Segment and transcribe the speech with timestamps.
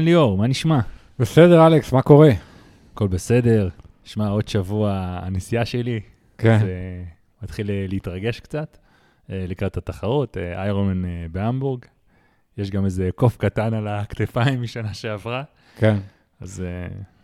[0.00, 0.80] אהלן ליאור, מה נשמע?
[1.18, 2.30] בסדר, אלכס, מה קורה?
[2.92, 3.68] הכל בסדר.
[4.04, 6.00] שמע, עוד שבוע הנסיעה שלי.
[6.38, 6.58] כן.
[6.58, 6.72] זה
[7.42, 8.78] מתחיל אה, להתרגש קצת
[9.30, 11.02] אה, לקראת התחרות, אה, איירומן
[11.32, 11.84] בהמבורג.
[12.58, 15.42] יש גם איזה קוף קטן על הכתפיים משנה שעברה,
[15.76, 15.96] כן.
[16.40, 16.64] אז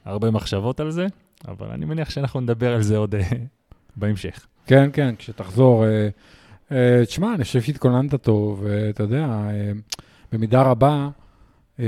[0.04, 1.06] הרבה מחשבות על זה,
[1.48, 3.14] אבל אני מניח שאנחנו נדבר על זה עוד
[3.96, 4.46] בהמשך.
[4.66, 5.84] כן, כן, כשתחזור.
[7.06, 9.48] תשמע, אני חושב שהתכוננת טוב, ואתה יודע,
[10.32, 11.08] במידה רבה,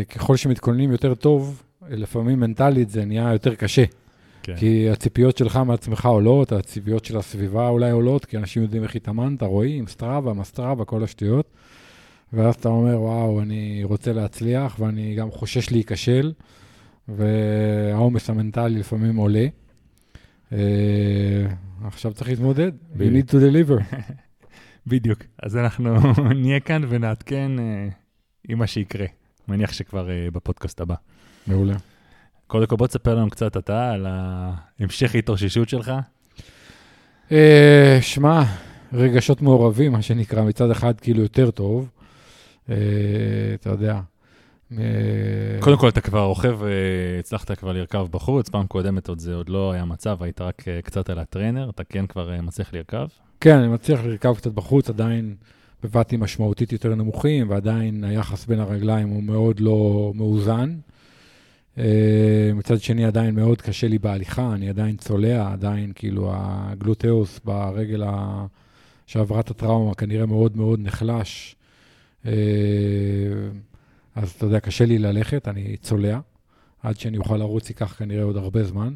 [0.08, 3.84] ככל שמתכוננים יותר טוב, אה, לפעמים מנטלית זה נהיה יותר קשה.
[4.42, 4.56] כן.
[4.56, 9.42] כי הציפיות שלך מעצמך עולות, הציפיות של הסביבה אולי עולות, כי אנשים יודעים איך התאמנת,
[9.42, 11.50] רואים, סטראבה, מסטראבה, כל השטויות.
[12.32, 16.32] ואז אתה אומר, וואו, אני רוצה להצליח, ואני גם חושש להיכשל,
[17.08, 19.46] והעומס המנטלי לפעמים עולה.
[20.52, 20.58] אה,
[21.84, 23.26] עכשיו צריך להתמודד, you בדיוק.
[23.26, 23.96] need to deliver.
[24.86, 25.18] בדיוק.
[25.42, 25.94] אז אנחנו
[26.42, 27.88] נהיה כאן ונעדכן אה,
[28.48, 29.06] עם מה שיקרה.
[29.48, 30.94] מניח שכבר אה, בפודקאסט הבא.
[31.46, 31.74] מעולה.
[32.46, 34.06] קודם כל, בוא תספר לנו קצת אתה על
[34.80, 35.92] המשך ההתאוששות שלך.
[37.32, 38.42] אה, שמע,
[38.92, 41.88] רגשות מעורבים, מה שנקרא, מצד אחד כאילו יותר טוב,
[42.70, 42.74] אה,
[43.54, 44.00] אתה יודע.
[45.60, 46.58] קודם כל, אתה כבר רוכב,
[47.18, 51.10] הצלחת כבר לרכב בחוץ, פעם קודמת עוד זה עוד לא היה מצב, היית רק קצת
[51.10, 53.06] על הטרנר, אתה כן כבר מצליח לרכב.
[53.40, 55.34] כן, אני מצליח לרכב קצת בחוץ, עדיין
[55.82, 60.76] בבתים משמעותית יותר נמוכים, ועדיין היחס בין הרגליים הוא מאוד לא מאוזן.
[61.78, 68.02] אה, מצד שני, עדיין מאוד קשה לי בהליכה, אני עדיין צולע, עדיין כאילו הגלוטאוס ברגל
[68.02, 68.46] ה...
[69.06, 71.56] שעברה את הטראומה כנראה מאוד מאוד נחלש.
[72.26, 72.32] אה,
[74.14, 76.20] אז אתה יודע, קשה לי ללכת, אני צולע.
[76.82, 78.94] עד שאני אוכל לרוץ ייקח כנראה עוד הרבה זמן.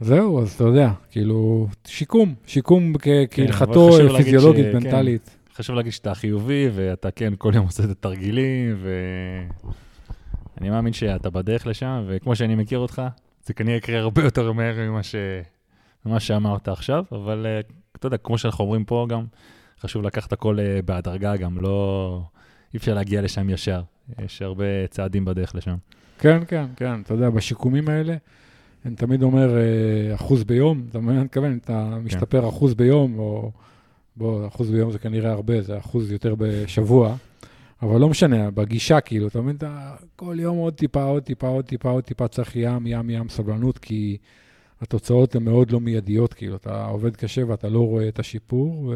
[0.00, 4.76] זהו, אז אתה יודע, כאילו, שיקום, שיקום כ- כהלכתו להגיד פיזיולוגית, ש- כן.
[4.76, 5.36] מנטלית.
[5.54, 8.76] חשוב להגיד שאתה חיובי, ואתה כן כל יום עושה את התרגילים,
[10.56, 13.02] ואני מאמין שאתה בדרך לשם, וכמו שאני מכיר אותך,
[13.44, 15.14] זה כנראה יקרה הרבה יותר מהר ממה, ש...
[16.06, 17.60] ממה שאמרת עכשיו, אבל אה,
[17.96, 19.24] אתה יודע, כמו שאנחנו אומרים פה גם,
[19.80, 22.22] חשוב לקחת הכל אה, בהדרגה גם, לא...
[22.74, 23.82] אי אפשר להגיע לשם ישר.
[24.24, 25.74] יש הרבה צעדים בדרך לשם.
[26.18, 28.16] כן, כן, כן, אתה יודע, בשיקומים האלה,
[28.84, 31.58] אני תמיד אומר אה, אחוז ביום, אתה מבין מה אני מתכוון?
[31.64, 32.04] אתה כן.
[32.04, 33.50] משתפר אחוז ביום, או...
[34.16, 37.16] בוא, אחוז ביום זה כנראה הרבה, זה אחוז יותר בשבוע,
[37.82, 39.56] אבל לא משנה, בגישה כאילו, אתה מבין?
[40.16, 43.78] כל יום עוד טיפה, עוד טיפה, עוד טיפה, עוד טיפה, צריך ים, ים, ים סבלנות,
[43.78, 44.16] כי
[44.80, 48.94] התוצאות הן מאוד לא מיידיות, כאילו, אתה עובד קשה ואתה לא רואה את השיפור,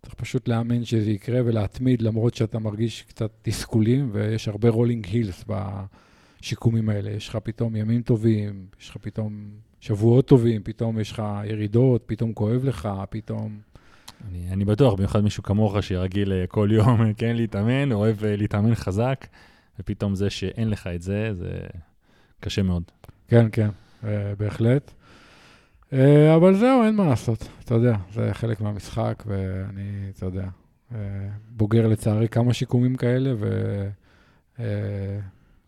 [0.00, 5.44] וצריך פשוט לאמן שזה יקרה ולהתמיד, למרות שאתה מרגיש קצת תסכולים, ויש הרבה רולינג הילס
[6.44, 7.10] בשיקומים האלה.
[7.10, 9.50] יש לך פתאום ימים טובים, יש לך פתאום
[9.80, 13.58] שבועות טובים, פתאום יש לך ירידות, פתאום כואב לך, פתאום...
[14.28, 18.74] אני, אני בטוח, במיוחד מישהו כמוך שרגיל אה, כל יום כן להתאמן, אוהב אה, להתאמן
[18.74, 19.26] חזק,
[19.80, 21.60] ופתאום זה שאין לך את זה, זה
[22.40, 22.82] קשה מאוד.
[23.28, 23.68] כן, כן,
[24.04, 24.90] אה, בהחלט.
[26.36, 30.48] אבל זהו, אין מה לעשות, אתה יודע, זה חלק מהמשחק, ואני, אתה יודע,
[31.50, 33.34] בוגר לצערי כמה שיקומים כאלה,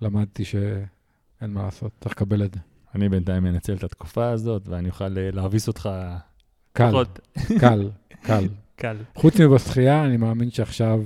[0.02, 2.60] ולמדתי שאין מה לעשות, צריך לקבל את זה.
[2.94, 5.88] אני בינתיים מנצל את התקופה הזאת, ואני אוכל אה, להביס אותך
[6.72, 7.20] קל, פחות
[7.60, 7.90] קל,
[8.22, 8.48] קל.
[8.76, 8.96] קל.
[9.14, 11.02] חוץ מבשחייה, אני מאמין שעכשיו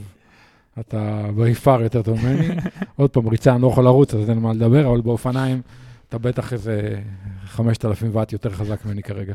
[0.81, 2.49] אתה בריפר יותר טוב ממני.
[2.97, 5.63] עוד פעם, ריצה, אני לא יכול לרוץ, אז אין מה לדבר, אבל באופניים
[6.09, 7.01] אתה בטח איזה
[7.45, 9.35] 5,000 ואט יותר חזק ממני כרגע.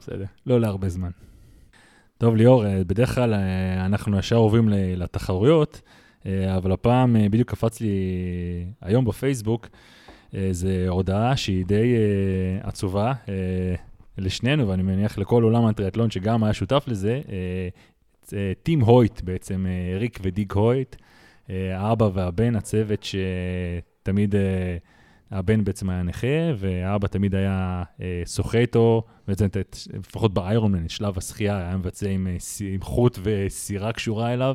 [0.00, 1.10] בסדר, לא להרבה זמן.
[2.18, 5.80] טוב, ליאור, אה, בדרך כלל אה, אנחנו ישר עוברים לתחרויות,
[6.26, 7.88] אבל הפעם אה, בדיוק קפץ לי
[8.80, 9.68] היום בפייסבוק
[10.32, 13.74] איזו הודעה שהיא די אה, עצובה אה,
[14.18, 17.20] לשנינו, ואני מניח לכל עולם הטריאטלון שגם היה שותף לזה.
[17.28, 17.68] אה,
[18.32, 20.96] אה, טים הויט בעצם, אה, ריק ודיג הויט,
[21.50, 24.34] אה, האבא והבן, הצוות שתמיד...
[24.34, 24.76] אה,
[25.30, 26.26] הבן בעצם היה נכה,
[26.56, 29.46] והאבא תמיד היה אה, שוחה איתו, בעצם
[29.94, 34.54] לפחות באיירונמן, את שלב השחייה, היה מבצע עם, אה, עם חוט וסירה קשורה אליו.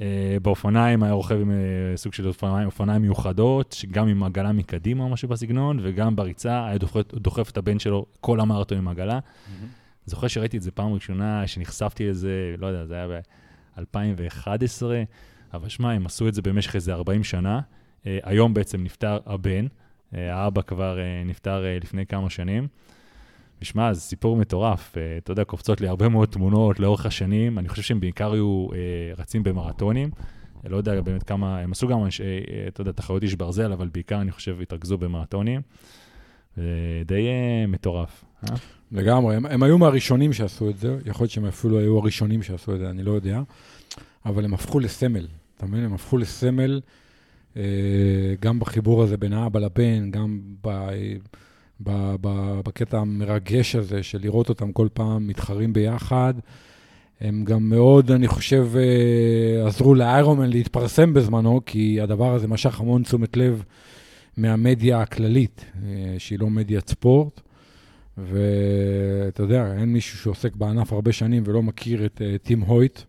[0.00, 5.04] אה, באופניים היה רוכב עם אה, סוג של אופניים, אופניים מיוחדות, שגם עם עגלה מקדימה
[5.04, 9.18] או משהו בסגנון, וגם בריצה היה דוחף, דוחף את הבן שלו כל המרתון עם עגלה.
[10.06, 13.06] זוכר שראיתי את זה פעם ראשונה, שנחשפתי לזה, לא יודע, זה היה
[13.76, 14.82] ב-2011,
[15.54, 17.60] אבל שמע, הם עשו את זה במשך איזה 40 שנה.
[17.60, 19.66] Uh, היום בעצם נפטר הבן,
[20.12, 22.68] האבא כבר נפטר לפני כמה שנים.
[23.62, 24.94] ושמע, זה סיפור מטורף.
[24.94, 27.58] Uh, אתה יודע, קופצות לי הרבה מאוד תמונות לאורך השנים.
[27.58, 28.74] אני חושב שהם בעיקר היו uh,
[29.20, 30.10] רצים במרתונים.
[30.64, 32.08] Uh, לא יודע באמת כמה, הם עשו גם, uh,
[32.68, 35.60] אתה יודע, תחרות איש ברזל, אבל בעיקר, אני חושב, התרכזו במרתונים.
[36.56, 36.62] זה
[37.06, 37.28] די
[37.68, 38.24] מטורף.
[38.44, 38.56] אה?
[38.92, 42.74] לגמרי, הם, הם היו מהראשונים שעשו את זה, יכול להיות שהם אפילו היו הראשונים שעשו
[42.74, 43.40] את זה, אני לא יודע.
[44.26, 45.26] אבל הם הפכו לסמל,
[45.56, 45.84] אתה מבין?
[45.84, 46.80] הם הפכו לסמל,
[47.56, 47.62] אה,
[48.40, 50.88] גם בחיבור הזה בין האבא לבן, גם ב,
[51.80, 56.34] בקטע המרגש הזה של לראות אותם כל פעם מתחרים ביחד.
[57.20, 63.02] הם גם מאוד, אני חושב, אה, עזרו לאיירומן להתפרסם בזמנו, כי הדבר הזה משך המון
[63.02, 63.62] תשומת לב
[64.36, 67.40] מהמדיה הכללית, אה, שהיא לא מדיית ספורט.
[68.18, 73.00] ואתה יודע, אין מישהו שעוסק בענף הרבה שנים ולא מכיר את uh, טים הויט.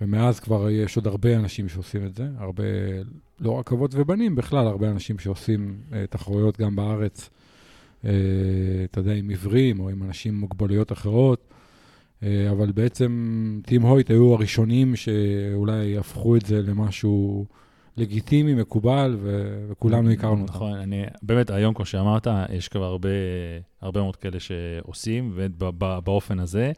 [0.00, 2.64] ומאז כבר יש עוד הרבה אנשים שעושים את זה, הרבה,
[3.40, 7.30] לא רק אבות ובנים, בכלל הרבה אנשים שעושים uh, תחרויות גם בארץ,
[8.02, 8.06] uh,
[8.90, 11.44] אתה יודע, עם עיוורים או עם אנשים עם מוגבלויות אחרות.
[12.20, 17.46] Uh, אבל בעצם טים הויט היו הראשונים שאולי הפכו את זה למשהו
[17.96, 20.52] לגיטימי, מקובל, ו- וכולנו הכרנו אותם.
[20.54, 23.08] נכון, אני, באמת, היום, כמו שאמרת, יש כבר הרבה,
[23.80, 26.72] הרבה מאוד כאלה שעושים, ובאופן הזה,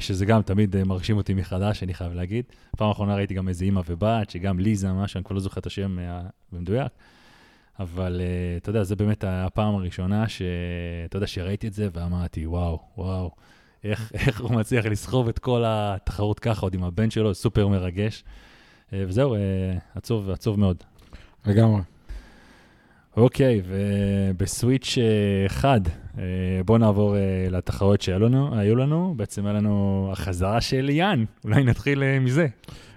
[0.00, 2.44] שזה גם תמיד אה, מרשים אותי מחדש, אני חייב להגיד.
[2.76, 5.66] פעם אחרונה ראיתי גם איזה אימא ובת, שגם ליזה, משהו, אני כבר לא זוכר את
[5.66, 5.98] השם
[6.52, 6.92] במדויק.
[7.80, 8.20] אבל
[8.56, 13.30] אתה יודע, זו באמת הפעם הראשונה שאתה יודע, שראיתי את זה ואמרתי, וואו, וואו,
[13.84, 18.24] איך, איך הוא מצליח לסחוב את כל התחרות ככה, עוד עם הבן שלו, סופר מרגש.
[18.92, 19.38] אה, וזהו, אה,
[19.94, 20.76] עצוב, עצוב מאוד.
[21.46, 21.80] לגמרי.
[23.20, 25.80] אוקיי, ובסוויץ' אה, חד,
[26.64, 27.16] בואו נעבור
[27.50, 29.14] לתחרויות שהיו לנו, היו לנו.
[29.16, 32.46] בעצם היה לנו החזרה של יאן, אולי נתחיל מזה.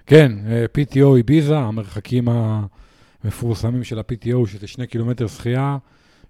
[0.06, 0.32] כן,
[0.78, 2.28] PTO איביזה, המרחקים
[3.24, 5.76] המפורסמים של ה-PTO, שזה שני קילומטר שחייה,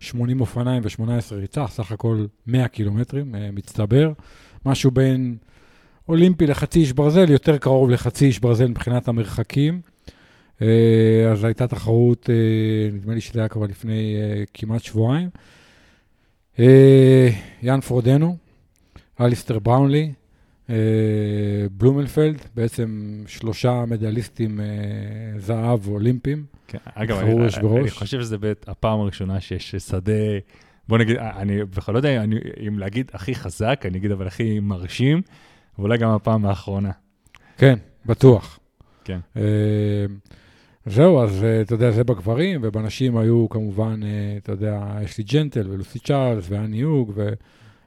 [0.01, 4.13] 80 אופניים ו-18 ריצה, סך הכל 100 קילומטרים מצטבר,
[4.67, 5.37] משהו בין
[6.09, 9.94] אולימפי לחצי איש ברזל, יותר קרוב לחצי איש ברזל מבחינת המרחקים.
[10.63, 12.35] אה, אז הייתה תחרות, אה,
[12.93, 15.29] נדמה לי שזה היה כבר לפני אה, כמעט שבועיים.
[17.63, 18.37] יאן פרודנו,
[19.21, 20.13] אליסטר בראונלי,
[21.71, 24.61] בלומלפלד, בעצם שלושה מדליסטים
[25.39, 26.45] זהב אולימפיים.
[26.69, 27.35] כן, אגב, אני,
[27.81, 28.37] אני חושב שזה
[28.67, 30.13] הפעם הראשונה שיש שדה,
[30.89, 32.37] בוא נגיד, אני בכלל לא יודע אני,
[32.69, 35.23] אם להגיד הכי חזק, אני אגיד אבל הכי מרשים.
[35.79, 36.91] ואולי גם הפעם האחרונה.
[37.57, 38.59] כן, בטוח.
[39.05, 39.19] כן.
[39.35, 39.39] Uh,
[40.87, 44.07] זהו, אז uh, אתה יודע, זה בגברים, ובנשים היו כמובן, uh,
[44.43, 47.13] אתה יודע, אשלי ג'נטל ולוסי צ'ארלס ואני יוג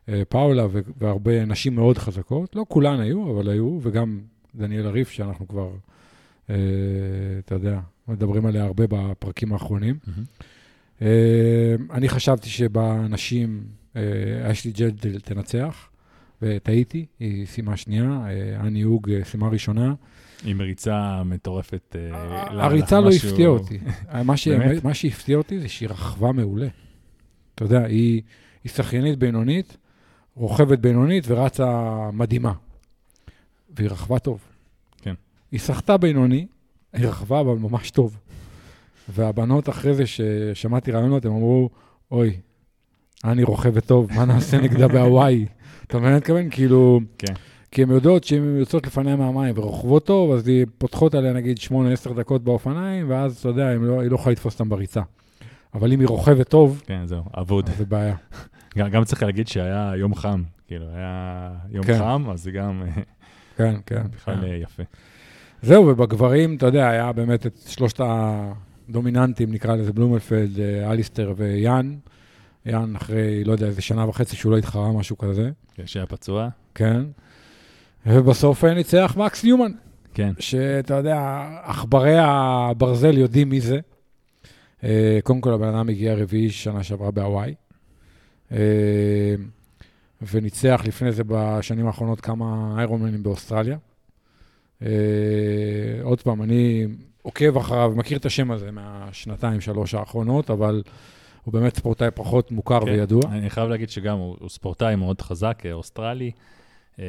[0.07, 0.67] ופאולה uh,
[0.97, 2.55] והרבה נשים מאוד חזקות.
[2.55, 4.19] לא כולן היו, אבל היו, וגם
[4.55, 5.69] דניאל הריף, שאנחנו כבר,
[6.45, 9.95] אתה יודע, מדברים עליה הרבה בפרקים האחרונים.
[10.07, 11.01] Mm-hmm.
[11.91, 13.63] אני חשבתי שבנשים
[14.43, 15.89] אשלי ג'נטל תנצח.
[16.41, 19.93] וטעיתי, היא סיימה שנייה, אה, אני אה, סיימה ראשונה.
[20.43, 21.95] היא מריצה מטורפת.
[21.95, 23.79] אה, הריצה לא הפתיעה אותי.
[24.83, 26.67] מה שהפתיע אותי זה שהיא רכבה מעולה.
[27.55, 28.21] אתה יודע, היא
[28.65, 29.77] שחיינית בינונית,
[30.35, 32.53] רוכבת בינונית ורצה מדהימה.
[33.69, 34.39] והיא רכבה טוב.
[35.01, 35.13] כן.
[35.51, 36.47] היא סחטה בינוני,
[36.93, 38.17] היא רכבה אבל ממש טוב.
[39.09, 41.69] והבנות אחרי זה, ששמעתי רעיונות, הם אמרו,
[42.11, 42.37] אוי,
[43.23, 45.45] אני רוכבת טוב, מה נעשה נגדה בהוואי?
[45.87, 46.49] אתה מבין מה אני מתכוון?
[46.49, 46.99] כאילו...
[47.17, 47.33] כן.
[47.71, 51.59] כי הן יודעות שאם הן יוצאות לפניה מהמים ורוכבות טוב, אז היא פותחות עליה נגיד
[52.07, 55.01] 8-10 דקות באופניים, ואז, אתה יודע, לא, היא לא יכולה לתפוס אותם בריצה.
[55.73, 57.69] אבל אם היא רוכבת טוב, כן, זהו, אבוד.
[57.77, 58.15] זה בעיה.
[58.77, 61.99] גם, גם צריך להגיד שהיה יום חם, כאילו, היה יום כן.
[61.99, 62.83] חם, אז זה גם...
[63.57, 64.03] כן, כן.
[64.15, 64.47] בכלל כן.
[64.61, 64.83] יפה.
[65.61, 71.95] זהו, ובגברים, אתה יודע, היה באמת את שלושת הדומיננטים, נקרא לזה בלומלפלד, אה, אליסטר ויאן.
[72.65, 75.49] יאן אחרי, לא יודע, איזה שנה וחצי שהוא לא התחרה, משהו כזה.
[75.75, 76.49] כן, שהיה פצוע.
[76.75, 77.03] כן.
[78.07, 79.71] ובסוף ניצח מקס ניומן.
[80.13, 80.33] כן.
[80.39, 83.79] שאתה יודע, עכברי הברזל יודעים מי זה.
[84.83, 87.53] אה, קודם כל, הבן אדם הגיע רביעי שנה שעברה בהוואי.
[88.51, 89.35] אה,
[90.21, 93.77] וניצח לפני זה בשנים האחרונות כמה איירומנים באוסטרליה.
[94.81, 94.89] אה,
[96.03, 96.87] עוד פעם, אני
[97.21, 100.83] עוקב אחריו, מכיר את השם הזה מהשנתיים, שלוש האחרונות, אבל
[101.43, 103.21] הוא באמת ספורטאי פחות מוכר כן, וידוע.
[103.31, 106.31] אני חייב להגיד שגם הוא, הוא ספורטאי מאוד חזק, אה, אוסטרלי.
[106.97, 106.99] Uh,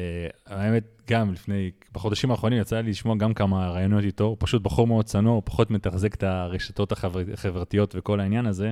[0.45, 4.87] האמת, גם לפני, בחודשים האחרונים יצא לי לשמוע גם כמה רעיונות איתו, הוא פשוט בחור
[4.87, 8.71] מאוד צנוע, הוא פחות מתחזק את הרשתות החבר, החברתיות וכל העניין הזה,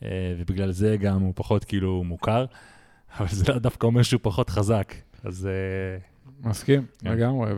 [0.00, 0.04] uh,
[0.38, 2.46] ובגלל זה גם הוא פחות כאילו מוכר,
[3.18, 4.94] אבל זה לא דווקא אומר שהוא פחות חזק,
[5.24, 5.48] אז...
[5.48, 7.12] Uh, מסכים, כן.
[7.12, 7.52] לגמרי,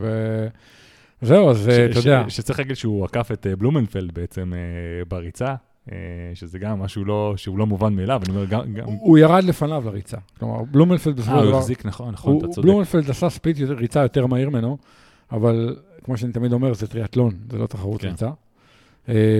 [1.23, 2.25] וזהו, אז אתה יודע...
[2.29, 4.53] שצריך להגיד שהוא עקף את בלומנפלד בעצם
[5.09, 5.55] בריצה, אה,
[6.35, 8.75] שזה גם משהו לא, שהוא לא מובן מאליו, אני אומר, גם...
[8.75, 8.87] גם...
[8.87, 10.17] הוא ירד לפניו לריצה.
[10.39, 11.47] כלומר, בלומנפלד בסופו של דבר...
[11.47, 12.69] אה, הוא החזיק, נכון, נכון, אתה צודק.
[12.69, 14.79] בלומנפלד עשה ספיד יותר, ריצה יותר מהיר ממנו,
[15.33, 18.09] אבל כמו שאני תמיד אומר, זה טריאטלון, זה לא תחרות כן.
[18.09, 18.31] ריצה.
[19.09, 19.39] אה,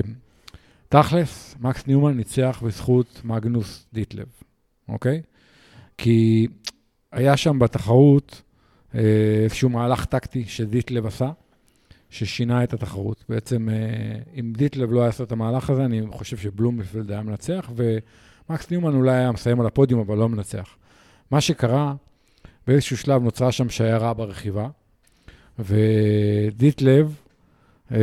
[0.89, 4.27] תכלס, מקס ניומן ניצח בזכות מגנוס דיטלב,
[4.89, 5.21] אוקיי?
[5.97, 6.47] כי
[7.11, 8.41] היה שם בתחרות
[8.95, 9.01] אה,
[9.43, 11.31] איזשהו מהלך טקטי שדיטלב עשה,
[12.09, 13.23] ששינה את התחרות.
[13.29, 17.71] בעצם, אה, אם דיטלב לא היה עושה את המהלך הזה, אני חושב שבלומנפלט היה מנצח,
[17.75, 20.75] ומקס ניומן אולי היה מסיים על הפודיום, אבל לא מנצח.
[21.31, 21.93] מה שקרה,
[22.67, 24.67] באיזשהו שלב נוצרה שם שיירה ברכיבה,
[25.59, 27.15] ודיטלב
[27.91, 27.97] אה,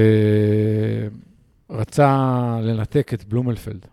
[1.71, 3.87] רצה לנתק את בלומנפלט.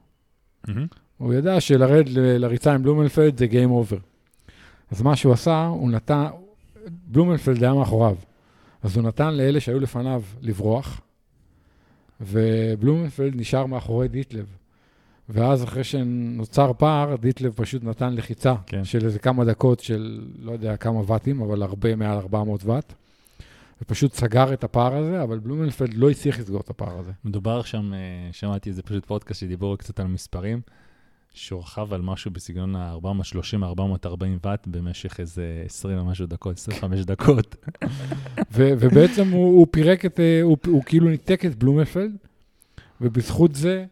[0.67, 0.87] מהמם.
[1.17, 3.97] הוא ידע שלרד לריצה עם בלומנפלט זה game over.
[4.91, 6.25] אז מה שהוא עשה, הוא נתן,
[7.07, 8.15] בלומלפלד היה מאחוריו.
[8.83, 11.01] אז הוא נתן לאלה שהיו לפניו לברוח,
[12.21, 14.45] ובלומלפלד נשאר מאחורי דיטלב.
[15.29, 18.83] ואז אחרי שנוצר פער, דיטלב פשוט נתן לחיצה כן.
[18.83, 22.93] של איזה כמה דקות של לא יודע כמה ואטים, אבל הרבה מעל 400 ואט.
[23.81, 27.11] ופשוט סגר את הפער הזה, אבל בלומלפלד לא הצליח לסגור את הפער הזה.
[27.25, 27.99] מדובר שם, אה,
[28.31, 30.61] שמעתי איזה פשוט פודקאסט שדיברו קצת על מספרים,
[31.33, 37.55] שורחב על משהו בסגנון ה-430-440 ואט במשך איזה 20 ומשהו דקות, 25 דקות.
[38.53, 42.11] ו- ובעצם הוא, הוא פירק את, אה, הוא, הוא כאילו ניתק את בלומפלד,
[43.01, 43.85] ובזכות זה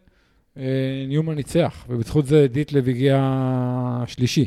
[0.56, 4.46] אה, ניומן ניצח, ובזכות זה דיטלב הגיע שלישי.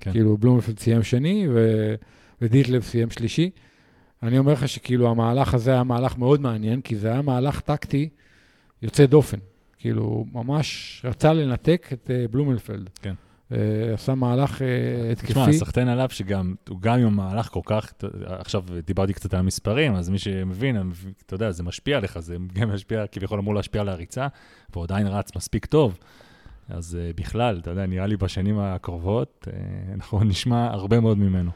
[0.00, 0.10] כן.
[0.12, 1.94] כאילו בלומפלד סיים שני, ו-
[2.42, 3.50] ודיטלב סיים שלישי.
[4.22, 8.08] אני אומר לך שכאילו המהלך הזה היה מהלך מאוד מעניין, כי זה היה מהלך טקטי
[8.82, 9.38] יוצא דופן.
[9.82, 12.90] כאילו, ממש רצה לנתק את אה, בלומלפלד.
[13.02, 13.14] כן.
[13.52, 13.58] אה,
[13.94, 14.66] עשה מהלך אה,
[15.14, 15.58] תשמע, התקפי.
[15.58, 17.92] סחטיין עליו שגם, הוא גם עם מהלך כל כך,
[18.24, 20.92] עכשיו דיברתי קצת על המספרים, אז מי שמבין,
[21.26, 24.26] אתה יודע, זה משפיע עליך, זה גם משפיע, כביכול אמור להשפיע על הריצה,
[24.72, 25.98] והוא עדיין רץ מספיק טוב.
[26.68, 29.48] אז בכלל, אתה יודע, נראה לי בשנים הקרובות,
[29.94, 31.50] אנחנו נשמע הרבה מאוד ממנו.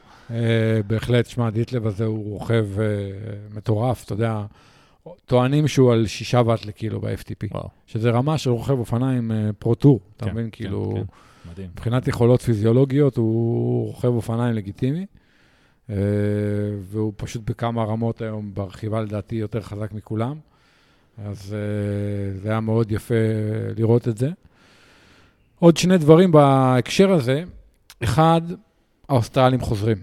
[0.87, 2.67] בהחלט, שמע, דיטלב הזה הוא רוכב
[3.55, 4.45] מטורף, אתה יודע,
[5.27, 10.01] טוענים שהוא על שישה ואט לקילו ב-FTP, וואו, שזה רמה של רוכב אופניים אה, פרו-טור,
[10.17, 10.45] אתה כן, מבין?
[10.45, 11.03] כן, כאילו, כן.
[11.51, 11.69] מדהים.
[11.73, 15.07] מבחינת יכולות פיזיולוגיות, הוא רוכב אופניים לגיטימי,
[15.91, 15.97] אה,
[16.81, 20.37] והוא פשוט בכמה רמות היום ברכיבה לדעתי יותר חזק מכולם,
[21.25, 23.15] אז אה, זה היה מאוד יפה
[23.77, 24.31] לראות את זה.
[25.59, 27.45] עוד שני דברים בהקשר הזה,
[28.05, 28.41] אחד,
[29.09, 29.97] האוסטרלים חוזרים.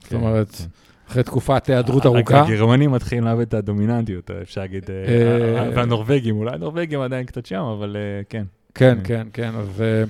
[0.00, 0.64] זאת כן, אומרת, כן.
[1.10, 2.42] אחרי תקופת היעדרות ארוכה.
[2.42, 7.62] הגרמנים מתחילים לאבד את הדומיננטיות, אפשר להגיד, אה, אה, והנורבגים, אולי הנורבגים עדיין קצת שם,
[7.62, 8.44] אבל אה, כן.
[8.74, 9.04] כן, אה.
[9.04, 9.54] כן, כן.
[9.54, 10.04] אז אה,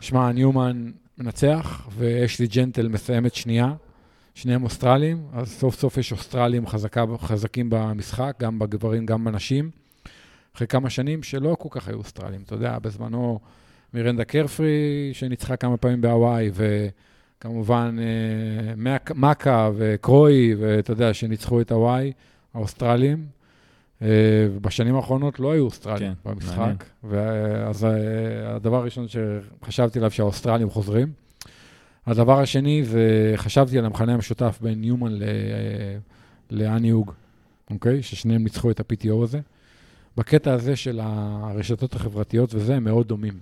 [0.00, 3.72] שמע, ניומן מנצח, ואשלי ג'נטל מסיימת שנייה.
[4.34, 9.70] שניהם אוסטרלים, אז סוף סוף יש אוסטרלים חזקה, חזקים במשחק, גם בגברים, גם בנשים.
[10.56, 12.40] אחרי כמה שנים שלא כל כך היו אוסטרלים.
[12.46, 13.40] אתה יודע, בזמנו
[13.94, 16.88] מירנדה קרפרי, שניצחה כמה פעמים בהוואי, וכמובן
[17.44, 17.50] אה,
[18.76, 22.12] מק- מקה וקרוי, ואתה יודע, שניצחו את הוואי,
[22.54, 23.26] האוסטרלים.
[24.02, 24.08] אה,
[24.54, 26.58] ובשנים האחרונות לא היו אוסטרלים כן, במשחק.
[26.58, 26.76] מעניין.
[27.04, 27.90] ואז אה,
[28.56, 31.08] הדבר הראשון שחשבתי עליו, שהאוסטרלים חוזרים.
[32.06, 35.22] הדבר השני זה, חשבתי על המכנה המשותף בין ניומן ל-
[36.50, 37.12] לאני הוג,
[37.70, 38.02] אוקיי?
[38.02, 39.40] ששניהם ניצחו את ה-PTO הזה.
[40.16, 43.34] בקטע הזה של הרשתות החברתיות וזה, הם מאוד דומים.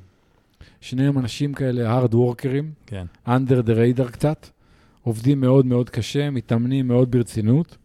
[0.81, 3.07] שניהם אנשים כאלה, hard workers, כן.
[3.27, 4.47] under the radar קצת,
[5.03, 7.77] עובדים מאוד מאוד קשה, מתאמנים מאוד ברצינות,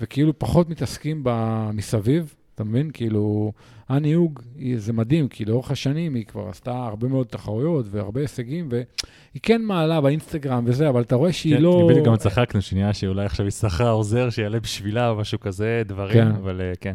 [0.00, 2.90] וכאילו פחות מתעסקים במסביב, אתה מבין?
[2.92, 3.52] כאילו,
[3.90, 4.40] אנה האוג,
[4.76, 9.62] זה מדהים, כי לאורך השנים היא כבר עשתה הרבה מאוד תחרויות והרבה הישגים, והיא כן
[9.62, 11.86] מעלה באינסטגרם וזה, אבל אתה רואה שהיא כן, לא...
[11.90, 16.24] בדיוק גם צחקנו שנייה שאולי עכשיו היא שכרה עוזר שיעלה בשבילה או משהו כזה, דברים,
[16.24, 16.28] כן.
[16.28, 16.94] אבל אה, כן.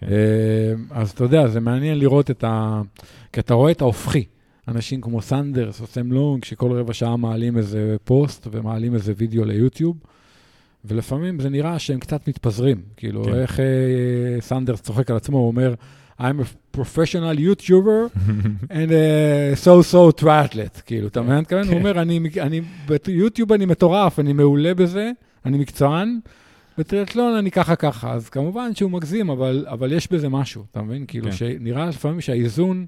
[0.00, 0.06] כן.
[0.06, 2.82] אה, אז אתה יודע, זה מעניין לראות את ה...
[3.32, 4.24] כי אתה רואה את ההופכי.
[4.68, 9.44] אנשים כמו סנדרס או סם לונג, שכל רבע שעה מעלים איזה פוסט ומעלים איזה וידאו
[9.44, 9.96] ליוטיוב,
[10.84, 12.80] ולפעמים זה נראה שהם קצת מתפזרים.
[12.96, 13.34] כאילו, כן.
[13.34, 13.64] איך אה,
[14.40, 15.74] סנדרס צוחק על עצמו, הוא אומר,
[16.20, 18.18] I'm a professional YouTuber
[18.68, 21.32] and a so-so triathlete, כאילו, אתה מבין?
[21.32, 21.68] אני מתכוון?
[21.68, 22.60] הוא אומר, "אני- אני,
[23.06, 25.10] ביוטיוב אני מטורף, אני מעולה בזה,
[25.46, 26.18] אני מקצוען,
[26.78, 31.04] בטריאטלון אני ככה ככה, אז כמובן שהוא מגזים, אבל, אבל יש בזה משהו, אתה מבין?
[31.06, 31.32] כאילו, כן.
[31.32, 32.86] שנראה לפעמים שהאיזון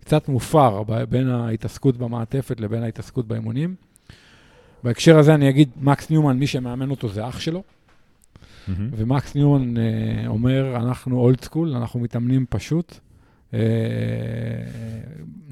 [0.00, 3.74] קצת מופר בין ההתעסקות במעטפת לבין ההתעסקות באימונים.
[4.84, 7.62] בהקשר הזה אני אגיד, מקס ניומן, מי שמאמן אותו זה אח שלו,
[8.68, 8.90] מהמם.
[8.96, 9.82] ומקס ניומן אה,
[10.26, 12.98] אומר, אנחנו אולד סקול, אנחנו מתאמנים פשוט,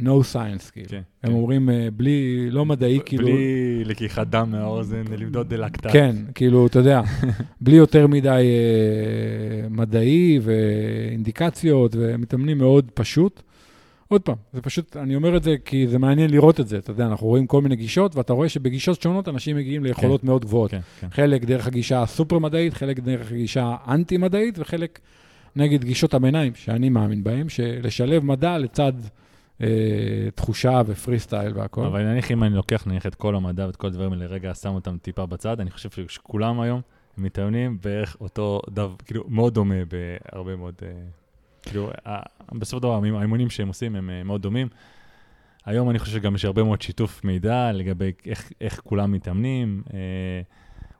[0.00, 0.88] no science, כאילו.
[0.88, 1.32] כן, הם כן.
[1.32, 3.26] אומרים, אה, בלי, לא מדעי, כאילו...
[3.26, 5.90] בלי לקיחת דם מהאוזן, למדוד דלקטט.
[5.92, 7.02] כן, כאילו, אתה יודע,
[7.60, 13.42] בלי יותר מדי אה, מדעי ואינדיקציות, ומתאמנים מאוד פשוט.
[14.08, 16.90] עוד פעם, זה פשוט, אני אומר את זה כי זה מעניין לראות את זה, אתה
[16.90, 20.70] יודע, אנחנו רואים כל מיני גישות, ואתה רואה שבגישות שונות אנשים מגיעים ליכולות מאוד גבוהות.
[20.70, 21.06] כן, כן.
[21.10, 24.98] חלק דרך הגישה הסופר-מדעית, חלק דרך הגישה האנטי-מדעית, וחלק
[25.56, 28.92] נגד גישות הביניים, שאני מאמין בהן, שלשלב מדע לצד
[29.62, 29.66] אה,
[30.34, 31.84] תחושה ופרי סטייל והכל.
[31.84, 34.74] אבל נניח אם אני לוקח נניח את כל המדע ואת כל הדברים האלה, רגע, שם
[34.74, 36.80] אותם טיפה בצד, אני חושב שכולם היום
[37.18, 39.74] מתאמנים בערך אותו דו, כאילו, מאוד דומה
[40.32, 40.88] בהרבה מאוד, אה,
[41.62, 42.22] כאילו, ה-
[42.58, 44.68] בסופו של דבר, האימ- האימונים שהם עושים הם אה, מאוד דומים.
[45.66, 49.82] היום אני חושב שגם יש הרבה מאוד שיתוף מידע לגבי איך, איך כולם מתאמנים.
[49.94, 49.98] אה,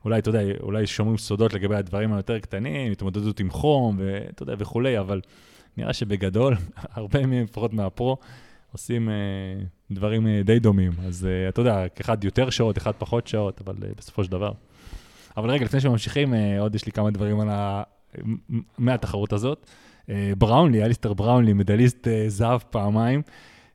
[0.05, 4.53] אולי, אתה יודע, אולי שומרים סודות לגבי הדברים היותר קטנים, התמודדות עם חום, ואתה יודע,
[4.57, 5.21] וכולי, אבל
[5.77, 6.55] נראה שבגדול,
[6.95, 8.17] הרבה מהם, לפחות מהפרו,
[8.71, 9.13] עושים אה,
[9.91, 10.91] דברים אה, די דומים.
[11.07, 14.51] אז אה, אתה יודע, אחד יותר שעות, אחד פחות שעות, אבל אה, בסופו של דבר.
[15.37, 17.83] אבל רגע, לפני שממשיכים, אה, עוד יש לי כמה דברים על ה...
[18.77, 19.69] מהתחרות הזאת.
[20.09, 23.21] אה, בראונלי, אליסטר בראונלי, מדליסט אה, זהב פעמיים,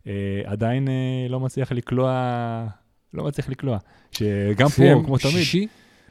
[0.07, 0.13] אה,
[0.45, 2.67] עדיין אה, לא מצליח לקלוע,
[3.15, 3.79] לא מצליח לקלוע.
[4.13, 5.35] שגם פה, כמו תמיד.
[5.35, 5.67] שישי?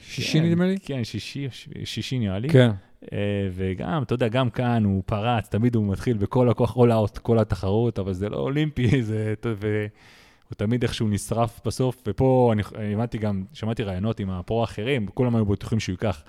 [0.10, 0.78] שישי כן, נדמה לי?
[0.80, 1.48] כן, שישי,
[1.84, 2.50] שישי נראה לי.
[2.50, 2.72] כן.
[3.14, 3.18] אה,
[3.52, 7.40] וגם, אתה יודע, גם כאן הוא פרץ, תמיד הוא מתחיל בכל הכוח all out, כל
[7.40, 9.34] התחרות, אבל זה לא אולימפי, זה...
[9.44, 15.36] והוא תמיד איכשהו נשרף בסוף, ופה אני הבנתי גם, שמעתי ראיונות עם הפרו האחרים, כולם
[15.36, 16.24] היו בטוחים שהוא ייקח.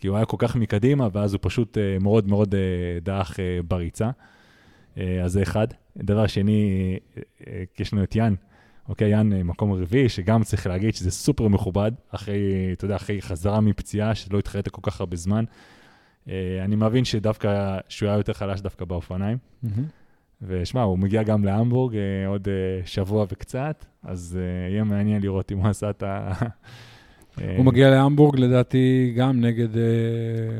[0.00, 2.60] כי הוא היה כל כך מקדימה, ואז הוא פשוט אה, מאוד מאוד אה,
[3.02, 4.10] דעך בריצה.
[4.96, 5.66] אז זה אחד.
[5.96, 6.98] דבר שני,
[7.78, 8.34] יש לנו את יאן,
[8.88, 13.22] אוקיי, יאן אה, מקום רביעי, שגם צריך להגיד שזה סופר מכובד, אחרי, אתה יודע, אחרי
[13.22, 15.44] חזרה מפציעה, שלא התחרט כל כך הרבה זמן.
[16.28, 16.34] אה,
[16.64, 19.38] אני מבין שדווקא, שהוא היה יותר חלש דווקא באופניים.
[20.42, 22.48] ושמע, הוא מגיע גם להמבורג אה, עוד
[22.84, 24.38] שבוע וקצת, אז
[24.70, 26.32] יהיה מעניין לראות אם הוא עשה את ה...
[27.56, 29.68] הוא מגיע להמבורג, לדעתי, גם נגד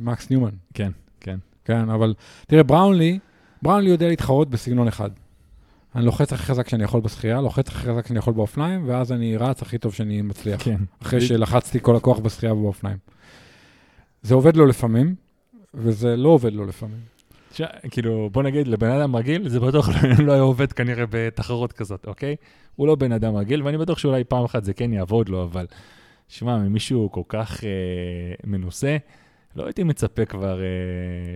[0.00, 0.50] מקס ניומן.
[0.74, 1.38] כן, כן.
[1.64, 2.14] כן, אבל
[2.46, 3.18] תראה, בראונלי,
[3.62, 5.10] בראונלי יודע להתחרות בסגנון אחד.
[5.94, 9.36] אני לוחץ הכי חזק שאני יכול בשחייה, לוחץ הכי חזק שאני יכול באופניים, ואז אני
[9.36, 10.62] רץ הכי טוב שאני מצליח.
[10.64, 10.76] כן.
[11.02, 12.98] אחרי שלחצתי כל הכוח בשחייה ובאופניים.
[14.22, 15.14] זה עובד לו לפעמים,
[15.74, 17.00] וזה לא עובד לו לפעמים.
[17.52, 17.62] ש...
[17.90, 22.06] כאילו, בוא נגיד, לבן אדם רגיל, זה בטוח לא- לא היה עובד כנראה בתחרות כזאת,
[22.06, 22.36] אוקיי?
[22.76, 25.66] הוא לא בן אדם רגיל, ואני בטוח שאולי פעם אחת זה כן יעבוד לו, אבל
[26.28, 27.68] שמע, ממישהו כל כך אה,
[28.44, 28.96] מנוסה,
[29.56, 30.66] לא הייתי מצפה כבר אה,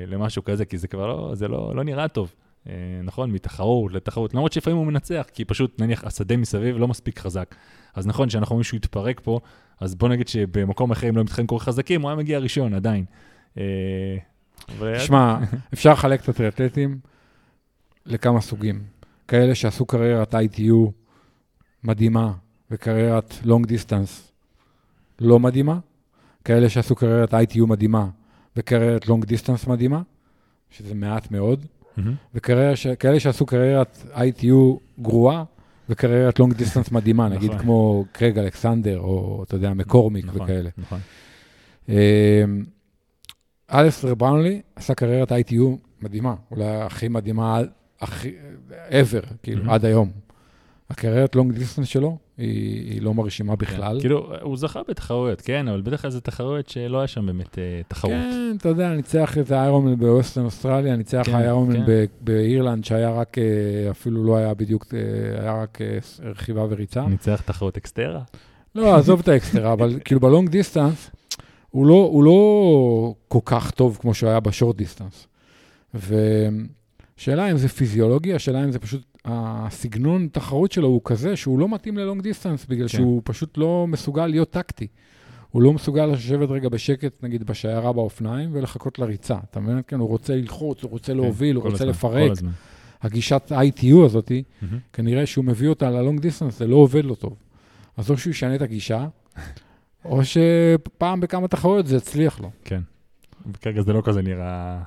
[0.06, 2.34] למשהו כזה, כי זה כבר לא, זה לא, לא נראה טוב.
[2.68, 2.74] אה,
[3.04, 7.54] נכון, מתחרות לתחרות, למרות שלפעמים הוא מנצח, כי פשוט, נניח, השדה מסביב לא מספיק חזק.
[7.94, 9.40] אז נכון שאנחנו אומרים שהוא יתפרק פה,
[9.80, 12.74] אז בוא נגיד שבמקום אחר, אם לא מתחרים כל כך חזקים, הוא היה מגיע ראשון
[12.74, 13.04] עדיין.
[13.58, 14.16] אה,
[14.98, 15.38] שמע,
[15.74, 16.98] אפשר לחלק את הטריאטלטים
[18.06, 18.82] לכמה סוגים.
[19.28, 20.90] כאלה שעשו קריירת ITU
[21.84, 22.32] מדהימה
[22.70, 24.32] וקריירת long distance
[25.20, 25.78] לא מדהימה.
[26.44, 28.06] כאלה שעשו קריירת ITU מדהימה
[28.56, 30.02] וקריירת long distance מדהימה,
[30.70, 31.66] שזה מעט מאוד.
[31.96, 32.14] מהמם.
[32.34, 35.44] וכאלה שעשו קריירת ITU גרועה
[35.88, 37.62] וקריירת long distance מדהימה, נגיד נכון.
[37.62, 40.70] כמו קרייג אלכסנדר, או אתה יודע, מקורמק נכון, וכאלה.
[40.78, 40.98] נכון.
[41.88, 41.94] אמ,
[43.72, 45.62] אלסטר בראונלי עשה קריירת ITU
[46.02, 47.60] מדהימה, אולי הכי מדהימה,
[48.00, 48.32] הכי,
[48.90, 49.74] ever, כאילו, מהמם.
[49.74, 50.10] עד היום.
[50.90, 53.96] הקריירת long distance שלו היא, היא לא מרשימה בכלל.
[53.96, 54.00] כן.
[54.00, 57.80] כאילו, הוא זכה בתחרויות, כן, אבל בדרך כלל זה תחרויות שלא היה שם באמת אה,
[57.88, 58.12] תחרות.
[58.12, 62.04] כן, אתה יודע, ניצח איזה איירומן בווסטרן אוסטרליה, ניצח כן, איירומן כן.
[62.20, 65.98] באירלנד, שהיה רק, אה, אפילו לא היה בדיוק, אה, היה רק אה,
[66.30, 67.06] רכיבה וריצה.
[67.06, 68.22] ניצח תחרות אקסטרה.
[68.74, 71.10] לא, עזוב את האקסטרה, אבל כאילו ב long distance,
[71.70, 75.26] הוא לא, הוא לא כל כך טוב כמו שהוא היה ב short distance.
[75.94, 81.68] ושאלה אם זה פיזיולוגי, השאלה אם זה פשוט, הסגנון תחרות שלו הוא כזה שהוא לא
[81.68, 82.96] מתאים ל long distance, בגלל כן.
[82.96, 84.86] שהוא פשוט לא מסוגל להיות טקטי.
[85.50, 89.36] הוא לא מסוגל לשבת רגע בשקט, נגיד, בשיירה באופניים ולחכות לריצה.
[89.50, 89.80] אתה מבין?
[89.86, 92.38] כן, הוא רוצה ללחוץ, הוא רוצה להוביל, הוא כן, כל רוצה הזמן, לפרק.
[93.02, 94.78] הגישת ITU הזאתי, מהמם.
[94.92, 97.36] כנראה שהוא מביא אותה ל long distance, זה לא עובד לו טוב.
[97.96, 99.06] אז או שהוא ישנה את הגישה,
[100.04, 102.50] או שפעם בכמה תחרויות זה יצליח לו.
[102.64, 102.80] כן.
[103.60, 104.82] כרגע זה לא כזה נראה,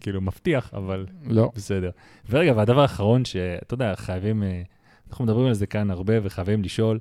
[0.00, 1.50] כאילו, מבטיח, אבל לא.
[1.56, 1.90] בסדר.
[2.30, 4.62] ורגע, והדבר האחרון, שאתה יודע, חייבים, אה,
[5.10, 6.98] אנחנו מדברים על זה כאן הרבה, וחייבים לשאול,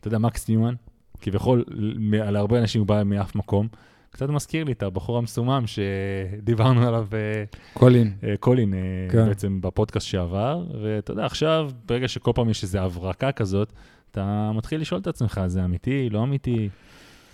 [0.00, 0.74] אתה יודע, מקס ניומן,
[1.20, 1.64] כביכול,
[1.98, 3.68] מ- על הרבה אנשים הוא בא מאף מקום,
[4.10, 8.12] קצת מזכיר לי את הבחור המסומם שדיברנו עליו, אה, קולין.
[8.24, 8.74] אה, קולין,
[9.10, 9.26] כן.
[9.26, 13.72] בעצם בפודקאסט שעבר, ואתה יודע, עכשיו, ברגע שכל פעם יש איזו הברקה כזאת,
[14.10, 16.68] אתה מתחיל לשאול את עצמך, זה אמיתי, לא אמיתי?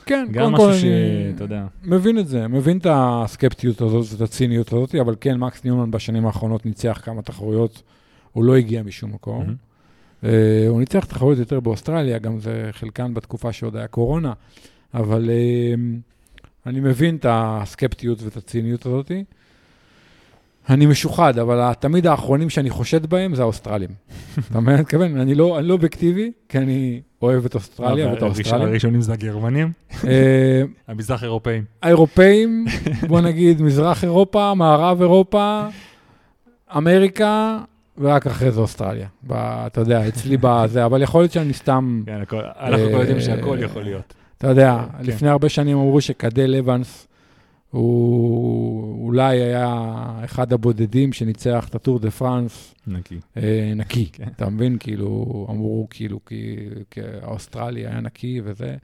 [0.07, 1.67] כן, גם משהו שאתה יודע.
[1.85, 6.27] מבין את זה, מבין את הסקפטיות הזאת, את הציניות הזאת, אבל כן, מקס ניומן בשנים
[6.27, 7.83] האחרונות ניצח כמה תחרויות,
[8.33, 9.41] הוא לא הגיע משום מקום.
[9.41, 9.55] מהמם.
[10.25, 14.33] אה, הוא ניצח תחרויות יותר באוסטרליה, גם זה חלקן בתקופה שעוד היה קורונה,
[14.95, 15.75] אבל אה,
[16.67, 19.13] אני מבין את הסקפטיות ואת הציניות הזאת.
[20.69, 23.91] אני משוחד, אבל תמיד האחרונים שאני חושד בהם זה האוסטרלים.
[24.51, 24.75] אתה מבין?
[24.75, 28.69] אני מתכוון, אני לא אני לא אובייקטיבי, כי אני אוהב את אוסטרליה ואת האוסטרלים.
[28.69, 29.73] הראשונים זה הגרמנים,
[30.05, 31.65] אה, המזרח אירופאים.
[31.83, 32.67] האירופאים,
[33.09, 35.67] בוא נגיד מזרח אירופה, מערב אירופה,
[36.77, 37.59] אמריקה,
[37.99, 39.07] ורק אחרי זה אוסטרליה.
[39.31, 42.23] אתה יודע, אצלי בזה, אבל יכול להיות שאני סתם, כן,
[42.61, 44.15] אנחנו כבר יודעים שהכל יכול להיות.
[44.39, 45.05] אתה יודע, כן.
[45.05, 47.07] לפני הרבה שנים אמרו שקדל אבנס,
[47.77, 53.21] הוא אולי היה אחד הבודדים שניצח את הטור דה פרנס נקי.
[53.37, 54.07] אה, נקי.
[54.13, 54.29] כן.
[54.37, 54.79] אתה מבין?
[54.79, 56.57] כאילו, אמרו כאילו, כי,
[57.23, 58.77] האוסטרלי היה נקי וזה.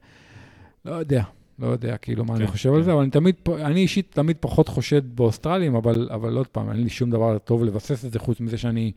[0.85, 1.23] לא יודע,
[1.59, 2.83] לא יודע כאילו מה כן, אני חושב על כן.
[2.83, 6.83] זה, אבל אני תמיד, אני אישית תמיד פחות חושד באוסטרלים, אבל, אבל עוד פעם, אין
[6.83, 8.93] לי שום דבר טוב לבסס את זה, חוץ מזה שאני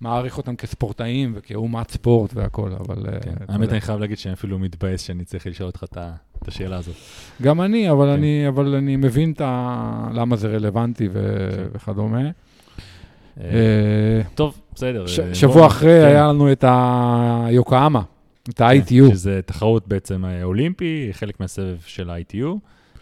[0.00, 3.06] מעריך אותם כספורטאים וכאומת ספורט והכול, אבל...
[3.14, 3.34] אה, כן.
[3.48, 3.68] האמת.
[3.72, 5.84] אני חייב להגיד שאני אפילו מתבאס שאני צריך לשאול אותך
[6.42, 6.94] את השאלה הזאת.
[7.42, 8.12] גם אני, אבל, כן.
[8.12, 10.08] אני, אבל אני מבין את ה...
[10.14, 11.48] למה זה רלוונטי ו...
[11.56, 11.62] כן.
[11.74, 12.20] וכדומה.
[12.20, 12.30] אה,
[13.40, 15.06] אה, טוב, בסדר.
[15.06, 16.06] ש- שבוע בוא- אחרי כן.
[16.06, 18.02] היה לנו את היוקהמה,
[18.50, 19.10] את ה-ITU.
[19.10, 22.46] שזה תחרות בעצם אולימפי, חלק מהסבב של ה-ITU,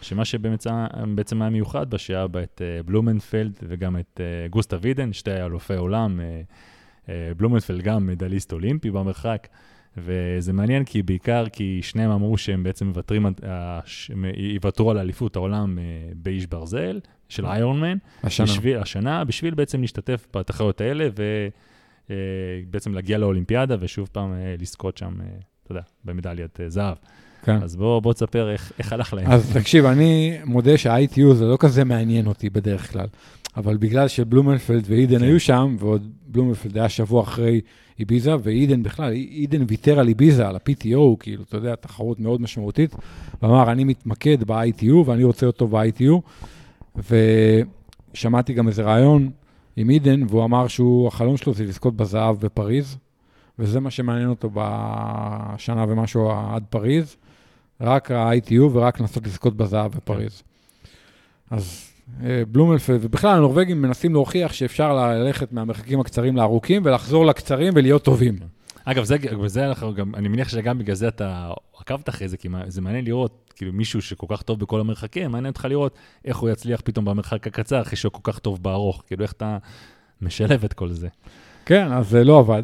[0.01, 0.69] שמה שבעצם
[1.15, 6.19] בעצם היה מיוחד בה, שהיה בה את בלומנפלד וגם את גוסטה וידן, שתי אלופי עולם.
[7.09, 9.47] אה, אה, בלומנפלד גם מדליסט אולימפי במרחק,
[9.97, 13.79] וזה מעניין כי בעיקר כי שניהם אמרו שהם בעצם מוותרים, אה,
[14.35, 15.83] יוותרו על אליפות העולם אה,
[16.15, 17.97] באיש ברזל, של איירונמן.
[18.23, 18.45] השנה.
[18.45, 21.09] בשביל, השנה, בשביל בעצם להשתתף בתחרויות האלה
[22.09, 25.25] ובעצם להגיע לאולימפיאדה ושוב פעם אה, לזכות שם, אה,
[25.63, 26.95] אתה יודע, במדליית אה, זהב.
[27.43, 27.63] כן.
[27.63, 29.31] אז בוא, בוא תספר איך, איך הלך להם.
[29.31, 33.07] אז תקשיב, אני מודה שה-ITU זה לא כזה מעניין אותי בדרך כלל,
[33.57, 35.23] אבל בגלל שבלומנפלד ואידן כן.
[35.23, 37.61] היו שם, ועוד בלומנפלד היה שבוע אחרי
[37.99, 42.95] איביזה, ואידן בכלל, אידן ויתר על איביזה, על ה-PTO, כאילו, אתה יודע, תחרות מאוד משמעותית,
[43.41, 46.21] ואמר, אני מתמקד ב-ITU ואני רוצה אותו ב-ITU,
[48.13, 49.29] ושמעתי גם איזה רעיון
[49.75, 52.97] עם אידן, והוא אמר שהוא, החלום שלו זה לזכות בזהב בפריז,
[53.59, 57.15] וזה מה שמעניין אותו בשנה ומשהו עד פריז.
[57.81, 60.43] רק ה-ITU ורק לנסות לזכות בזהב בפריז.
[61.51, 61.94] אז
[62.51, 68.39] בלומלפלד, ובכלל הנורבגים מנסים להוכיח שאפשר ללכת מהמרחקים הקצרים לארוכים ולחזור לקצרים ולהיות טובים.
[68.85, 69.15] אגב, זה,
[69.45, 73.05] זה אנחנו גם, אני מניח שגם בגלל זה אתה עקבת אחרי זה, כי זה מעניין
[73.05, 77.05] לראות, כאילו מישהו שכל כך טוב בכל המרחקים, מעניין אותך לראות איך הוא יצליח פתאום
[77.05, 79.57] במרחק הקצר, אחרי שהוא כל כך טוב בארוך, כאילו איך אתה
[80.21, 81.07] משלב את כל זה.
[81.65, 82.63] כן, אז זה לא עבד.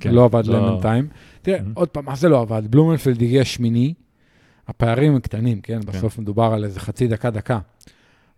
[0.00, 1.08] כן, לא עבד להם בינתיים.
[1.42, 1.62] תראה, Mhm.
[1.74, 2.62] עוד פעם, מה זה לא עבד?
[2.70, 3.94] בלומנפלד הגיע שמיני,
[4.68, 5.80] הפערים הם קטנים, כן?
[5.80, 7.58] בסוף מדובר על איזה חצי דקה, דקה.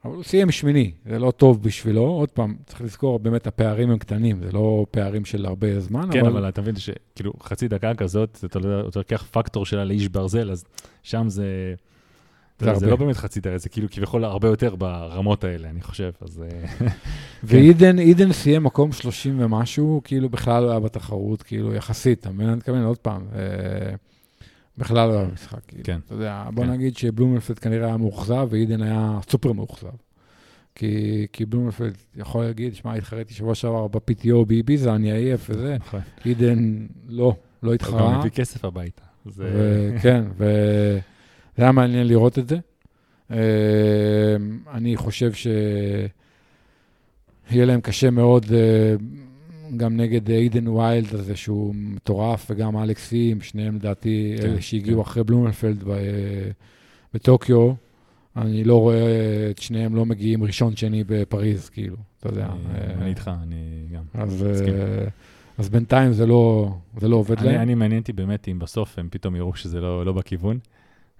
[0.04, 2.02] אבל הוא סיים שמיני, זה לא טוב בשבילו.
[2.02, 6.26] עוד פעם, צריך לזכור, באמת הפערים הם קטנים, זה לא פערים של הרבה זמן, כן,
[6.26, 8.58] אבל אתה מבין שכאילו חצי דקה כזאת, אתה
[8.96, 10.64] לוקח פקטור שלה לאיש ברזל, אז
[11.02, 11.74] שם זה...
[12.60, 12.86] זה הרבה.
[12.86, 16.42] לא באמת חצי דקה, זה כאילו כביכול הרבה יותר ברמות האלה, אני חושב, אז...
[16.42, 16.86] אה,
[17.44, 22.46] ואידן, אידן סיים מקום 30 ומשהו, כאילו בכלל לא היה בתחרות, כאילו יחסית, אתה מבין?
[22.48, 23.94] אני מתכוון עוד פעם, אה,
[24.78, 25.58] בכלל לא היה במשחק.
[25.68, 25.98] כאילו, כן.
[26.06, 26.70] אתה יודע, בוא כן.
[26.70, 29.88] נגיד שבלומנפלד כנראה היה מאוכזב, ואידן היה סופר מאוכזב.
[30.74, 36.00] כי, כי בלומנפלד יכול להגיד, שמע, התחרתי שבוע שעבר ב-PTO באביזה, אני עייף וזה, נכון.
[36.26, 38.12] אידן לא, לא הוא התחרה.
[38.12, 39.02] גם מביא כסף הביתה.
[39.26, 39.50] זה...
[39.96, 41.00] וכן, וזה
[41.58, 42.58] היה מעניין לראות את זה.
[43.30, 43.36] אה,
[44.74, 46.08] אני חושב שיהיה
[47.50, 48.94] להם קשה מאוד, אה,
[49.76, 55.04] גם נגד אידן ויילד הזה, שהוא מטורף, וגם אלכס סים, שניהם לדעתי, כן, אלה שהגיעו
[55.04, 55.10] כן.
[55.10, 56.50] אחרי בלומנפלד ב-
[57.14, 57.72] בטוקיו.
[58.36, 58.96] אני לא רואה
[59.50, 62.46] את שניהם לא מגיעים ראשון, שני בפריז, כאילו, אתה יודע.
[62.46, 63.56] אני- אה, אני איתך, אני
[63.92, 64.02] גם.
[64.14, 64.42] אז.
[64.68, 65.04] אה,
[65.58, 67.60] אז בינתיים זה לא, זה לא עובד אני, להם.
[67.60, 70.58] אני מעניין אותי באמת אם בסוף הם פתאום יראו שזה לא, לא בכיוון,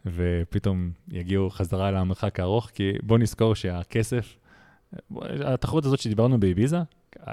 [0.06, 4.36] ופתאום יגיעו חזרה למרחק הארוך, כי בוא נזכור שהכסף,
[5.20, 6.78] התחרות הזאת שדיברנו באביזה,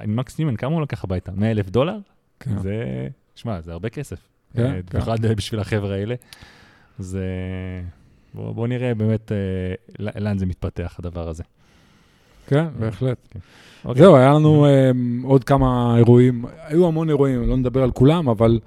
[0.07, 1.31] מקס נימן, כמה הוא לקח הביתה?
[1.35, 1.97] 100 אלף דולר?
[2.39, 2.57] כן.
[2.57, 4.19] זה, שמע, זה הרבה כסף.
[4.53, 4.81] כן, אה, כן.
[4.93, 6.15] במיוחד בשביל החבר'ה האלה.
[6.99, 7.25] זה...
[8.33, 9.37] בוא, בוא נראה באמת אה,
[9.99, 11.43] לאן זה מתפתח, הדבר הזה.
[12.47, 13.17] כן, בהחלט.
[13.85, 14.01] אוקיי.
[14.01, 18.59] זהו, היה לנו um, עוד כמה אירועים, היו המון אירועים, לא נדבר על כולם, אבל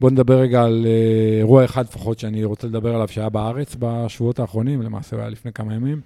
[0.00, 4.38] בואו נדבר רגע על uh, אירוע אחד לפחות שאני רוצה לדבר עליו, שהיה בארץ בשבועות
[4.38, 6.00] האחרונים, למעשה הוא היה לפני כמה ימים,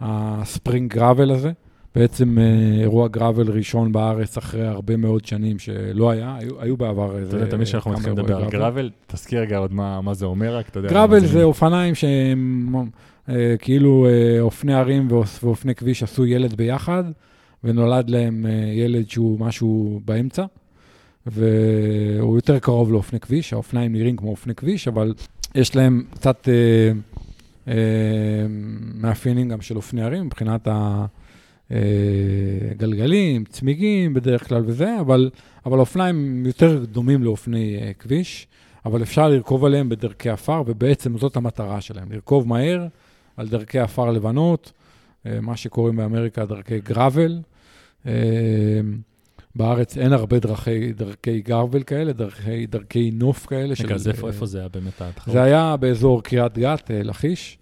[0.00, 1.52] הספרינג גראבל הזה,
[1.94, 7.18] בעצם uh, אירוע גראבל ראשון בארץ אחרי הרבה מאוד שנים שלא היה, היו, היו בעבר
[7.18, 10.26] איזה אתה יודע, תמיד כשאנחנו מתחילים לדבר על גראבל, תזכיר רגע עוד מה מה זה
[10.26, 10.88] אומר, רק אתה יודע.
[10.88, 12.74] גראבל זה אופניים שהם
[13.28, 15.08] אה, כאילו אה, אופני ערים
[15.42, 17.04] ואופני כביש עשו ילד ביחד,
[17.64, 20.44] ונולד להם אה, ילד שהוא משהו באמצע,
[21.26, 25.14] והוא יותר קרוב לאופני כביש, האופניים נראים כמו אופני כביש, אבל
[25.54, 26.92] יש להם קצת אה,
[27.68, 28.46] אה,
[28.94, 30.68] מאפיינים גם של אופני ערים מבחינת
[32.70, 35.30] הגלגלים, צמיגים בדרך כלל וזה, אבל,
[35.66, 38.46] אבל האופניים יותר דומים לאופני אה, כביש.
[38.84, 42.86] אבל אפשר לרכוב עליהם בדרכי עפר, ובעצם זאת המטרה שלהם, לרכוב מהר
[43.36, 44.72] על דרכי עפר לבנות,
[45.26, 47.38] אה, מה שקוראים באמריקה דרכי גראבל.
[48.06, 48.12] אה,
[49.54, 53.74] בארץ אין הרבה דרכי, דרכי גרבל כאלה, דרכי, דרכי נוף כאלה.
[53.84, 55.32] רגע, אז איפה, איפה זה היה באמת התחרות?
[55.32, 57.58] זה היה באזור קריית גת, אה, לכיש.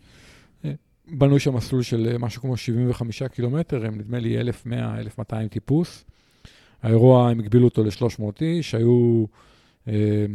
[1.09, 5.49] אה, בנו שם מסלול של אה, משהו כמו 75 קילומטר, הם נדמה לי 1,100, 1,200
[5.49, 6.05] טיפוס.
[6.83, 9.25] האירוע, הם הגבילו אותו ל-300 איש, היו...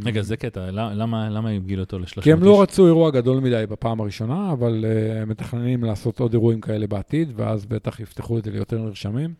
[0.05, 2.23] רגע, זה קטע, למה, למה הם הגבילו אותו ל-300 איש?
[2.23, 4.85] כי הם לא רצו אירוע גדול מדי בפעם הראשונה, אבל
[5.21, 9.33] הם מתכננים לעשות עוד אירועים כאלה בעתיד, ואז בטח יפתחו את זה ליותר נרשמים.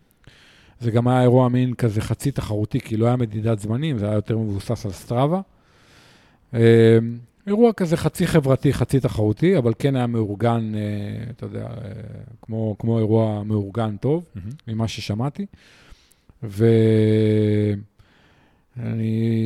[0.80, 4.16] זה גם היה אירוע מין כזה חצי תחרותי, כי לא היה מדידת זמנים, זה היה
[4.16, 5.42] יותר מבוסס על סטראבה.
[7.48, 10.82] אירוע כזה חצי חברתי, חצי תחרותי, אבל כן היה מאורגן, אה,
[11.30, 11.92] אתה יודע, אה,
[12.42, 14.40] כמו, כמו אירוע מאורגן טוב, mm-hmm.
[14.68, 15.46] ממה ששמעתי.
[16.44, 16.72] ואני,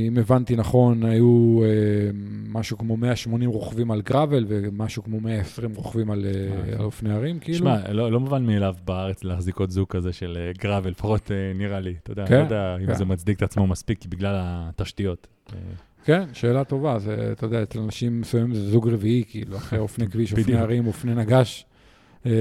[0.08, 1.69] אם הבנתי נכון, היו אה,
[2.49, 6.25] משהו כמו 180 רוכבים על גראבל ומשהו כמו 120 רוכבים על,
[6.77, 7.58] על אופני הרים, כאילו.
[7.58, 11.93] שמע, לא, לא מובן מאליו בארץ להחזיק עוד זוג כזה של גראבל, לפחות נראה לי.
[12.03, 12.89] אתה יודע, כן, לא יודע כן.
[12.89, 15.27] אם זה מצדיק את עצמו מספיק, בגלל התשתיות.
[16.06, 17.00] כן, שאלה טובה.
[17.00, 20.88] זה, אתה יודע, אצל אנשים מסוימים זה זוג רביעי, כאילו, אחרי אופני כביש, אופני ערים,
[20.88, 21.65] אופני נגש,
[22.26, 22.32] אה,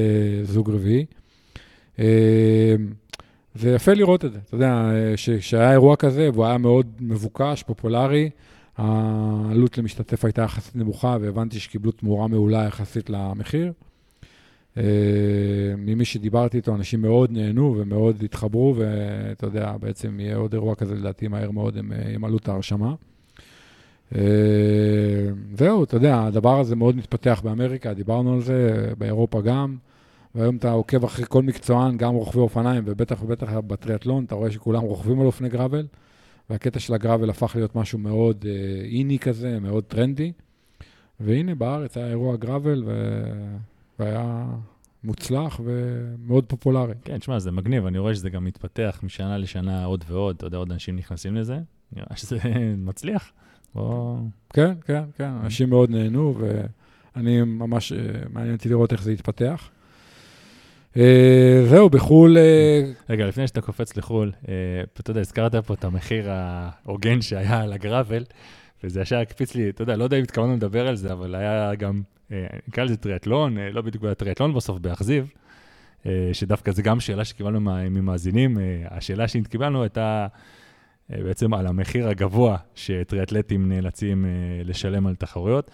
[0.42, 1.04] זוג רביעי.
[1.98, 2.74] אה,
[3.54, 4.38] זה יפה לראות את זה.
[4.46, 4.90] אתה יודע,
[5.40, 8.30] שהיה אירוע כזה, והוא היה מאוד מבוקש, פופולרי,
[8.76, 13.72] העלות למשתתף הייתה יחסית נמוכה, והבנתי שקיבלו תמורה מעולה יחסית למחיר.
[14.74, 14.78] Uh,
[15.78, 20.94] ממי שדיברתי איתו, אנשים מאוד נהנו ומאוד התחברו, ואתה יודע, בעצם יהיה עוד אירוע כזה,
[20.94, 22.94] לדעתי, מהר מאוד הם ימלאו את ההרשמה.
[24.14, 24.20] אה,
[25.58, 29.76] זהו, אתה יודע, הדבר הזה מאוד מתפתח באמריקה, דיברנו על זה, באירופה גם,
[30.34, 34.82] והיום אתה עוקב אחרי כל מקצוען, גם רוכבי אופניים, ובטח ובטח בטריאטלון, אתה רואה שכולם
[34.82, 35.86] רוכבים על אופני גראבל,
[36.50, 40.32] והקטע של הגראבל הפך להיות משהו מאוד אה, איני כזה, מאוד טרנדי.
[41.20, 43.22] והנה, בארץ היה אירוע גראבל, ו...
[43.98, 44.46] והיה
[45.04, 46.94] מוצלח ומאוד פופולרי.
[47.04, 50.58] כן, תשמע, זה מגניב, אני רואה שזה גם מתפתח משנה לשנה עוד ועוד, אתה יודע,
[50.58, 51.58] עוד אנשים נכנסים לזה,
[51.92, 52.38] נראה שזה
[52.76, 53.32] מצליח.
[53.74, 54.18] או...
[54.54, 57.98] כן, כן, כן, אנשים מאוד נהנו, ואני ממש, אה,
[58.32, 59.70] מעניין אותי לראות איך זה יתפתח.
[60.96, 62.38] אה, זהו, בחו"ל...
[62.38, 64.32] אה, רגע, לפני שאתה קופץ לחו"ל,
[65.00, 68.24] אתה יודע, הזכרת פה את המחיר ההוגן שהיה על הגראבל,
[68.84, 71.74] וזה ישר הקפיץ לי, אתה יודע, לא יודע אם התכוונו לדבר על זה, אבל היה
[71.74, 72.02] גם,
[72.68, 75.30] נקרא לזה טריאטלון, לא בדיוק היה טריאטלון בסוף באכזיב,
[76.32, 77.60] שדווקא זו גם שאלה שקיבלנו
[77.90, 78.58] ממאזינים,
[78.90, 80.26] השאלה שקיבלנו הייתה...
[81.12, 84.30] אה, בעצם על המחיר הגבוה שטריאטלטים נאלצים אה,
[84.64, 85.70] לשלם על תחרויות.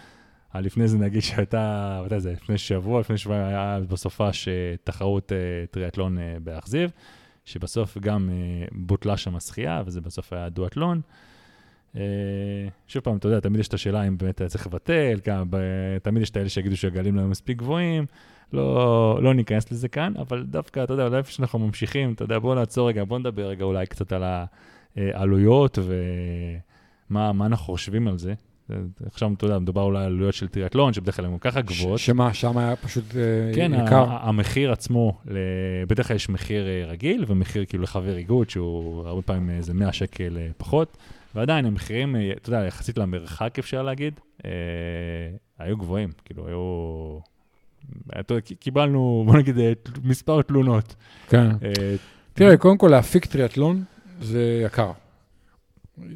[0.55, 5.39] לפני זה נגיד שהייתה, מתי זה, לפני שבוע, לפני שבוע היה בסופה שתחרות אה,
[5.71, 6.91] טריאטלון באכזיב,
[7.45, 8.31] שבסוף גם
[8.73, 11.01] בוטלה שם השחייה, וזה בסוף היה דואטלון.
[12.87, 15.21] שוב פעם, אתה יודע, תמיד יש את השאלה אם באמת היה צריך לבטל,
[16.03, 18.07] תמיד יש את האלה שיגידו שהגלים לא מספיק גבוהים,
[18.53, 22.39] לא, לא ניכנס לזה כאן, אבל דווקא, אתה יודע, אולי איפה שאנחנו ממשיכים, אתה יודע,
[22.39, 24.45] בואו נעצור רגע, בואו נדבר רגע אולי קצת על ה...
[24.99, 25.79] אה, עלויות
[27.11, 28.35] ומה אנחנו חושבים על זה.
[29.07, 31.99] עכשיו, אתה יודע, מדובר אולי על עלויות של טריאטלון, שבדרך כלל הן ככה גבוהות.
[31.99, 34.07] שמה, שם היה פשוט אה, כן, יקר?
[34.07, 35.19] כן, המחיר עצמו,
[35.89, 39.93] בדרך כלל יש מחיר אה, רגיל ומחיר כאילו לחבר איגוד, שהוא הרבה פעמים איזה 100
[39.93, 40.97] שקל פחות,
[41.35, 44.21] ועדיין המחירים, אתה יודע, יחסית למרחק אפשר להגיד,
[45.59, 47.19] היו גבוהים, כאילו היו...
[48.61, 49.57] קיבלנו, בוא נגיד,
[50.05, 50.95] מספר תלונות.
[51.29, 51.49] כן.
[52.33, 53.85] תראה, קודם כל להפיק טריאטלון,
[54.21, 54.93] זה יקר.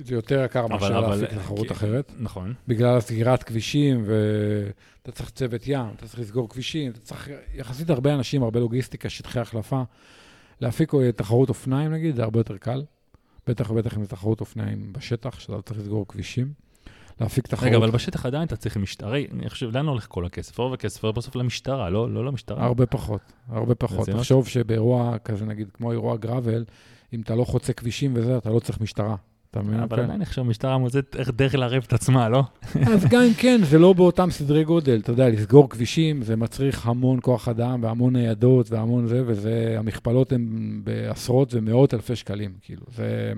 [0.01, 2.12] זה יותר יקר מאשר להפיק תחרות אחרת.
[2.19, 2.55] נכון.
[2.69, 8.14] בגלל סגירת כבישים, ואתה צריך צוות ים, אתה צריך לסגור כבישים, אתה צריך יחסית הרבה
[8.14, 9.83] אנשים, הרבה לוגיסטיקה, שטחי החלפה.
[10.61, 12.83] להפיק תחרות אופניים נגיד, זה הרבה יותר קל.
[13.47, 16.53] בטח ובטח אם זה תחרות אופניים בשטח, שאתה צריך לסגור כבישים.
[17.21, 17.69] להפיק תחרות.
[17.69, 20.59] רגע, אבל בשטח עדיין אתה צריך משטרה, אני חושב, לאן הולך כל הכסף?
[20.59, 22.64] רוב הכסף עובר בסוף למשטרה, לא, לא למשטרה.
[22.64, 24.09] הרבה פחות, הרבה פחות.
[24.09, 26.64] תחשוב שבאירוע כזה, נגיד, כמו אירוע גראבל,
[27.14, 29.16] אם אתה לא חוצה כבישים וזה, אתה לא צריך משטרה.
[29.50, 29.81] אתה מבין?
[29.81, 32.42] אבל עדיין עכשיו משטרה מוצאת איך דרך לערב את עצמה, לא?
[32.92, 35.00] אז גם אם כן, זה לא באותם סדרי גודל.
[35.03, 40.33] אתה יודע, לסגור כבישים, זה מצריך המון כוח אדם והמון ניידות והמון זה, וזה, המכפלות
[40.33, 42.53] הן בעשרות ומאות אלפי שקלים.
[42.62, 43.33] כאילו, זה,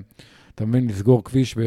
[0.54, 1.60] אתה מבין, לסגור כביש ב...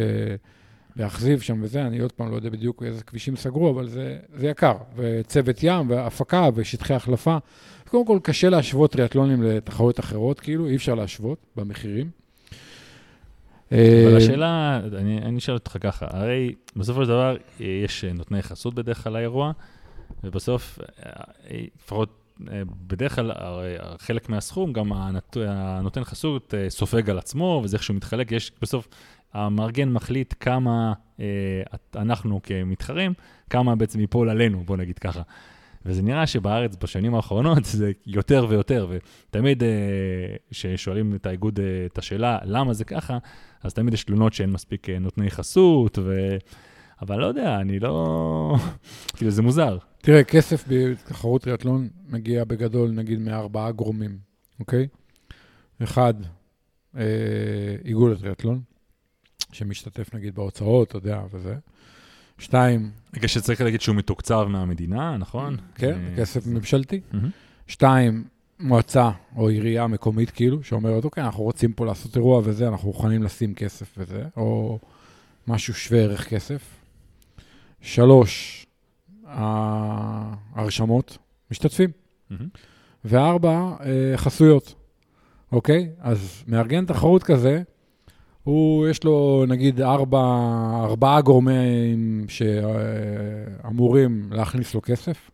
[0.95, 4.47] להחזיב שם וזה, אני עוד פעם לא יודע בדיוק איזה כבישים סגרו, אבל זה, זה
[4.47, 4.73] יקר.
[4.95, 7.37] וצוות ים, והפקה, ושטחי החלפה.
[7.91, 12.09] קודם כל, קשה להשוות טריאטלונים לתחרויות אחרות, כאילו, אי אפשר להשוות במחירים.
[13.71, 13.79] אבל
[14.11, 19.03] אה, השאלה, אני, אני אשאל אותך ככה, הרי בסופו של דבר יש נותני חסות בדרך
[19.03, 19.51] כלל לאירוע,
[20.23, 21.11] ובסוף, אה,
[21.75, 22.09] לפחות
[22.51, 23.31] אה, בדרך כלל,
[23.97, 28.87] חלק מהסכום, גם הנות, הנותן חסות סופג על עצמו, וזה איך שהוא מתחלק, יש בסוף,
[29.33, 30.93] המארגן מחליט כמה
[31.95, 33.13] אנחנו כמתחרים,
[33.49, 35.21] כמה בעצם ייפול עלינו, בוא נגיד ככה.
[35.85, 39.63] וזה נראה שבארץ בשנים האחרונות זה יותר ויותר, ותמיד
[40.49, 43.17] כששואלים את האיגוד את השאלה למה זה ככה,
[43.63, 46.37] אז תמיד יש תלונות שאין מספיק נותני חסות, ו...
[47.01, 48.55] אבל לא יודע, אני לא...
[49.15, 49.77] כאילו, זה מוזר.
[50.01, 54.17] תראה, כסף בתחרות טריאטלון מגיע בגדול, נגיד, מארבעה גורמים,
[54.59, 54.87] אוקיי?
[55.83, 56.13] אחד,
[56.97, 57.03] אה,
[57.85, 58.61] איגוד הטריאטלון,
[59.51, 61.55] שמשתתף נגיד בהוצאות, אתה יודע, וזה.
[62.39, 62.91] שתיים...
[63.15, 65.57] רגע, שצריך להגיד שהוא מתוקצב מהמדינה, נכון?
[65.75, 66.99] כן, אה, כסף ממשלתי.
[67.67, 68.23] שתיים,
[68.59, 73.23] מועצה או עירייה מקומית, כאילו, שאומרת, אוקיי, אנחנו רוצים פה לעשות אירוע וזה, אנחנו מוכנים
[73.23, 74.79] לשים כסף וזה, או
[75.47, 76.61] משהו שווה ערך כסף.
[77.81, 78.65] שלוש,
[79.25, 81.17] ההרשמות,
[81.51, 81.89] משתתפים.
[83.05, 84.75] וארבע, אה, חסויות,
[85.51, 85.89] אוקיי?
[85.99, 87.61] אז מארגן תחרות כזה,
[88.49, 90.19] הוא, יש לו נגיד ארבע,
[90.83, 95.31] ארבעה גורמים שאמורים להכניס לו כסף,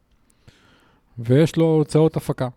[1.20, 2.48] ויש לו הוצאות הפקה.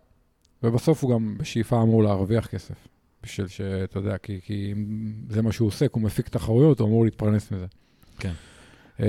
[0.63, 2.89] ובסוף הוא גם בשאיפה אמור להרוויח כסף.
[3.23, 7.05] בשביל שאתה יודע, כי, כי אם זה מה שהוא כי הוא מפיק תחרויות, הוא אמור
[7.05, 7.67] להתפרנס מזה.
[8.19, 8.33] כן.
[9.01, 9.07] אה,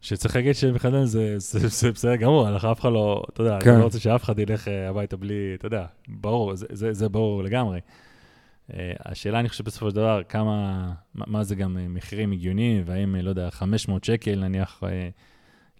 [0.00, 3.70] שצריך להגיד שבכלל זה, זה, זה בסדר גמור, אנחנו אף אחד לא, אתה יודע, כן.
[3.70, 7.08] אני לא רוצה שאף אחד ילך אה, הביתה בלי, אתה יודע, ברור, זה, זה, זה
[7.08, 7.80] ברור לגמרי.
[8.72, 13.16] אה, השאלה, אני חושב בסופו של דבר, כמה, מה, זה גם אה, מחירים הגיוניים, והאם,
[13.16, 14.82] אה, לא יודע, 500 שקל נניח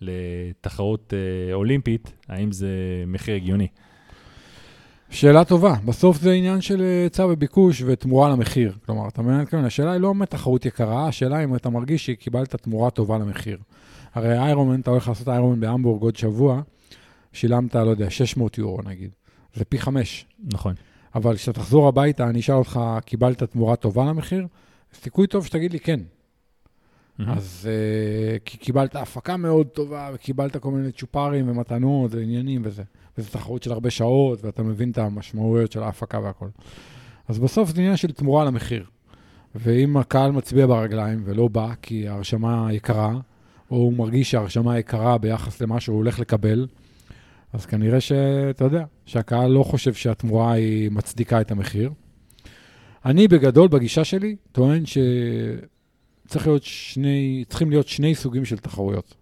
[0.00, 1.12] לתחרות
[1.52, 2.68] אולימפית, האם זה
[3.06, 3.68] מחיר הגיוני?
[5.10, 5.74] שאלה טובה.
[5.84, 8.72] בסוף זה עניין של היצע וביקוש ותמורה למחיר.
[8.86, 9.44] כלומר, אתה מבין?
[9.44, 13.58] כן, השאלה היא לא באמת תחרות יקרה, השאלה אם אתה מרגיש שקיבלת תמורה טובה למחיר.
[14.14, 16.62] הרי איירומן, אתה הולך לעשות איירומן בהמבורג עוד שבוע,
[17.32, 19.10] שילמת, לא יודע, 600 יורו נגיד.
[19.54, 20.26] זה פי חמש.
[20.52, 20.74] נכון.
[21.14, 24.46] אבל כשאתה תחזור הביתה, אני אשאל אותך, קיבלת תמורה טובה למחיר?
[24.94, 26.00] סיכוי טוב שתגיד לי כן.
[27.18, 27.32] מהמם.
[27.32, 32.82] אז uh, כי קיבלת הפקה מאוד טובה, וקיבלת כל מיני צ'ופרים ומתנות ועניינים וזה.
[33.18, 36.48] וזו תחרות של הרבה שעות, ואתה מבין את המשמעויות של ההפקה והכל.
[37.28, 38.84] אז בסוף זה עניין של תמורה למחיר.
[39.54, 43.12] ואם הקהל מצביע ברגליים ולא בא כי ההרשמה יקרה,
[43.70, 46.66] או הוא מרגיש שההרשמה יקרה ביחס למה שהוא הולך לקבל,
[47.54, 51.90] אז כנראה שאתה יודע, שהקהל לא חושב שהתמורה היא מצדיקה את המחיר.
[53.04, 59.14] אני בגדול, בגישה שלי, טוען שצריך להיות שני, צריכים להיות שני סוגים של תחרויות.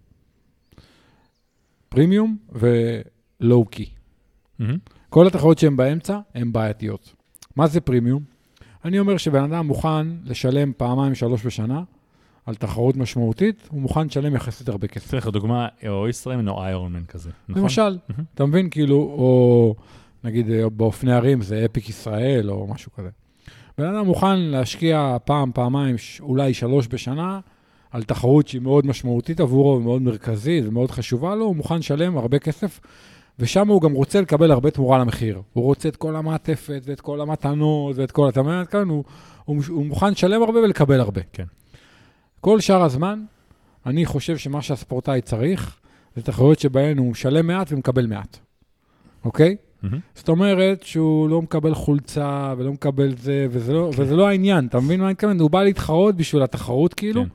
[1.88, 3.87] פרימיום ולואו-קי.
[4.59, 4.79] מהמם.
[5.09, 7.14] כל התחרויות שהן באמצע הן בעייתיות.
[7.57, 8.23] מה זה פרימיום?
[8.85, 11.83] אני אומר שבן אדם מוכן לשלם פעמיים, שלוש בשנה
[12.46, 15.11] על תחרות משמעותית, הוא מוכן לשלם יחסית הרבה כסף.
[15.11, 17.62] צריך דוגמה, או ישראמן או איירונמן כזה, נכון?
[17.62, 17.98] למשל.
[18.35, 19.74] אתה מבין, כאילו, או
[20.24, 23.09] נגיד אה, באופני ערים זה אפיק ישראל או משהו כזה.
[23.78, 27.40] בן אדם מוכן להשקיע פעם, פעמיים, אולי שלוש בשנה,
[27.90, 32.38] על תחרות שהיא מאוד משמעותית עבורו ומאוד מרכזית ומאוד חשובה לו, הוא מוכן לשלם הרבה
[32.38, 32.81] כסף,
[33.38, 35.42] ושם הוא גם רוצה לקבל הרבה תמורה למחיר.
[35.52, 38.28] הוא רוצה את כל המעטפת ואת כל המתנות ואת כל...
[38.28, 38.64] אתה מבין?
[38.64, 39.05] כאן הוא,
[39.44, 41.20] הוא, הוא מוכן לשלם הרבה ולקבל הרבה.
[41.33, 41.44] כן.
[42.42, 43.24] כל שאר הזמן,
[43.87, 45.76] אני חושב שמה שהספורטאי צריך,
[46.16, 48.38] זה תחרויות שבהן הוא משלם מעט ומקבל מעט,
[49.24, 49.57] אוקיי?
[49.83, 49.98] מהמם.
[50.14, 54.02] זאת אומרת שהוא לא מקבל חולצה ולא מקבל זה, וזה לא, כן.
[54.02, 55.40] וזה לא העניין, אתה מבין מה אני מתכוון?
[55.40, 57.22] הוא בא להתחרות בשביל התחרות כאילו.
[57.22, 57.28] כן.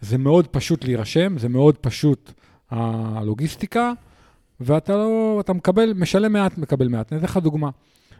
[0.00, 2.32] זה מאוד פשוט להירשם, זה מאוד פשוט
[2.70, 3.92] הלוגיסטיקה,
[4.60, 7.12] ואתה לא, אתה מקבל, משלם מעט, מקבל מעט.
[7.12, 7.70] אני אתן לך דוגמה.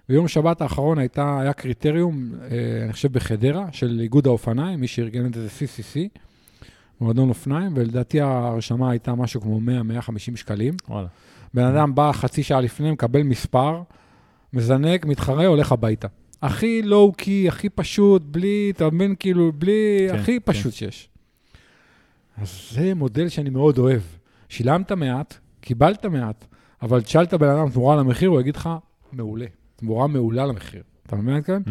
[0.09, 5.27] ביום שבת האחרון הייתה, היה קריטריום, אה, אני חושב בחדרה, של איגוד האופניים, מי שארגן
[5.27, 6.19] את זה זה CCC,
[7.01, 10.75] מועדון אופניים, ולדעתי ההרשמה הייתה משהו כמו 100-150 שקלים.
[10.89, 11.09] וואלה.
[11.55, 13.83] בן אדם בא חצי שעה לפני, מקבל מספר,
[14.53, 16.09] מזנק, מתחרה, הולך הביתה.
[16.43, 20.53] הכי לואו-קי, הכי פשוט, בלי, אתה מבין, כאילו, בלי, כן, הכי כן.
[20.53, 21.09] פשוט שיש.
[22.37, 24.01] אז זה מודל שאני מאוד אוהב.
[24.49, 26.45] שילמת מעט, קיבלת מעט,
[26.83, 28.71] אבל תשאלת בן אדם תמורה למחיר, הוא יגיד לך,
[29.13, 29.47] מעולה.
[29.77, 30.83] תמורה מעולה למחיר.
[31.07, 31.63] אתה מבין מה אני מתכוון?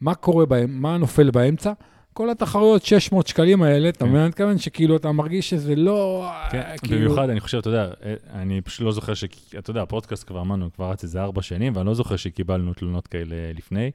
[0.00, 1.72] מה קורה בהם, מה נופל באמצע?
[2.12, 4.04] כל התחרויות 600 שקלים האלה, אתה כן.
[4.04, 4.58] מבין מה אני מתכוון?
[4.58, 6.30] שכאילו אתה מרגיש שזה לא...
[6.50, 7.00] כן, אה, כאילו...
[7.00, 9.24] במיוחד, אני חושב, אתה יודע, אה, אני פשוט לא זוכר ש...
[9.58, 13.06] אתה יודע, הפודקאסט כבר אמרנו, כבר רץ איזה ארבע שנים, ואני לא זוכר שקיבלנו תלונות
[13.06, 13.90] כאלה לפני.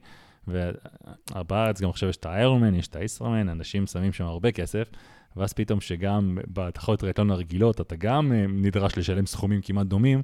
[0.48, 4.90] ובארץ גם עכשיו יש את האיירמן, יש את הישראמן, אנשים שמים שם הרבה כסף,
[5.36, 10.22] ואז פתאום שגם בתחרות טריאטלון הרגילות, אתה גם אה, נדרש לשלם סכומים כמעט דומים,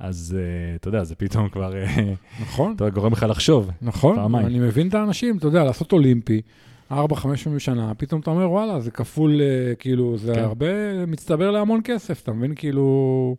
[0.00, 2.72] אז אה, אתה יודע, זה פתאום כבר, אה, נכון.
[2.76, 3.70] אתה גורם לך לחשוב.
[3.82, 4.46] נכון, פעמיים.
[4.46, 6.40] אני מבין את האנשים, אתה יודע, לעשות אולימפי,
[6.90, 10.40] 4-5 פעמים בשנה, פתאום אתה אומר, וואלה, זה כפול, אה, כאילו, זה כן.
[10.42, 10.66] הרבה,
[11.06, 12.54] מצטבר להמון כסף, אתה מבין?
[12.54, 13.36] כאילו,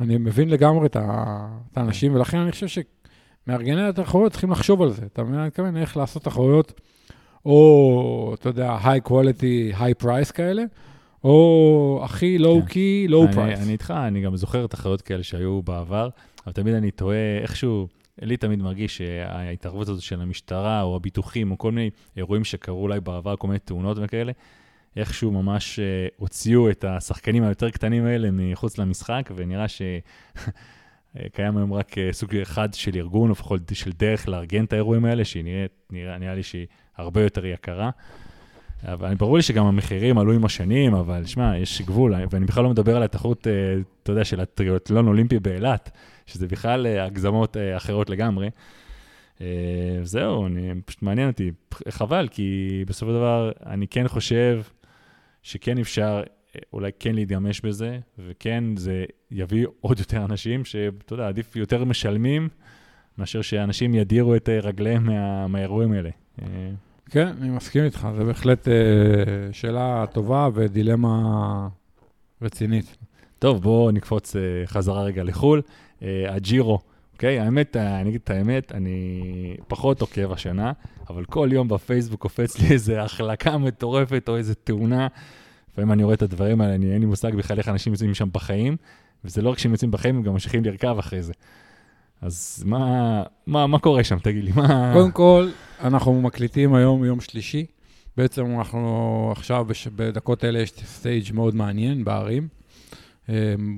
[0.00, 2.66] אני מבין לגמרי את ה- את האנשים, ולכן אני חושב
[3.46, 5.34] שמארגני התחרויות צריכים לחשוב על זה, אתה מבין?
[5.38, 6.80] אני מתכוון איך לעשות תחרויות,
[7.46, 10.62] או, אתה יודע, high quality, high price כאלה,
[11.26, 13.60] או הכי לואו-קי, לואו פרייס.
[13.60, 16.08] אני איתך, אני גם זוכר תחרויות כאלה שהיו בעבר,
[16.44, 17.88] אבל תמיד אני תוהה איכשהו,
[18.22, 23.00] לי תמיד מרגיש שההתערבות הזאת של המשטרה, או הביטוחים, או כל מיני אירועים שקרו אולי
[23.00, 24.32] בעבר, כל מיני תאונות וכאלה,
[24.96, 25.84] איכשהו ממש אה,
[26.16, 29.82] הוציאו את השחקנים היותר קטנים האלה מחוץ למשחק, ונראה ש...
[31.32, 35.04] קיים היום רק אה, סוג אחד של ארגון, או לפחות של דרך לארגן את האירועים
[35.04, 36.66] האלה, שהיא נראית, נראה, נראה לי שהיא
[36.96, 37.90] הרבה יותר יקרה.
[38.84, 42.70] אבל ברור לי שגם המחירים עלו עם השנים, אבל שמע, יש גבול, ואני בכלל לא
[42.70, 43.52] מדבר על התחרות, אה,
[44.02, 45.90] אתה יודע, של הטריוטלון אולימפי באילת,
[46.26, 48.50] שזה בכלל אה, הגזמות אה, אחרות לגמרי.
[50.02, 51.50] זהו, אני, פשוט מעניין אותי,
[51.88, 54.62] חבל, כי בסופו של דבר אני כן חושב
[55.42, 56.22] שכן אפשר
[56.72, 62.48] אולי כן להתגמש בזה, וכן זה יביא עוד יותר אנשים שאתה יודע, עדיף יותר משלמים,
[63.18, 66.10] מאשר שאנשים ידירו את רגליהם מה, מהאירועים האלה.
[67.06, 68.74] אה, כן, אני מסכים איתך, זו בהחלט אה,
[69.52, 71.68] שאלה טובה ודילמה
[72.42, 72.96] רצינית.
[73.38, 75.62] טוב, בואו נקפוץ uh, חזרה רגע לחו"ל.
[76.00, 76.78] Uh, הג'ירו,
[77.12, 77.40] אוקיי?
[77.40, 80.72] האמת, אה, אני אגיד את האמת, אני פחות עוקב השנה,
[81.10, 85.08] אבל כל יום בפייסבוק קופץ לי איזה החלקה מטורפת או איזה תאונה.
[85.72, 88.28] לפעמים אני רואה את הדברים האלה, אני, אין לי מושג בכלל איך אנשים יוצאים משם
[88.32, 88.76] בחיים,
[89.24, 91.32] וזה לא רק שהם יוצאים בחיים, הם גם ממשיכים לרכב אחרי זה.
[92.22, 94.52] אז מה, מה, מה קורה שם, תגיד לי?
[94.52, 94.90] מה...
[94.94, 95.48] קודם כל,
[95.80, 97.66] אנחנו מקליטים היום יום שלישי.
[98.16, 102.48] בעצם אנחנו עכשיו, בש- בדקות אלה יש stage מאוד מעניין בערים.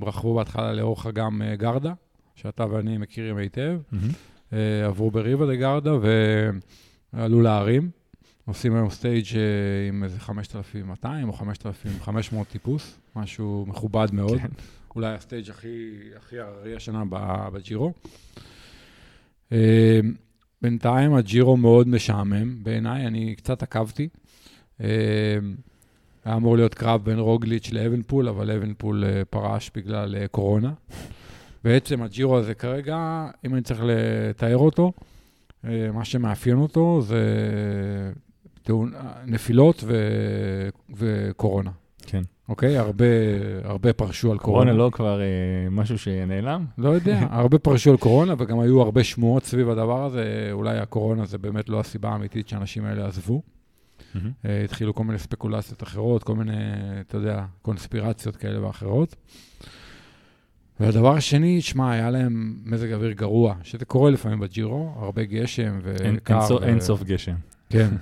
[0.01, 1.93] רכבו בהתחלה לאורך אגם אה, גרדה,
[2.35, 3.79] שאתה ואני מכירים היטב.
[4.53, 5.91] אה, עברו בריבה דה גרדה
[7.13, 7.89] ועלו להרים.
[8.45, 9.41] עושים היום stage אה,
[9.89, 14.37] עם איזה 5,200 או 5,500 טיפוס, משהו מכובד מאוד.
[14.39, 14.47] כן.
[14.99, 17.03] אולי ה stage הכי, הכי הררי השנה
[17.53, 17.93] בג'ירו.
[19.51, 19.99] אה,
[20.61, 24.09] בינתיים הג'ירו מאוד משעמם בעיניי, אני קצת עקבתי.
[24.81, 24.87] אה,
[26.25, 30.73] היה אמור להיות קרב בין רוגליץ' לאבנפול, אבל אבנפול אה, פרש בגלל אה, קורונה.
[31.63, 34.91] בעצם הג'ירו הזה כרגע, אם אני צריך לתאר אותו,
[35.65, 37.23] אה, מה שמאפיין אותו זה.
[39.25, 39.95] נפילות ו...
[40.95, 41.71] וקורונה.
[42.49, 42.77] אוקיי?
[42.77, 43.05] הרבה,
[43.63, 44.63] הרבה פרשו על קורונה.
[44.71, 45.25] קורונה לא כבר אה,
[45.71, 46.65] משהו שנעלם?
[46.77, 50.49] לא יודע, הרבה פרשו על קורונה, וגם היו הרבה שמועות סביב הדבר הזה.
[50.51, 53.41] אולי הקורונה זה באמת לא הסיבה האמיתית שהאנשים האלה עזבו.
[54.45, 56.53] אה, התחילו כל מיני ספקולציות אחרות, כל מיני,
[57.07, 59.15] אתה יודע, קונספירציות כאלה ואחרות.
[60.79, 66.15] והדבר השני, שמע, היה להם מזג אוויר גרוע, שזה קורה לפעמים בג'ירו, הרבה גשם אין-
[66.17, 66.33] וקר.
[66.33, 67.35] אין סוף- ו- אין סוף גשם.
[67.69, 67.89] כן.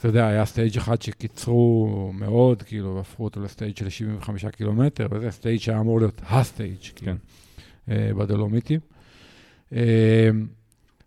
[0.00, 5.06] אתה יודע, היה stage אחד שקיצרו מאוד, כאילו, והפכו אותו ל stage של 75 קילומטר,
[5.10, 7.12] וזה stage שהיה אמור להיות ה stage, כאילו,
[7.90, 8.80] אה, בדולומיטים.
[9.72, 10.30] אה,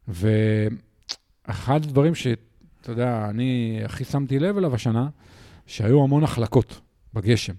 [0.08, 5.10] ואחד הדברים שאתה יודע, אני הכי שמתי לב אליו השנה,
[5.68, 6.82] שהיו המון החלקות
[7.14, 7.54] בגשם.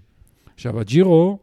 [0.53, 1.39] עכשיו, הג'ירו,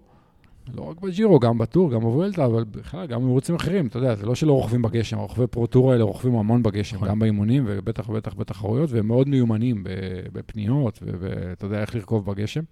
[0.74, 4.26] לא רק בג'ירו, גם בטור, גם בוולטה, אבל בכלל, גם במרוצים אחרים, אתה יודע, זה
[4.26, 7.08] לא שלא רוכבים בגשם, הרוכבי פרו-טור האלה רוכבים המון בגשם, נכון.
[7.08, 9.84] גם באימונים ובטח ובטח בתחרויות, והם מאוד מיומנים
[10.32, 12.62] בפניות, ואתה יודע איך לרכוב בגשם.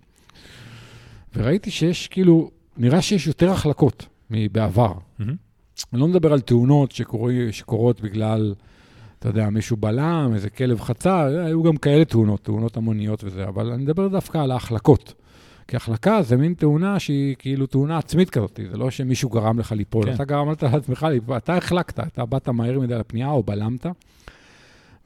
[1.36, 4.92] וראיתי שיש כאילו, נראה שיש יותר החלקות מבעבר.
[5.92, 6.92] אני לא מדבר על תאונות
[7.50, 8.54] שקורות בגלל,
[9.18, 13.72] אתה יודע, מישהו בלם, איזה כלב חצה, היו גם כאלה תאונות, תאונות המוניות וזה, אבל
[13.72, 15.14] אני מדבר דווקא על ההחלקות.
[15.70, 19.72] כי החלקה זה מין תאונה שהיא כאילו תאונה עצמית כזאת, זה לא שמישהו גרם לך
[19.72, 20.14] ליפול, כן.
[20.14, 23.86] אתה גרמת לעצמך ליפול, אתה החלקת, אתה באת מהר מדי לפנייה או בלמת.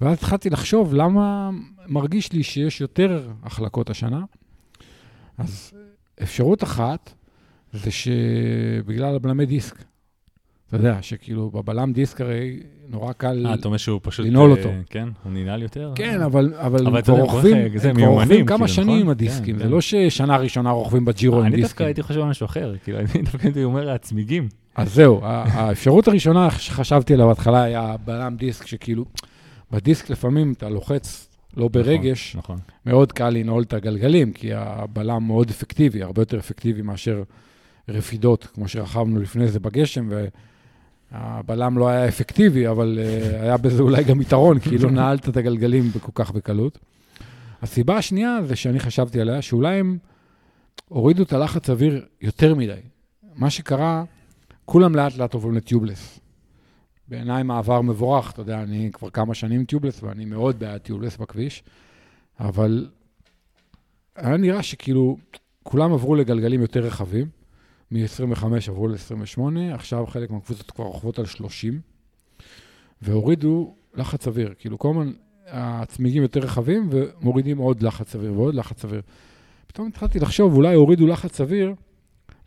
[0.00, 1.50] ואז התחלתי לחשוב למה
[1.86, 4.24] מרגיש לי שיש יותר החלקות השנה.
[5.38, 5.72] אז
[6.22, 7.12] אפשרות אחת
[7.72, 9.84] זה שבגלל הבלמי דיסק.
[10.68, 13.46] אתה יודע, שכאילו בבלם דיסק הרי נורא קל...
[13.46, 14.26] אה, אתה אומר שהוא פשוט...
[14.26, 14.68] לנעול אה, אותו.
[14.90, 15.92] כן, הוא ננעל יותר?
[15.94, 17.56] כן, אבל, אבל, אבל הם כבר רוכבים,
[18.46, 19.00] כמה כאילו, שנים נכון?
[19.00, 19.70] עם הדיסקים, כן, זה כן.
[19.70, 21.86] לא ששנה ראשונה רוכבים בג'ירו עם אני דווקא דיסקים.
[21.86, 24.48] הייתי חושב על משהו אחר, כאילו, אני דווקא הייתי אומר הצמיגים.
[24.76, 29.04] אז זהו, האפשרות הראשונה שחשבתי עליה בהתחלה היה בלם דיסק, שכאילו,
[29.70, 32.58] בדיסק לפעמים אתה לוחץ לא ברגש, נכון.
[32.86, 37.22] מאוד קל לנעול את הגלגלים, כי הבלם מאוד אפקטיבי, הרבה יותר אפקטיבי מאשר
[37.88, 40.08] רפידות, כמו שרכבנו לפני זה בגשם,
[41.14, 45.36] והבלם לא היה אפקטיבי, אבל uh, היה בזה אולי גם יתרון, כי לא נעלת את
[45.36, 46.78] הגלגלים כל כך בקלות.
[47.62, 49.98] הסיבה השנייה זה שאני חשבתי עליה, שאולי הם
[50.88, 52.80] הורידו את הלחץ אוויר יותר מדי.
[53.34, 54.04] מה שקרה,
[54.64, 56.20] כולם לאט לאט עוברים לטיובלס.
[57.08, 61.62] בעיניי מעבר מבורך, אתה יודע, אני כבר כמה שנים טיובלס, ואני מאוד בעד טיובלס בכביש,
[62.40, 62.88] אבל
[64.16, 65.16] היה נראה שכאילו
[65.62, 67.26] כולם עברו לגלגלים יותר רחבים,
[67.90, 69.40] מ-25 עברו ל-28,
[69.74, 71.80] עכשיו חלק מהקבוצות כבר רוכבות על 30,
[73.02, 75.12] והורידו לחץ אוויר, כאילו כל הזמן
[75.46, 79.00] הצמיגים יותר רחבים ומורידים עוד לחץ אוויר ועוד לחץ אוויר.
[79.66, 81.74] פתאום התחלתי לחשוב, אולי הורידו לחץ אוויר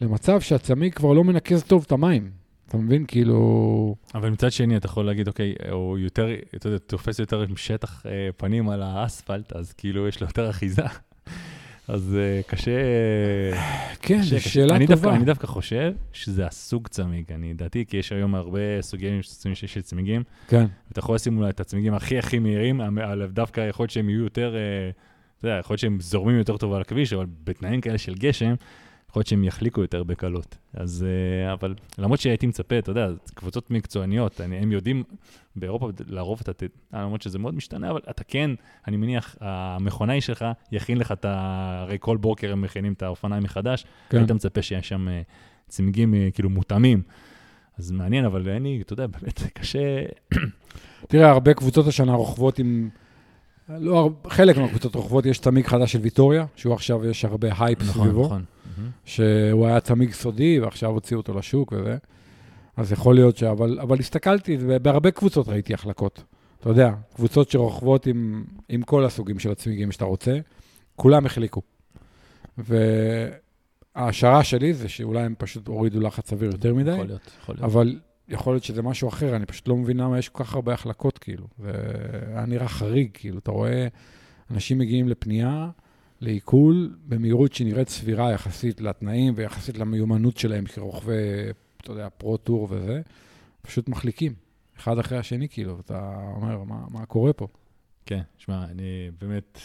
[0.02, 2.32] למצב שהצמיג כבר לא מנקז טוב את המים.
[2.68, 3.06] אתה מבין?
[3.08, 3.96] כאילו...
[4.16, 8.06] אבל מצד שני, אתה יכול להגיד, אוקיי, הוא יותר, אתה יודע, תופס יותר עם שטח
[8.06, 10.84] אה, פנים על האספלט, אז כאילו יש לו יותר אחיזה.
[11.88, 12.72] אז אה, קשה...
[14.02, 14.40] כן, זו.
[14.42, 14.96] שאלה אני טובה.
[15.02, 19.82] דווקא, אני דווקא חושב שזה הסוג צמיג, אני דעתי, כי יש היום הרבה סוגים של-
[19.82, 23.92] צמיגים, כן, אתה יכול לשים אולי את הצמיגים הכי הכי מהירים, אבל דווקא יכול להיות
[23.92, 24.90] שהם יהיו יותר, אה,
[25.40, 28.54] אתה יודע, יכול להיות שהם זורמים יותר טוב על הכביש, אבל בתנאים כאלה של גשם,
[29.18, 30.58] יכול להיות שהם יחליקו יותר בקלות.
[30.74, 35.04] אז, אה, אבל למרות שהייתי מצפה, אתה יודע, קבוצות מקצועניות, אני, הם יודעים,
[35.56, 38.52] באירופה לרוב אתה, למרות שזה מאוד משתנה, אבל אתה כן,
[38.88, 41.34] אני מניח, המכונאי שלך יכין לך את ה...
[41.82, 44.18] הרי כל בוקר הם מכינים את האופניים מחדש, כן.
[44.18, 45.22] היית מצפה שיש שם אה,
[45.68, 47.02] צמיגים אה, כאילו מותאמים.
[47.78, 50.06] אז מעניין, אבל לי, אתה יודע, באמת קשה,
[51.08, 52.90] תראה, הרבה קבוצות השנה רוכבות עם...
[53.70, 58.26] לא, חלק מהקבוצות רוכבות, יש צמיג חדש של ויטוריה, שהוא עכשיו, יש הרבה הייפ סביבו,
[58.26, 58.44] נכון.
[58.78, 58.90] מהמם.
[59.06, 61.98] שהוא היה צמיג סודי, ועכשיו הוציאו אותו לשוק וזה.
[62.78, 63.44] אז יכול להיות ש...
[63.44, 66.24] אבל, אבל הסתכלתי, בהרבה קבוצות ראיתי החלקות.
[66.60, 70.40] אתה יודע, קבוצות שרוכבות עם, עם כל הסוגים של הצמיגים שאתה רוצה,
[70.96, 71.62] כולם החליקו.
[73.96, 77.64] וההשערה שלי זה שאולי הם פשוט הורידו לחץ אוויר יותר מדי, יכול להיות, יכול להיות.
[77.64, 78.00] אבל
[78.30, 81.18] יכול להיות שזה משהו אחר, אני פשוט לא מבין למה יש כל כך הרבה החלקות,
[81.18, 81.48] כאילו.
[81.58, 81.72] זה
[82.28, 83.88] היה נראה חריג, כאילו, אתה רואה,
[84.52, 85.70] אנשים מגיעים לפנייה,
[86.22, 91.14] לעיכול, במהירות שנראית סבירה יחסית לתנאים ויחסית למיומנות שלהם כרוכבי,
[91.82, 93.02] אתה יודע, פרו-טור וזה,
[93.62, 94.34] פשוט מחליקים,
[94.80, 97.48] אחד אחרי השני, כאילו, ואתה אומר, מה, מה קורה פה?
[98.06, 99.60] כן, שמע, אני באמת,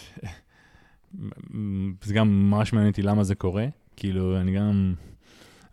[2.04, 3.66] זה גם ממש מעניין אותי למה זה קורה.
[3.96, 4.94] כאילו, אני גם,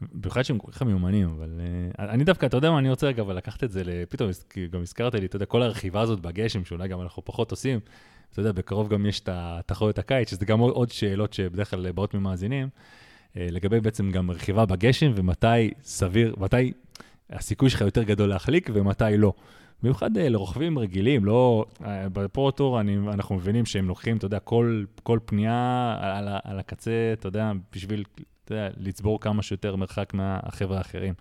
[0.01, 1.59] במיוחד שהם כל כך מיומנים, אבל
[1.97, 4.29] uh, אני דווקא, אתה יודע מה, אני רוצה רגע, אבל לקחת את זה, פתאום
[4.71, 7.79] גם הזכרת לי, אתה יודע, כל הרכיבה הזאת בגשם, שאולי גם אנחנו פחות עושים,
[8.31, 12.13] אתה יודע, בקרוב גם יש את התחרויות הקיץ, שזה גם עוד- שאלות שבדרך כלל באות
[12.13, 12.67] ממאזינים,
[13.37, 16.71] אה, לגבי בעצם גם רכיבה בגשם, ומתי סביר, מתי
[17.29, 19.33] הסיכוי שלך יותר גדול להחליק ומתי לא.
[19.83, 21.65] במיוחד אה, לרוכבים רגילים, לא...
[21.85, 26.59] אה, בפרוטור אני, אנחנו מבינים שהם לוקחים, אתה יודע, כל, כל פנייה על, ה- על
[26.59, 28.03] הקצה, אתה יודע, בשביל,
[28.49, 31.13] אתה יודע, לצבור כמה שיותר מרחק מהחבר'ה האחרים.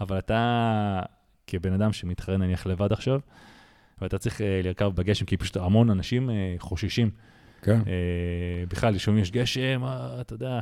[0.00, 1.00] אבל אתה,
[1.46, 3.20] כבן אדם שמתחרה נניח לבד עכשיו,
[4.00, 7.10] ואתה צריך אה, לרכב בגשם, כי פשוט המון אנשים אה, חוששים.
[7.62, 7.80] כן.
[7.86, 10.60] אה, בכלל, שומעים יש גשם, אה, אתה יודע,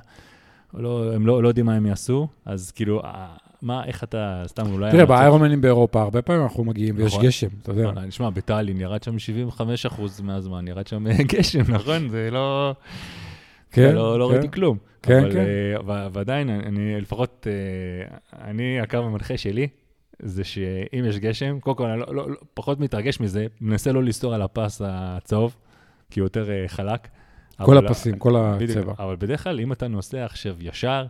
[0.75, 3.27] לא, הם לא, לא יודעים מה הם יעשו, אז כאילו, אה,
[3.63, 4.91] מה, איך אתה, סתם, אולי...
[4.91, 7.27] תראה, באיירומנים באירופה, הרבה פעמים אנחנו מגיעים ויש נכון.
[7.27, 7.91] גשם, אתה יודע.
[7.91, 9.17] נכון, נשמע, בטאלין ירד שם
[9.59, 12.09] 75% מהזמן, ירד שם גשם, נכון?
[12.09, 12.75] זה לא...
[13.71, 14.33] כן, לא, לא כן.
[14.35, 14.79] ראיתי כלום.
[15.03, 15.39] כן, אבל, כן.
[15.39, 18.17] אה, ו- ועדיין, אני לפחות, אה,
[18.49, 19.69] אני, הקו המנחה שלי,
[20.23, 24.03] זה שאם יש גשם, קודם כל, אני לא, לא, לא, פחות מתרגש מזה, מנסה לא
[24.05, 25.57] לסתור על הפס הצהוב,
[26.11, 27.09] כי הוא יותר אה, חלק.
[27.63, 28.93] כל אבל- הפסים, כל בדיוק, הצבע.
[28.99, 31.07] אבל בדרך כלל, אם אתה נוסע עכשיו ישר,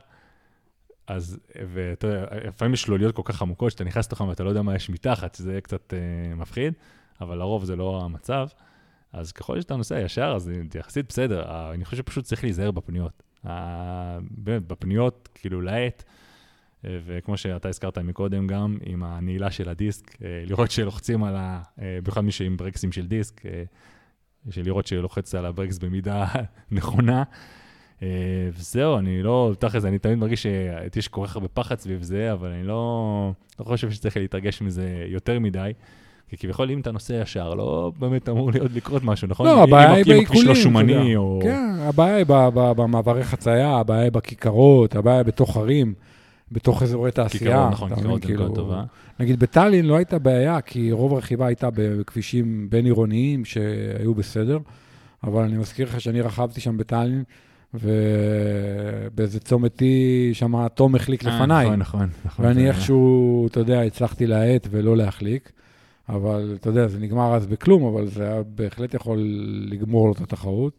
[1.06, 1.38] אז,
[1.74, 4.74] ואתה יודע, לפעמים יש שלוליות כל כך עמוקות, שאתה נכנס לתוכן ואתה לא יודע מה
[4.74, 5.98] יש מתחת, שזה יהיה קצת אה,
[6.36, 6.72] מפחיד,
[7.20, 8.46] אבל לרוב זה לא המצב.
[9.12, 11.42] אז ככל שאתה נוסע ישר, אז יחסית בסדר.
[11.42, 13.22] אה, אני חושב שפשוט צריך להיזהר בפניות.
[13.46, 16.04] אה, באמת, בפניות, כאילו, לעת,
[16.84, 21.62] אה, וכמו שאתה הזכרת מקודם גם, עם הנעילה של הדיסק, לראות שלוחצים על ה...
[21.78, 23.42] במיוחד מי שעם ברקסים של דיסק,
[24.50, 26.26] של לראות שלוחץ על הברקס במידה
[26.70, 27.22] נכונה.
[28.52, 32.50] וזהו, אני לא, תכל'ס, אני תמיד מרגיש שיש כל כך הרבה פחד סביב זה, אבל
[32.50, 35.72] אני לא, לא חושב שצריך להתרגש מזה יותר מדי.
[36.28, 39.46] כי כביכול, אם אתה נוסע ישר, לא באמת אמור להיות לקרות משהו, נכון?
[39.46, 41.16] לא, הבעיה היא אם הכביש בעיקולים, לא שומני.
[41.16, 41.40] או...
[41.42, 42.26] כן, הבעיה היא
[42.76, 45.94] במעברי חצייה, הבעיה היא בכיכרות, הבעיה היא בתוך ערים,
[46.52, 47.68] בתוך אזורי תעשייה.
[47.70, 48.84] כיכרות, נכון, כיכרות כאילו, טובה.
[49.20, 54.58] נגיד בטאלין לא הייתה בעיה, כי רוב הרכיבה הייתה בכבישים בין-עירוניים שהיו בסדר,
[55.24, 57.22] אבל אני מזכיר לך שאני רכבתי שם בטאלין,
[57.74, 59.84] ובאיזה צומת T,
[60.32, 61.66] שם תום החליק אה, לפניי.
[61.66, 62.08] נכון, נכון.
[62.24, 65.52] נכון, ואני איכשהו, אתה יודע, הצלחתי להאט ולא להחליק,
[66.08, 69.18] אבל אתה יודע, זה נגמר אז בכלום, אבל זה היה בהחלט יכול
[69.70, 70.72] לגמור לו את התחרות.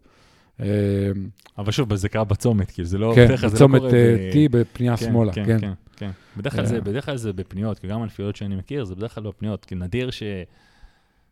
[0.59, 0.65] אה,
[1.57, 3.13] אבל שוב, זה קרה בצומת, כאילו, זה לא...
[3.15, 5.59] כן, לא בצומת קורה אה, T בפנייה כן, שמאלה, כן, כן.
[5.59, 6.11] כן, כן.
[6.37, 6.69] בדרך כלל אה.
[6.69, 9.75] זה, בדרך כלל זה בפניות, כי גם הנפילות שאני מכיר, זה בדרך כלל בפניות, כי
[9.75, 10.23] נדיר ש...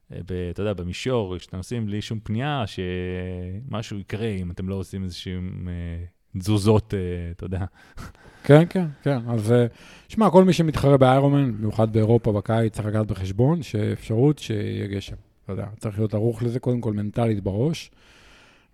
[0.10, 5.68] אתה יודע, במישור, כשאתם נוסעים בלי שום פנייה, שמשהו יקרה אם אתם לא עושים איזשהם
[6.40, 7.66] תזוזות, אה, אתה יודע.
[8.44, 9.18] כן, כן, כן.
[9.30, 9.66] אז אה,
[10.08, 15.16] שמע, כל מי שמתחרה באיירומן, במיוחד באירופה בקיץ, צריך לקחת בחשבון שאפשרות שיהיה גשם.
[15.44, 17.92] אתה יודע, צריך להיות ערוך לזה, קודם כל מנטלית בראש.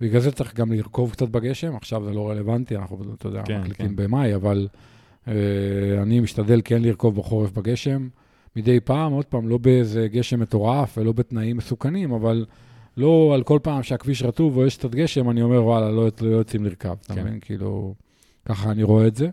[0.01, 3.61] בגלל זה צריך גם לרכוב קצת בגשם, עכשיו זה לא רלוונטי, אנחנו, אתה יודע, כן,
[3.61, 3.95] מקליטים כן.
[3.95, 4.67] במאי, אבל
[5.27, 5.33] אה,
[6.01, 8.07] אני משתדל כן לרכוב בחורף בגשם.
[8.55, 12.45] מדי פעם, עוד פעם, לא באיזה גשם מטורף ולא בתנאים מסוכנים, אבל
[12.97, 16.35] לא על כל פעם שהכביש רטוב או יש קצת גשם, אני אומר, וואלה, לא, לא
[16.35, 16.95] יוצאים לרכב.
[17.05, 17.23] אתה כן.
[17.23, 17.39] מבין?
[17.41, 17.93] כאילו,
[18.45, 19.29] ככה אני רואה את זה.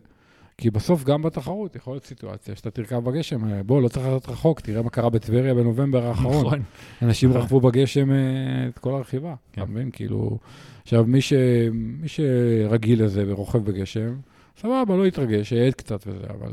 [0.61, 4.29] כי בסוף גם בתחרות יכול להיות סיטואציה שאתה תרכב בגשם, אה, בוא, לא צריך ללכת
[4.29, 6.47] רחוק, תראה מה קרה בטבריה בנובמבר האחרון.
[6.47, 6.63] נכון.
[7.03, 7.43] אנשים נכון.
[7.43, 8.17] רכבו בגשם אה,
[8.69, 9.63] את כל הרכיבה, כן.
[9.63, 9.91] אתה מבין?
[9.91, 10.39] כאילו,
[10.83, 11.33] עכשיו, מי, ש...
[11.73, 14.17] מי שרגיל לזה ורוכב בגשם,
[14.57, 16.53] סבבה, לא יתרגש, יעד קצת וזה, אבל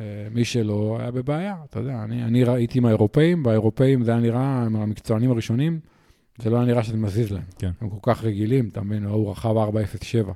[0.00, 0.02] אה,
[0.34, 2.02] מי שלא, היה בבעיה, אתה יודע.
[2.04, 5.80] אני, אני ראיתי עם האירופאים, באירופאים זה היה נראה, עם המקצוענים הראשונים,
[6.38, 7.42] זה לא נראה שזה מזיז להם.
[7.58, 7.70] כן.
[7.80, 9.06] הם כל כך רגילים, אתה מבין?
[9.06, 10.32] ההוא רכב 407,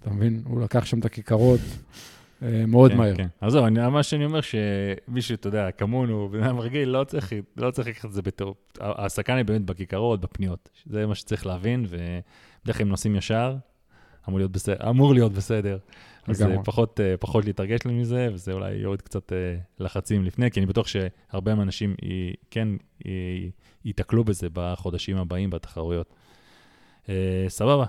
[0.00, 0.42] אתה מבין?
[0.46, 1.60] הוא לקח שם את הכיכרות
[2.42, 3.16] אה, מאוד כן, מהר.
[3.16, 3.26] כן.
[3.40, 7.70] אז זהו, מה שאני אומר, שמישהו, אתה יודע, כמונו, בן אדם רגיל, לא צריך לא
[7.70, 8.54] צריך לקחת את זה בתור...
[8.80, 10.70] הסכנה היא באמת בכיכרות, בפניות.
[10.86, 13.56] זה מה שצריך להבין, ובדרך כלל אם נוסעים ישר,
[14.28, 14.90] אמור להיות בסדר.
[14.90, 15.78] אמור להיות בסדר.
[16.28, 16.42] אז.
[16.42, 20.60] אה, פחות, אה, פחות להתרגש לי מזה, וזה אולי יוריד קצת אה, לחצים לפני, כי
[20.60, 21.94] אני בטוח שהרבה מהאנשים
[22.50, 22.68] כן
[23.84, 26.14] ייתקלו בזה בחודשים הבאים בתחרויות.
[27.48, 27.84] סבבה.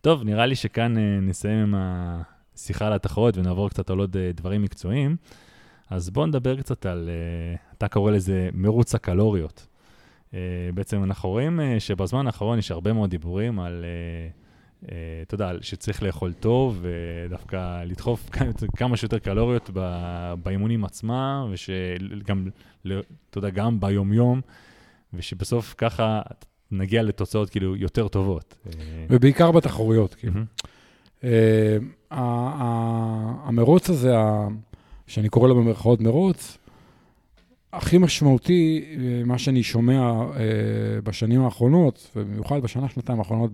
[0.00, 1.74] טוב, נראה לי שכאן נסיים עם
[2.54, 5.16] השיחה על התחרויות ונעבור קצת על עוד דברים מקצועיים.
[5.90, 7.10] אז בואו נדבר קצת על,
[7.72, 9.66] אתה קורא לזה מרוץ הקלוריות.
[10.74, 13.84] בעצם אנחנו רואים שבזמן האחרון יש הרבה מאוד דיבורים על,
[15.22, 16.84] אתה יודע, שצריך לאכול טוב
[17.26, 18.30] ודווקא לדחוף
[18.76, 19.70] כמה- שיותר קלוריות
[20.42, 22.48] באימונים עצמם, ושגם,
[23.30, 24.40] אתה יודע, גם ביומיום,
[25.14, 26.22] ושבסוף ככה
[26.70, 28.56] נגיע לתוצאות כאילו יותר טובות.
[28.66, 28.72] אה,
[29.10, 30.40] ובעיקר בתחרויות, כאילו.
[31.24, 31.76] אה,
[33.44, 34.14] המרוץ הזה,
[35.06, 36.58] שאני קורא לו במרכאות מרוץ,
[37.72, 43.50] הכי משמעותי, אה, מה שאני שומע אה, בשנים האחרונות, ובמיוחד בשנה, שנתיים האחרונות,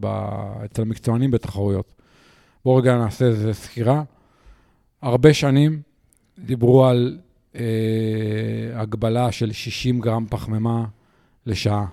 [0.65, 1.95] אצל המקצוענים בתחרויות.
[2.65, 4.03] בואו רגע נעשה איזה סקירה.
[5.03, 5.81] הרבה שנים
[6.39, 7.19] דיברו על
[7.57, 7.61] אה,
[8.75, 10.85] הגבלה של 60 גרם פחמימה
[11.47, 11.87] לשעה.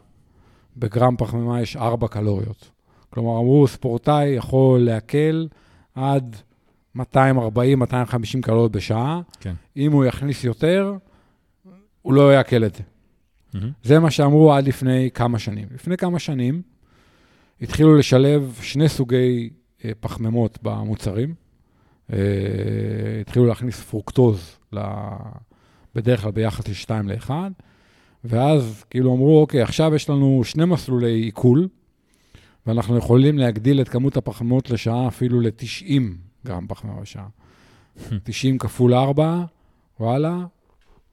[0.77, 2.69] בגרם פחמימה יש 4 קלוריות.
[3.09, 5.47] כלומר, אמרו, ספורטאי יכול להקל
[5.95, 6.35] עד
[6.97, 7.01] 240-250
[8.41, 9.21] קלוריות בשעה.
[9.39, 9.53] כן.
[9.77, 10.93] אם הוא יכניס יותר,
[12.05, 12.83] הוא לא יעכל את זה.
[13.53, 13.71] מהמם.
[13.83, 15.67] זה מה שאמרו עד לפני כמה שנים.
[15.73, 16.61] לפני כמה שנים
[17.61, 19.49] התחילו לשלב שני סוגי
[19.85, 21.33] אה, פחמימות במוצרים.
[22.13, 22.17] אה,
[23.21, 24.79] התחילו להכניס פרוקטוז, ל...
[25.95, 27.29] בדרך כלל ביחס של 2 ל-1,
[28.23, 31.67] ואז כאילו אמרו, אוקיי, עכשיו יש לנו שני מסלולי עיכול,
[32.67, 36.01] ואנחנו יכולים להגדיל את כמות הפחמימות לשעה אפילו ל-90
[36.45, 37.27] גרם פחמימה בשעה.
[38.23, 39.43] 90 כפול 4,
[39.99, 40.45] וואלה,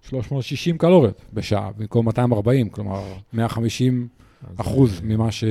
[0.09, 4.09] 360 קלוריות בשעה, במקום 240, כלומר 150
[4.51, 5.45] אז, אחוז אה, ממה, ש...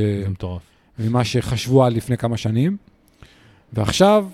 [0.99, 2.78] ממה שחשבו עד לפני כמה שנים.
[3.74, 4.28] ועכשיו,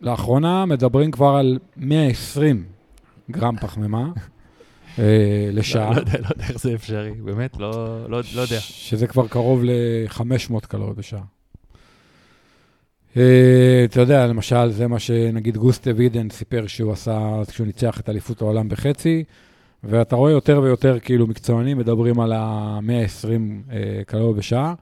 [0.00, 2.64] לאחרונה מדברים כבר על 120
[3.30, 4.08] גרם פחמימה
[4.98, 7.70] אה, לשעה, לא לא יודע, לא יודע איך זה אפשרי, באמת, לא
[8.08, 8.60] לא- לא יודע.
[8.60, 11.22] שזה כבר קרוב ל-500 קלוריות בשעה.
[13.18, 18.08] אה, אתה יודע, למשל, זה מה שנגיד גוסטה וידן סיפר שהוא עשה כשהוא ניצח את
[18.08, 19.24] אליפות העולם בחצי,
[19.84, 23.28] ואתה רואה יותר ויותר כאילו מקצוענים מדברים על ה-120
[23.72, 24.74] אה, קלוריות בשעה.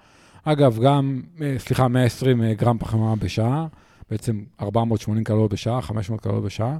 [0.45, 3.67] אגב, גם, אה, סליחה, 120 אה, גרם פחמימה בשעה,
[4.11, 6.79] בעצם 480 קלוריות בשעה, 500 קלוריות בשעה.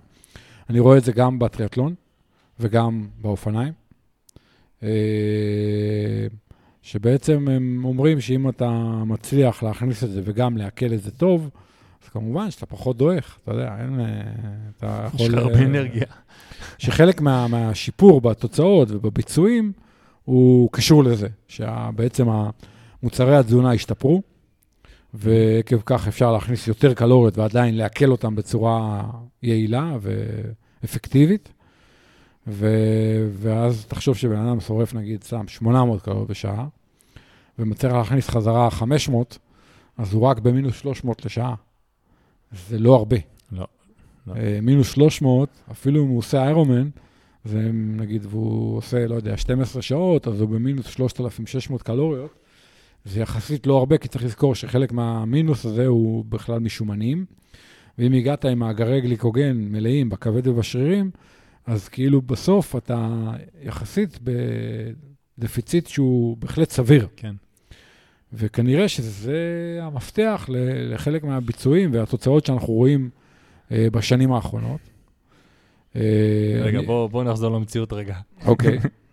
[0.71, 1.95] אני רואה את זה גם בטריאטלון
[2.61, 3.73] וגם באופניים.
[6.87, 8.71] שבעצם הם אומרים שאם אתה
[9.07, 11.51] מצליח להכניס את זה וגם לעכל את זה טוב,
[12.05, 14.01] אז כמובן שאתה פחות דועך, אתה יודע, אין...
[14.01, 14.07] אה,
[14.79, 15.27] אתה יכול...
[15.27, 16.07] יש לך הרבה אה, אנרגיה.
[16.79, 19.73] שחלק מה, מהשיפור בתוצאות ובביצועים
[20.25, 22.27] הוא קשור לזה, שבעצם
[23.03, 24.23] מוצרי התזונה השתפרו,
[25.15, 29.03] ועקב כך אפשר להכניס יותר קלוריות ועדיין לעכל אותם בצורה
[29.43, 29.97] יעילה
[30.83, 31.53] ואפקטיבית.
[32.47, 32.69] ו...
[33.33, 36.67] ואז תחשוב שבן אדם שורף נגיד סתם 800 קלוריות בשעה,
[37.59, 39.39] ומצליח להכניס חזרה 500,
[39.99, 41.55] אז הוא רק במינוס 300 לשעה.
[42.69, 43.17] זה לא הרבה.
[43.53, 43.67] לא,
[44.27, 44.35] לא.
[44.37, 46.89] אה, מינוס 300, אפילו אם הוא עושה איירומן,
[47.45, 52.35] זה נגיד, והוא עושה, לא יודע, 12 שעות, אז הוא במינוס 3,600 קלוריות.
[53.05, 57.25] זה יחסית לא הרבה, כי צריך לזכור שחלק מהמינוס הזה הוא בכלל משומנים.
[57.99, 61.11] ואם הגעת עם מאגרי גליקוגן מלאים בכבד ובשרירים,
[61.67, 63.09] אז כאילו בסוף אתה
[63.63, 64.19] יחסית
[65.39, 67.09] בדפיציט שהוא בהחלט סביר.
[67.17, 67.35] כן.
[68.33, 69.39] וכנראה שזה
[69.83, 70.47] המפתח
[70.89, 73.11] לחלק מהביצועים והתוצאות שאנחנו רואים
[73.73, 74.81] אה, בשנים האחרונות.
[75.97, 76.01] אה,
[76.63, 78.17] רגע, אני- בוא בוא נחזור למציאות רגע.
[78.47, 78.79] אוקיי,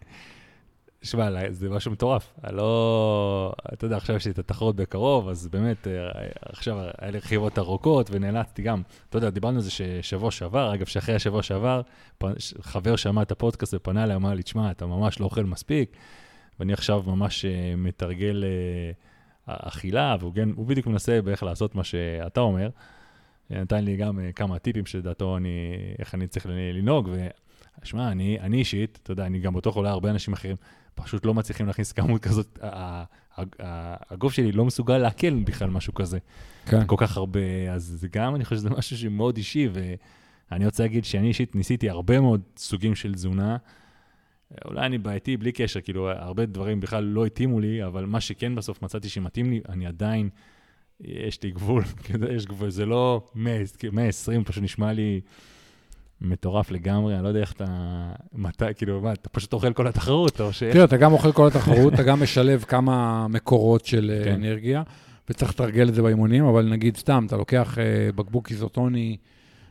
[1.04, 2.34] שמע, זה משהו מטורף.
[2.51, 3.54] לא...
[3.74, 6.10] אתה יודע, עכשיו יש לי את התחרות בקרוב, אז באמת, אה,
[6.41, 10.86] עכשיו היה לי רכיבות ארוכות, ונאלצתי גם, אתה יודע, דיברנו על זה ששבוע שעבר, אגב,
[10.86, 11.82] שאחרי השבוע שעבר,
[12.62, 15.95] חבר שמע את הפודקאסט ופנה אליי, אמר לי, תשמע, אתה ממש לא אוכל מספיק,
[16.60, 22.39] ואני עכשיו ממש אה, מתרגל אה, אכילה, והוא כן, בדיוק מנסה באיך לעשות מה שאתה
[22.39, 22.70] אומר.
[23.49, 25.49] נתן לי גם כמה טיפים שלדעתו אני,
[25.99, 27.10] איך אני צריך לנהוג,
[27.84, 30.56] ושמע, אני, אני אישית, אתה יודע, אני גם בטוח אולי הרבה אנשים אחרים,
[30.96, 32.60] פשוט לא מצליחים להכניס כמות כזאת,
[34.10, 36.18] הגוף שלי לא מסוגל לעכל בכלל משהו כזה.
[36.66, 36.88] כן.
[36.88, 37.40] כל כך הרבה,
[37.72, 39.70] אז זה גם, אני חושב שזה משהו שמאוד אישי,
[40.52, 43.58] ואני רוצה להגיד שאני אישית ניסיתי הרבה מאוד סוגים של תזונה.
[44.66, 48.56] אולי אני בעייתי בלי קשר, כאילו, הרבה דברים בכלל לא התאימו לי, אבל מה שכן
[48.56, 50.30] בסוף מצאתי שמתאים לי, אני עדיין,
[51.00, 53.60] יש לי גבול, כאילו, יש גבול, זה לא 100,
[53.92, 55.22] 120, פשוט נשמע לי
[56.24, 57.65] מטורף לגמרי, אני לא יודע איך אתה,
[58.34, 60.63] מתי, כאילו, מה, אתה פשוט אוכל כל התחרות, או ש...
[60.63, 64.34] תראה, אתה גם אוכל כל התחרות, אתה גם משלב כמה מקורות של אה, כן.
[64.34, 64.84] אנרגיה,
[65.30, 67.84] וצריך לתרגל את זה באימונים, אבל נגיד סתם, אתה לוקח אה,
[68.15, 69.17] בקבוק איזוטוני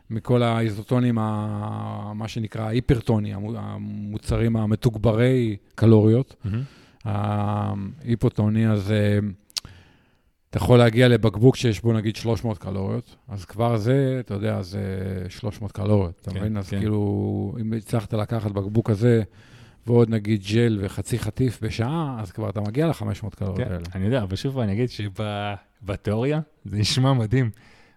[0.09, 6.63] מכל האיזוטונים, ה- מה שנקרא היפרטוני, המו- המוצרים המתוגברי קלוריות, מהמם.
[7.05, 8.93] ההיפוטוני, אז
[10.53, 14.79] אתה יכול להגיע לבקבוק שיש בו נגיד 300 קלוריות, אז כבר זה, אתה יודע, זה
[15.29, 16.57] 300 קלוריות, אתה כן, מבין?
[16.57, 16.79] אז כן.
[16.79, 19.23] כאילו, אם הצלחת לקחת בקבוק הזה,
[19.87, 23.83] ועוד נגיד ג'ל וחצי חטיף בשעה, אז כבר אתה מגיע ל-500 קלוריות כן, האלה.
[23.95, 27.51] אני יודע, אבל שוב אני אגיד שבתיאוריה זה נשמע מדהים,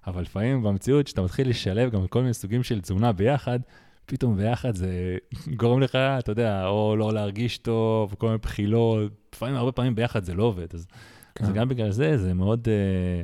[0.07, 3.59] אבל לפעמים במציאות, כשאתה מתחיל לשלב גם כל מיני סוגים של תזונה ביחד,
[4.07, 5.16] פתאום ביחד זה
[5.57, 10.24] גורם לך, אתה יודע, או לא להרגיש טוב, כל מיני בחילות, לפעמים, הרבה פעמים ביחד
[10.24, 10.66] זה לא עובד.
[10.74, 10.86] אז,
[11.37, 11.45] כן.
[11.45, 12.68] אז גם בגלל זה, זה מאוד...
[12.68, 13.22] אה,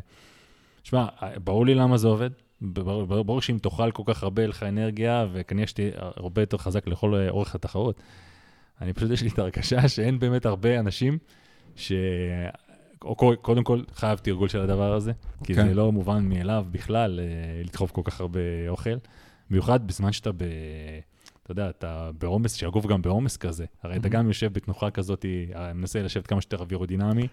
[0.85, 1.07] שמע,
[1.45, 2.31] ברור לי למה זה עובד.
[2.61, 7.29] ברור, שאם תאכל כל כך הרבה, לך אנרגיה, וכנראה שתהיה הרבה יותר חזק לכל אה,
[7.31, 8.01] אורך התחרות.
[8.81, 11.19] אני פשוט, יש לי את ההרגשה שאין באמת הרבה אנשים
[11.77, 11.93] ש...
[13.05, 15.13] או קו- קודם כל, חייב תרגול של הדבר הזה,
[15.45, 15.67] כי כן.
[15.69, 17.25] זה לא מובן מאליו בכלל אה,
[17.65, 18.95] לדחוף כל כך הרבה אוכל.
[19.51, 20.43] במיוחד בזמן שאתה ב...
[21.43, 23.65] אתה יודע, אתה בעומס, שהגוף גם בעומס כזה.
[23.83, 24.11] הרי אתה Mhm.
[24.11, 25.25] גם יושב בתנוחה כזאת,
[25.75, 27.27] מנסה לשבת כמה שיותר אווירודינמי,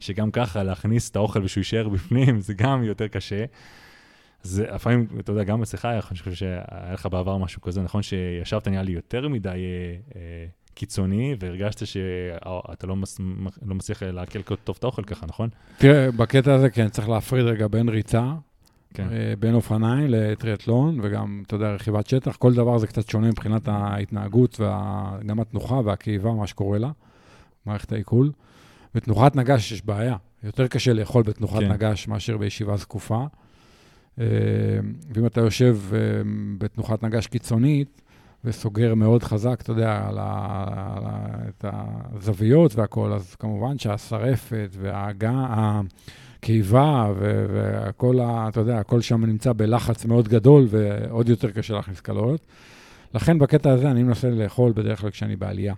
[0.00, 3.44] שגם ככה להכניס את האוכל ושהוא יישאר בפנים, זה גם יותר קשה.
[4.42, 8.68] זה לפעמים, אתה יודע, גם אצלך, אני חושב שהיה לך בעבר משהו כזה, נכון שישבת
[8.68, 9.54] נראה לי יותר מדי אה,
[10.16, 13.20] אה, קיצוני, והרגשת שאתה לא, מס,
[13.66, 15.48] לא מצליח לעכל טוב את האוכל ככה, נכון?
[15.78, 18.32] תראה, בקטע הזה כן, צריך להפריד רגע בין ריצה,
[18.94, 19.08] כן.
[19.12, 23.68] אה, בין אופניים לטריאטלון, וגם, אתה יודע, רכיבת שטח, כל דבר זה קצת שונה מבחינת
[23.68, 26.90] ההתנהגות, וגם התנוחה והכאיבה, מה שקורה לה,
[27.66, 28.30] מערכת העיכול.
[28.94, 31.72] בתנוחת נגש יש בעיה, יותר קשה לאכול בתנוחת כן.
[31.72, 33.24] נגש מאשר בישיבה זקופה.
[34.20, 34.24] אה,
[35.14, 35.98] ואם אתה יושב אה,
[36.58, 38.02] בתנוחת נגש קיצונית,
[38.44, 40.64] וסוגר מאוד חזק, אתה יודע, על ה,
[40.96, 45.46] על ה, את הזוויות והכול, אז כמובן שהשרפת וההגה,
[46.38, 51.74] הקיבה ו- והכל, ה- אתה יודע, הכל שם נמצא בלחץ מאוד גדול ועוד יותר קשה
[51.74, 52.40] להכניס קלוריות.
[53.14, 55.74] לכן בקטע הזה אני מנסה לאכול בדרך כלל כשאני בעלייה.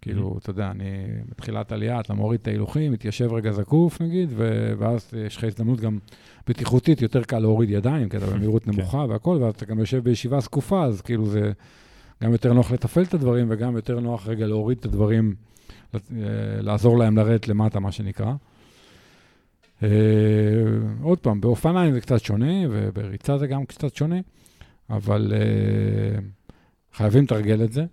[0.00, 0.84] כאילו, אתה יודע, אני
[1.28, 4.32] בתחילת עלייה, אתה מוריד את ההילוכים, מתיישב רגע זקוף נגיד,
[4.78, 5.98] ואז יש לך הזדמנות גם
[6.46, 8.70] בטיחותית, יותר קל להוריד ידיים, כי אתה במהירות כן.
[8.70, 11.52] נמוכה והכל, ואז אתה גם יושב בישיבה זקופה, אז כאילו זה
[12.22, 15.34] גם יותר נוח לתפעל את הדברים, וגם יותר נוח רגע להוריד את הדברים,
[15.94, 16.00] אה,
[16.60, 18.32] לעזור להם לרדת למטה, מה שנקרא.
[19.82, 19.88] אה,
[21.02, 24.20] עוד פעם, באופניים זה קצת שונה, ובריצה זה גם קצת שונה,
[24.90, 26.18] אבל אה,
[26.92, 27.84] חייבים לתרגל את זה.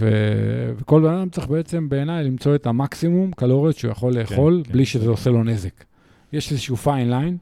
[0.00, 4.72] ו- וכל בן אדם צריך בעצם בעיניי למצוא את המקסימום קלוריות שהוא יכול לאכול, כן.
[4.72, 5.84] בלי שזה עושה לו נזק.
[6.32, 7.36] יש איזשהו פיין ליין,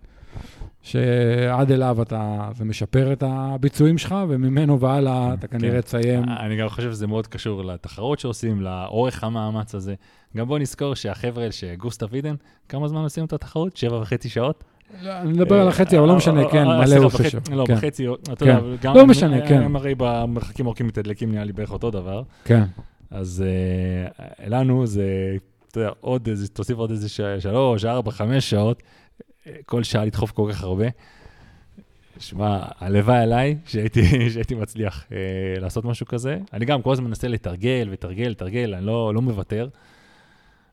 [0.82, 5.80] שעד אליו אתה, זה משפר את הביצועים שלך, וממנו והלאה אתה כנראה כן.
[5.80, 6.24] תסיים.
[6.24, 9.94] אני גם חושב שזה מאוד קשור לתחרות שעושים, לאורך המאמץ הזה.
[10.36, 12.34] גם בוא נזכור שהחבר'ה האלה שגוסטה וידן,
[12.68, 13.76] כמה זמן עושים את התחרות?
[13.76, 14.64] שבע וחצי שעות?
[15.02, 17.38] לא, אני מדבר על החצי, אבל לא אה, משנה, אה, כן, אה, מלא הוא חושב.
[17.52, 18.46] לא, כן, בחצי, אתה כן.
[18.46, 18.96] יודע, גם...
[18.96, 19.62] לא משנה, כן.
[19.62, 22.22] הם הרי במרחקים ארוכים מתדלקים נראה לי בערך אותו דבר.
[22.44, 22.62] כן,
[23.10, 23.44] אז
[24.46, 25.36] לנו זה,
[25.68, 27.08] אתה יודע, עוד איזה, תוסיף עוד איזה
[27.38, 28.82] שלוש, ארבע, חמש שעות,
[29.66, 30.86] כל שעה לדחוף כל כך הרבה.
[32.18, 35.18] שמע, הלוואי עליי שהייתי, שהייתי מצליח אה,
[35.60, 36.38] לעשות משהו כזה.
[36.52, 39.68] אני גם כל הזמן מנסה לתרגל ותרגל, לתרגל, אני לא, לא מוותר.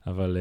[0.08, 0.38] אבל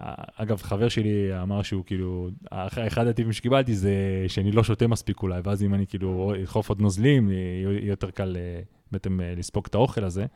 [0.00, 3.94] אה, אגב, חבר שלי אמר שהוא כאילו, אח- אחד הטיפים שקיבלתי זה
[4.28, 8.36] שאני לא שותה מספיק אולי, ואז אם אני כאילו אדחוף עוד נוזלים, יהיה יותר קל
[8.36, 8.60] אה,
[8.92, 10.26] בעצם אה, לספוג את האוכל הזה.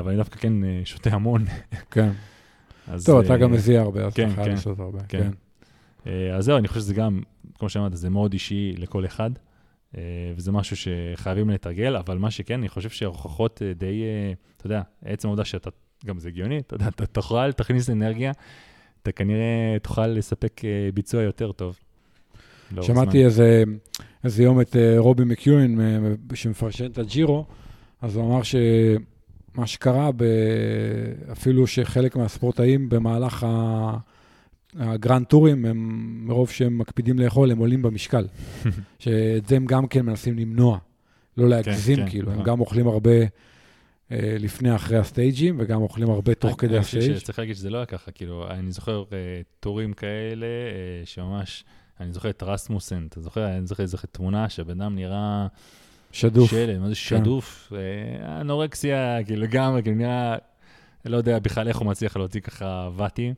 [0.00, 0.52] אבל אני דווקא כן
[0.84, 1.44] שותה המון.
[1.90, 2.10] כן.
[2.88, 4.98] אז, טוב, אתה גם מזיע הרבה, אז כן, אתה חייב כן, לעשות הרבה.
[5.08, 5.30] כן.
[6.04, 6.10] כן.
[6.34, 7.22] אז זהו, אני חושב שזה גם,
[7.58, 9.30] כמו שאמרת, זה מאוד אישי לכל אחד,
[10.36, 14.02] וזה משהו שחייבים לתרגל, אבל מה שכן, אני חושב שההוכחות די,
[14.56, 15.70] אתה יודע, עצם העובדה שאתה,
[16.06, 18.32] גם זה הגיוני, אתה יודע, אתה תוכל, תכניס אנרגיה,
[19.02, 21.78] אתה כנראה תוכל לספק אה, ביצוע יותר טוב.
[22.82, 23.24] שמעתי.
[23.24, 23.62] איזה,
[24.24, 27.44] איזה יום את אה, רובי מקיואין, אה, שמפרשן את הג'ירו,
[28.02, 28.60] אז הוא אמר שמה
[29.54, 30.24] מה שקרה, ב...
[31.32, 33.96] אפילו שחלק מהספורטאים במהלך ה...
[34.76, 38.26] הגרנד טורים, הם, מרוב שהם מקפידים לאכול, הם עולים במשקל.
[38.98, 40.78] שאת זה הם גם כן מנסים למנוע,
[41.36, 42.28] לא להגזים, כן, כאילו.
[42.28, 42.46] הם נכון.
[42.46, 43.10] גם אוכלים הרבה
[44.10, 47.18] לפני, אחרי ה stage ים, וגם אוכלים הרבה תוך כדי אני חושב ה stage.
[47.18, 49.16] שצריך להגיד שזה לא היה ככה, כאילו, אני זוכר אה,
[49.60, 51.64] טורים כאלה, אה, שממש,
[52.00, 53.46] אני זוכר את רסמוסן, אתה זוכר?
[53.46, 55.46] אני זוכר איזו תמונה שהבן אדם נראה
[56.12, 56.50] שדוף.
[56.50, 60.36] שלם, איזה שדוף, אה, אנורקסיה, כאילו, לגמרי, כאילו, נראה,
[61.04, 63.34] לא יודע בכלל איך הוא מצליח להוציא ככה ואטים.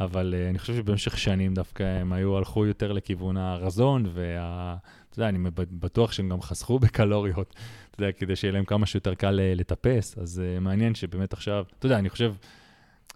[0.00, 4.76] אבל uh, אני חושב שבמשך שנים דווקא הם היו, הלכו יותר לכיוון הרזון, וה...
[5.10, 7.54] אתה יודע, אני בטוח שהם גם חסכו בקלוריות,
[7.98, 10.18] אתה יודע, כדי שיהיה להם כמה שיותר קל אה, לטפס.
[10.18, 12.34] אז uh, מעניין שבאמת עכשיו, אתה יודע, אני חושב,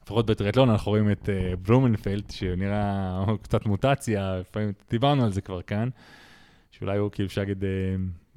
[0.03, 5.63] לפחות בטריאטלון אנחנו רואים את uh, בלומנפלד, שנראה קצת מוטציה, לפעמים דיברנו על זה כבר
[5.63, 5.89] כאן,
[6.71, 7.67] שאולי הוא כאילו אפשר להגיד, uh,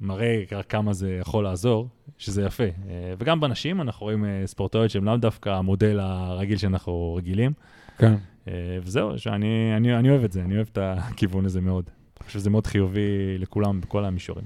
[0.00, 1.88] מראה כמה זה יכול לעזור,
[2.18, 2.64] שזה יפה.
[2.64, 2.88] Uh,
[3.18, 7.52] וגם בנשים אנחנו רואים uh, ספורטאיות שהן לאו דווקא המודל הרגיל שאנחנו רגילים.
[7.98, 8.14] כן.
[8.44, 8.48] Uh,
[8.82, 11.84] וזהו, שאני אני, אני אוהב את זה, אני אוהב את הכיוון הזה מאוד.
[12.20, 14.44] אני חושב שזה מאוד חיובי לכולם בכל המישורים.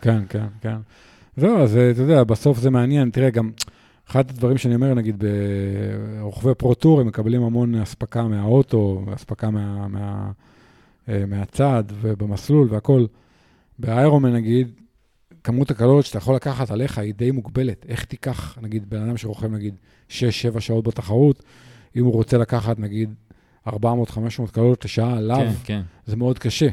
[0.00, 0.76] כן, כן, כן.
[1.36, 3.10] זהו, אז אה, אתה יודע, בסוף זה מעניין.
[3.10, 3.50] תראה, גם
[4.10, 5.24] אחד הדברים שאני אומר, נגיד,
[6.18, 10.30] ברוכבי פרו-טור, הם מקבלים המון אספקה מהאוטו, אספקה מה, מה,
[11.08, 13.06] אה, מהצד ובמסלול והכול.
[13.78, 14.70] באיירומן, נגיד,
[15.44, 17.86] כמות הקלוריות שאתה יכול לקחת עליך היא די מוגבלת.
[17.88, 19.74] איך תיקח, נגיד, בן אדם שרוכב, נגיד,
[20.08, 20.12] 6-7
[20.60, 21.42] שעות בתחרות,
[21.96, 23.14] אם הוא רוצה לקחת, נגיד,
[23.68, 23.72] 400-500
[24.52, 25.82] קלוריות לשעה עליו, כן, כן.
[26.06, 26.68] זה מאוד קשה.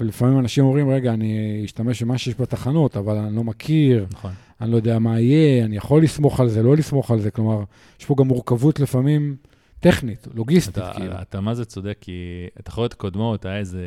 [0.00, 4.32] ולפעמים אנשים אומרים, רגע, אני אשתמש במה שיש בתחנות, אבל אני לא מכיר, נכון.
[4.60, 7.30] אני לא יודע מה יהיה, אני יכול לסמוך על זה, לא לסמוך על זה.
[7.30, 7.64] כלומר,
[8.00, 9.36] יש פה גם מורכבות לפעמים
[9.80, 11.12] טכנית, לוגיסטית, אתה, כאילו.
[11.22, 13.84] אתה מה זה צודק, כי התחרויות הקודמות היה איזה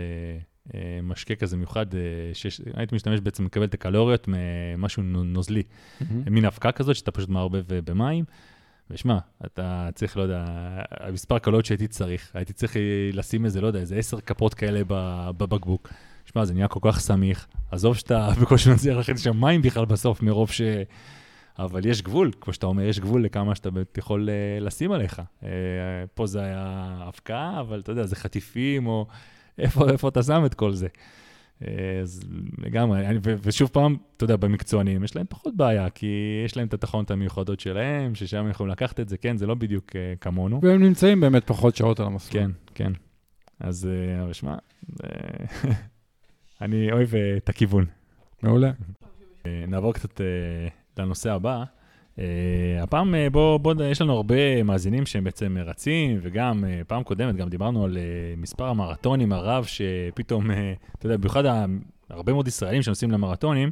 [0.76, 2.00] אה, משקה כזה מיוחד, אה,
[2.74, 5.64] הייתי משתמש בעצם, מקבל את הקלוריות ממשהו נו- נוזלי.
[6.02, 6.34] מהמם.
[6.34, 8.26] מין אבקה כזאת שאתה פשוט מערבב אה, במים.
[8.90, 10.46] ושמע, אתה צריך, לא יודע,
[11.00, 12.76] המספר קלוריות שהייתי צריך, הייתי צריך
[13.14, 14.82] לשים איזה, לא יודע, איזה עשר כפות כאלה
[15.38, 15.90] בבקבוק.
[16.26, 20.22] שמע, זה נהיה כל כך סמיך, עזוב שאתה בקושי מצליח להכין שם מים בכלל בסוף,
[20.22, 20.62] מרוב ש...
[21.60, 25.22] אבל יש גבול, כמו שאתה אומר, יש גבול לכמה שאתה באמת יכול אה, לשים עליך.
[25.44, 25.50] אה,
[26.14, 29.08] פה זה היה אבקה, אבל אתה יודע, זה חטיפים, או
[29.58, 30.88] איפה, איפה אתה שם את כל זה.
[31.68, 32.22] אה, אז
[32.58, 36.08] לגמרי, אני- ו- ושוב פעם, אתה יודע, במקצוענים יש להם פחות בעיה, כי
[36.46, 39.56] יש להם את התחנות המיוחדות שלהם, ששם הם יכולים לקחת את זה, כן, זה לא
[39.56, 40.60] בדיוק אה, כמונו.
[40.64, 42.44] והם נמצאים באמת פחות שעות על המסלול.
[42.44, 42.92] כן, כן.
[43.60, 44.56] אז, אה, אבל שמע,
[46.62, 47.86] אני אוהב אה, את הכיוון.
[48.44, 48.72] מעולה.
[49.46, 50.26] אה, נעבור קצת אה,
[51.04, 51.64] לנושא הבא.
[52.20, 52.24] אה,
[52.84, 57.36] הפעם, אה, בוא, בוא, יש לנו הרבה מאזינים שהם בעצם רצים, וגם אה, פעם קודמת
[57.36, 58.02] גם דיברנו על אה,
[58.38, 61.66] מספר המרתונים הרב, שפתאום, אה, אתה יודע, במיוחד ה-
[62.10, 63.72] הרבה מאוד ישראלים שנוסעים למרתונים,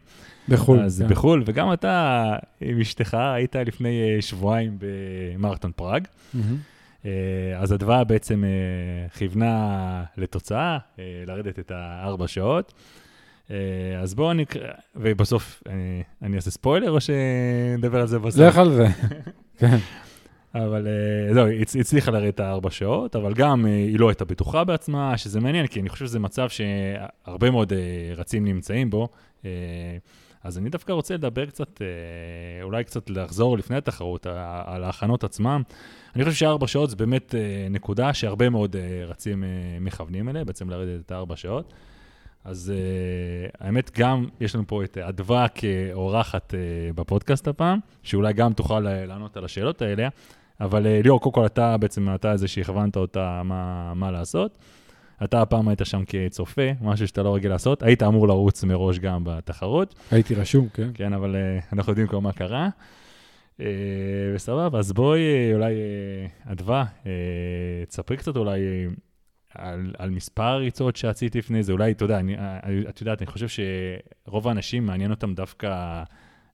[0.49, 0.79] בחו"ל.
[0.79, 1.13] אז כן.
[1.13, 2.25] בחו"ל, וגם אתה
[2.61, 6.07] עם אשתך היית לפני אה, שבועיים במרתון פראג.
[6.33, 6.57] מהמם.
[7.05, 7.11] אה,
[7.57, 12.73] אז אדווה בעצם אה, כיוונה לתוצאה, אה, לרדת את הארבע שעות.
[13.51, 15.73] אה, אז בואו נקרא, ובסוף אה,
[16.21, 18.41] אני אעשה ספוילר או שנדבר על זה בסוף?
[18.41, 18.87] לך על זה.
[19.59, 19.77] כן.
[20.55, 24.09] אבל אה, זהו, היא הצ- הצליחה לרדת את הארבע שעות, אבל גם אה, היא לא
[24.09, 27.73] הייתה בטוחה בעצמה, שזה מעניין, כי אני חושב שזה מצב שהרבה מאוד
[28.15, 29.07] רצים נמצאים בו.
[30.43, 31.81] אז אני דווקא רוצה לדבר קצת,
[32.63, 34.25] אולי קצת לחזור לפני התחרות,
[34.65, 35.61] על ההכנות עצמם.
[36.15, 37.35] אני חושב שארבע שעות זה באמת
[37.69, 38.75] נקודה שהרבה מאוד
[39.07, 39.43] רצים
[39.81, 41.73] מכוונים אליה, בעצם לרדת את הארבע שעות.
[42.43, 48.53] אז uh, האמת, גם יש לנו פה את אדווה כאורחת uh, בפודקאסט הפעם, שאולי גם
[48.53, 50.07] תוכל אה, לענות על השאלות האלה,
[50.61, 54.57] אבל uh, ליאור, קודם כל אתה בעצם, אתה זה שהכוונת אותה מה, מה לעשות.
[55.23, 57.83] אתה הפעם היית שם כצופה, משהו שאתה לא רגיל לעשות.
[57.83, 60.89] היית אמור לרוץ מראש גם בתחרות, הייתי רשום, כן.
[60.93, 62.69] כן, אבל uh, אנחנו יודעים כבר מה קרה.
[63.57, 63.63] Uh,
[64.35, 67.05] וסבבה, אז בואי, אה, אולי, uh, אדווה, uh,
[67.87, 69.10] תספרי קצת אולי uh,
[69.55, 71.73] על, על מספר הריצות שעשית לפני זה.
[71.73, 76.03] אולי, אתה יודע, אני, אה, את יודעת, אני חושב שרוב האנשים מעניין אותם דווקא,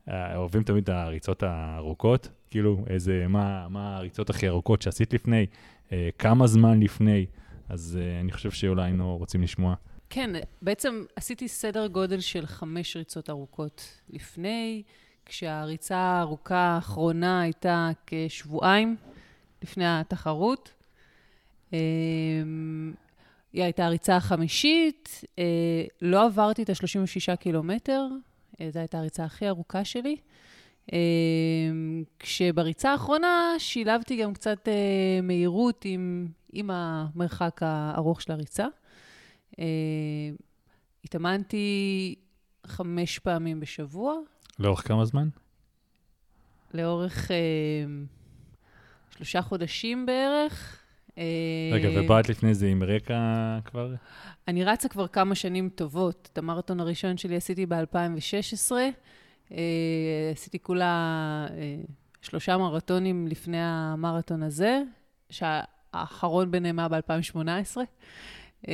[0.10, 5.46] אה, אוהבים תמיד את הריצות הארוכות, כאילו, איזה, מה, מה הריצות הכי ארוכות שעשית לפני,
[5.92, 7.26] אה, כמה זמן לפני,
[7.70, 9.76] אז אה, אני חושב שאולי היינו רוצים לשמוע.
[10.10, 10.30] כן,
[10.62, 14.84] בעצם עשיתי סדר גודל של חמש ריצות ארוכות לפני,
[15.26, 18.96] כשהריצה הארוכה האחרונה הייתה כשבועיים
[19.62, 20.74] לפני התחרות.
[21.74, 22.94] אמ,
[23.54, 25.44] היא הייתה הריצה החמישית, אה,
[26.02, 28.08] לא עברתי את ה-36 קילומטר,
[28.62, 30.18] אה, זו הייתה הריצה הכי ארוכה שלי.
[30.94, 38.66] אמ, כשבריצה האחרונה שילבתי גם קצת אה, מהירות עם, עם המרחק הארוך של הריצה.
[39.60, 39.66] אה,
[41.06, 42.16] התאמנתי
[42.68, 44.16] חמש פעמים בשבוע,
[44.60, 45.30] לאורך כמה זמן?
[46.74, 47.38] לאורך אה,
[49.10, 50.77] שלושה חודשים בערך.
[51.18, 51.24] אה,
[51.74, 53.20] רגע, ובאת לפני זה עם רקע
[53.66, 53.94] כבר?
[54.48, 56.30] אני רצה כבר כמה שנים טובות.
[56.34, 58.72] את המרתון הראשון שלי עשיתי ב-2016.
[59.52, 61.76] אה, עשיתי כולה אה,
[62.22, 64.82] שלושה מרתונים לפני המרתון הזה,
[65.30, 67.78] שהאחרון ביניהם היה ב-2018.
[68.68, 68.74] אה,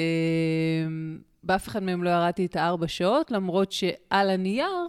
[1.44, 4.88] באף אחד מהם לא ירדתי את הארבע שעות, למרות שעל הנייר,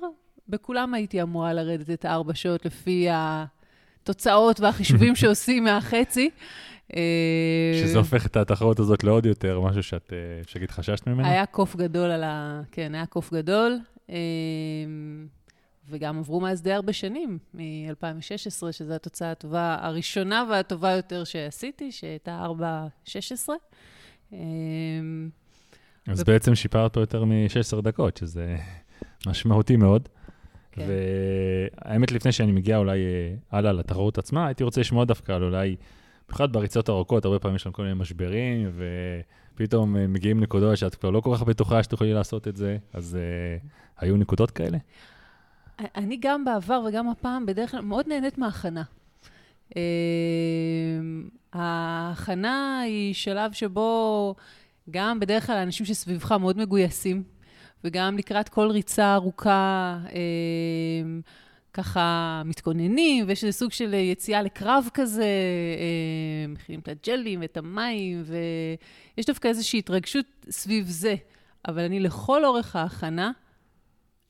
[0.49, 6.31] בכולם הייתי אמורה לרדת את הארבע שעות לפי התוצאות והחישובים שעושים מהחצי.
[6.93, 11.29] שזה הופך את התחרות הזאת לעוד יותר, משהו שאת, אפשר להגיד, חששת ממנו?
[11.29, 12.61] היה קוף גדול על ה...
[12.73, 13.79] כן, היה קוף גדול.
[15.89, 22.47] וגם עברו מאז די הרבה שנים, מ-2016, שזו התוצאה הטובה הראשונה והטובה יותר שעשיתי, שהייתה
[23.07, 23.49] 4-16.
[24.33, 25.29] אמ,
[26.07, 26.25] אז ו...
[26.25, 28.57] בעצם שיפרת פה יותר מ-16 דקות, שזה
[29.27, 30.09] משמעותי מאוד.
[30.73, 30.87] כן.
[31.83, 35.77] והאמת, לפני שאני מגיע אולי אה, הלאה לתחרות עצמה, הייתי רוצה לשמוע דווקא על אולי,
[36.35, 38.71] במיוחד בריצות ארוכות, הרבה פעמים יש לנו כל מיני משברים,
[39.55, 43.19] ופתאום אה, מגיעים נקודות שאת כבר לא כל כך בטוחה שתוכלי לעשות את זה, אז
[43.63, 43.67] uh,
[43.99, 44.79] היו נקודות כאלה?
[45.97, 48.83] אני גם בעבר וגם הפעם בדרך כלל מאוד נהנית מההכנה.
[49.77, 49.81] אמ,
[51.53, 54.35] ההכנה היא שלב שבו
[54.91, 57.23] גם בדרך כלל האנשים שסביבך מאוד מגויסים,
[57.85, 59.99] וגם לקראת כל ריצה ארוכה,
[61.75, 65.27] ככה מתכוננים, ויש איזה סוג של יציאה לקרב כזה,
[66.47, 68.23] אמ, מכינים את הג'לים ואת המים,
[69.17, 71.15] ויש דווקא איזושהי התרגשות סביב זה.
[71.69, 73.33] אבל אני לכל אורך ההכנה,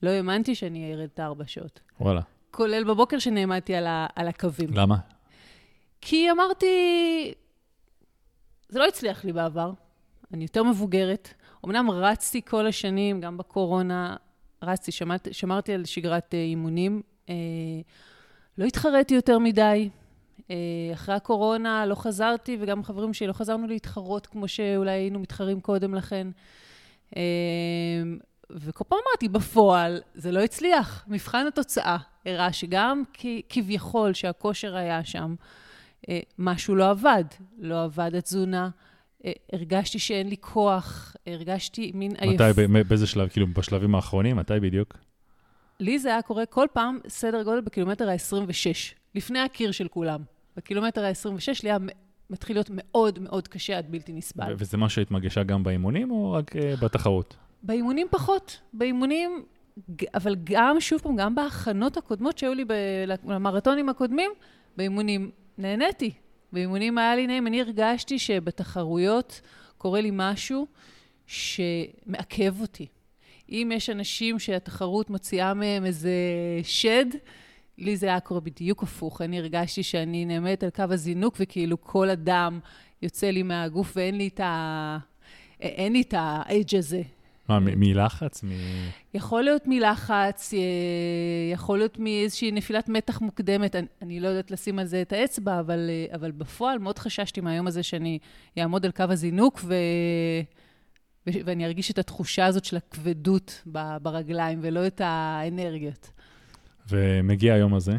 [0.02, 1.80] לא האמנתי שאני ארד את הארבע שעות.
[2.00, 2.20] וואלה.
[2.50, 4.70] כולל בבוקר שנעמדתי על, ה, על הקווים.
[4.72, 4.96] למה?
[6.00, 6.66] כי אמרתי,
[8.68, 9.72] זה לא הצליח לי בעבר,
[10.32, 11.34] אני יותר מבוגרת.
[11.64, 14.16] אמנם רצתי כל השנים, גם בקורונה,
[14.62, 14.92] רצתי,
[15.32, 17.02] שמרתי על שגרת אה, אימונים.
[17.28, 17.34] אה,
[18.58, 19.88] לא התחרתי יותר מדי.
[20.50, 20.56] אה,
[20.92, 25.94] אחרי הקורונה לא חזרתי, וגם חברים שלי לא חזרנו להתחרות כמו שאולי היינו מתחרים קודם
[25.94, 26.26] לכן.
[27.16, 27.22] אה,
[28.50, 31.04] וכל פעם אמרתי, בפועל זה לא הצליח.
[31.08, 31.96] מבחן התוצאה
[32.26, 33.02] הראה שגם
[33.48, 35.34] כביכול שהכושר היה שם,
[36.38, 37.24] משהו לא עבד.
[37.58, 38.68] לא עבד התזונה,
[39.52, 42.40] הרגשתי שאין לי כוח, הרגשתי מין עייף.
[42.40, 43.28] מתי, באיזה שלב?
[43.28, 44.36] כאילו, בשלבים האחרונים?
[44.36, 44.96] מתי בדיוק?
[45.80, 50.20] לי זה היה קורה כל פעם סדר גודל בקילומטר ה-26, לפני הקיר של כולם.
[50.56, 51.78] בקילומטר ה-26 לי היה
[52.30, 54.54] מתחיל להיות מאוד מאוד קשה עד בלתי נסבל.
[54.58, 57.36] וזה משהו שהיית מרגישה גם באימונים או רק uh, בתחרות?
[57.62, 58.60] באימונים פחות.
[58.72, 59.42] באימונים,
[60.14, 62.64] אבל גם, שוב פעם, גם בהכנות הקודמות שהיו לי
[63.26, 64.30] למרתונים הקודמים,
[64.76, 66.12] באימונים נהניתי.
[66.52, 67.46] באימונים היה לי נעים.
[67.46, 69.40] אני הרגשתי שבתחרויות
[69.78, 70.66] קורה לי משהו
[71.26, 72.86] שמעכב אותי.
[73.48, 76.12] אם יש אנשים שהתחרות מוציאה מהם איזה
[76.62, 77.06] שד,
[77.78, 79.22] לי זה היה קורה בדיוק הפוך.
[79.22, 82.60] אני הרגשתי שאני נעמדת על קו הזינוק, וכאילו כל אדם
[83.02, 84.98] יוצא לי מהגוף ואין לי את ה...
[85.60, 87.02] אין לי את האדג' הזה
[87.48, 88.44] מה, מלחץ?
[88.44, 88.48] מ...
[89.14, 90.58] יכול להיות מלחץ, אה,
[91.52, 93.76] יכול להיות מאיזושהי נפילת מתח מוקדמת.
[93.76, 97.40] אני, אני לא יודעת לשים על זה את האצבע, אבל, אה, אבל בפועל מאוד חששתי
[97.40, 98.18] מהיום הזה שאני
[98.58, 99.74] אעמוד על קו הזינוק ו...
[101.26, 103.62] ואני ארגיש את התחושה הזאת של הכבדות
[104.02, 106.10] ברגליים, ולא את האנרגיות.
[106.88, 107.96] ומגיע היום הזה,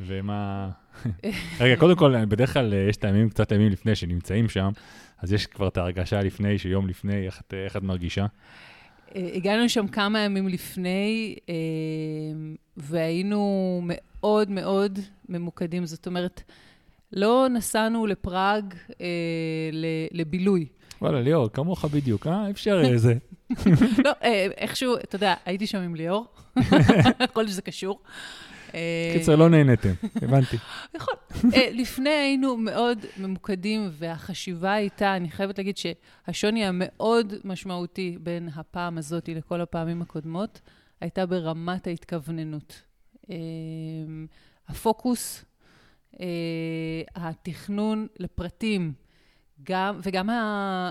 [0.00, 0.70] ומה...
[1.60, 4.70] רגע, קודם כל, בדרך כלל אה, יש את הימים, קצת ימים לפני שנמצאים שם,
[5.18, 8.26] אז יש כבר את ההרגשה לפני, שיום לפני, איך את, איך את מרגישה?
[9.16, 11.54] אה, הגענו לשם כמה ימים לפני, אה,
[12.76, 15.86] והיינו מאוד מאוד ממוקדים.
[15.86, 16.42] זאת אומרת,
[17.12, 18.74] לא נסענו לפראג
[20.12, 20.66] לבילוי.
[21.02, 22.50] וואלה, ליאור, כמוך בדיוק, אה?
[22.50, 23.14] אפשר איזה.
[24.04, 24.12] לא,
[24.56, 26.26] איכשהו, אתה יודע, הייתי שם עם ליאור,
[27.36, 28.00] להיות שזה קשור.
[28.74, 30.56] אה, קיצר, לא נהניתם, הבנתי.
[30.94, 31.14] נכון.
[31.54, 38.98] אה, לפני היינו מאוד ממוקדים, והחשיבה הייתה, אני חייבת להגיד שהשוני המאוד משמעותי בין הפעם
[38.98, 40.60] הזאת לכל הפעמים הקודמות,
[41.00, 42.82] הייתה ברמת ההתכווננות.
[43.30, 43.36] אה,
[44.68, 45.44] הפוקוס,
[47.16, 48.92] התכנון לפרטים,
[49.64, 50.90] גם, וגם ה...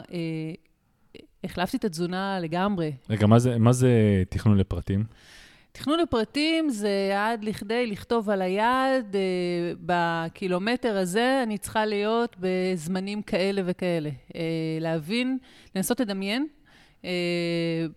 [1.43, 2.91] החלפתי את התזונה לגמרי.
[3.09, 5.03] רגע, מה זה, מה זה תכנון לפרטים?
[5.72, 9.22] תכנון לפרטים זה עד לכדי לכתוב על היד, אה,
[9.80, 14.09] בקילומטר הזה אני צריכה להיות בזמנים כאלה וכאלה.
[14.36, 14.41] אה,
[14.82, 15.38] להבין,
[15.76, 16.47] לנסות לדמיין,
[17.05, 17.09] אה,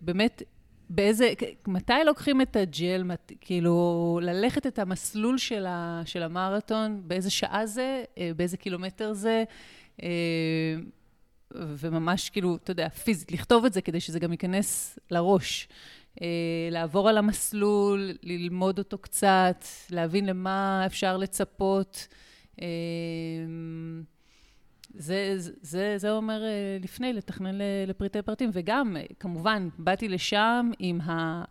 [0.01, 0.43] באמת,
[0.89, 1.33] באיזה,
[1.67, 7.65] מתי לוקחים את הג'ל, מת, כאילו, ללכת את המסלול של, ה, של המרתון, באיזה שעה
[7.65, 9.43] זה, אה, באיזה קילומטר זה, אה,
[11.53, 15.67] וממש כאילו, אתה יודע, פיזית, לכתוב את זה כדי שזה גם ייכנס לראש.
[16.21, 16.27] אה,
[16.71, 22.07] לעבור על המסלול, ללמוד אותו קצת, להבין למה אפשר לצפות.
[22.61, 22.67] אה,
[24.97, 28.49] זה, זה, זה אומר אה, לפני, לתכנן לפריטי פרטים.
[28.53, 31.43] וגם, כמובן, באתי לשם עם ה...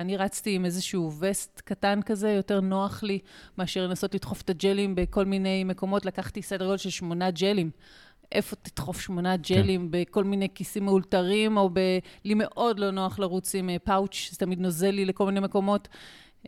[0.00, 3.18] אני רצתי עם איזשהו וסט קטן כזה, יותר נוח לי
[3.58, 6.06] מאשר לנסות לדחוף את הג'לים בכל מיני מקומות.
[6.06, 7.70] לקחתי סדר גודל של שמונה ג'לים.
[8.32, 9.42] איפה תדחוף שמונה כן.
[9.54, 9.88] ג'לים כן.
[9.90, 11.78] בכל מיני כיסים מאולתרים, או ב...
[12.24, 15.88] לי מאוד לא נוח לרוץ עם פאוץ', אה, זה תמיד נוזל לי לכל מיני מקומות.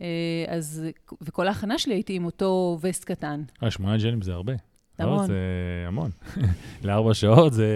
[0.01, 0.05] אה,
[0.47, 0.85] אז,
[1.21, 3.43] וכל ההכנה שלי הייתי עם אותו וסט קטן.
[3.63, 4.53] אה, שמונה ג'לים זה הרבה.
[4.97, 5.19] זה המון.
[5.19, 5.35] לא, זה
[5.87, 6.11] המון.
[6.83, 7.67] לארבע שעות זה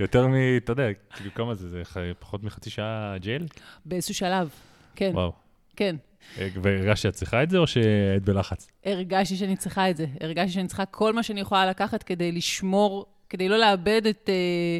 [0.00, 0.34] יותר מ...
[0.56, 1.68] אתה יודע, כאילו כמה זה?
[1.68, 1.82] זה
[2.18, 3.46] פחות מחצי שעה ג'ל?
[3.84, 4.50] באיזשהו שלב,
[4.96, 5.10] כן.
[5.14, 5.32] וואו.
[5.76, 5.96] כן.
[6.38, 8.68] אה, והרגשת שאת צריכה את זה, או שהיית בלחץ?
[8.84, 10.06] הרגשתי שאני צריכה את זה.
[10.20, 14.78] הרגשתי שאני צריכה כל מה שאני יכולה לקחת כדי לשמור, כדי לא לאבד את, אה,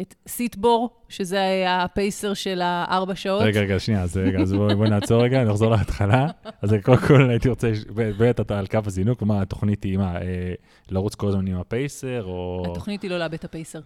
[0.00, 3.42] את סיטבור, שזה היה הפייסר של הארבע שעות.
[3.42, 6.26] רגע, רגע, שנייה, אז רגע, אז בואי בוא נעצור רגע, נחזור להתחלה.
[6.62, 10.54] אז קודם כל הייתי רוצה, באמת אתה על קו הזינוק, מה התוכנית היא, מה, אה,
[10.90, 12.62] לרוץ כל הזמן עם הפייסר, או...
[12.70, 13.80] התוכנית היא לא לאבד את הפייסר.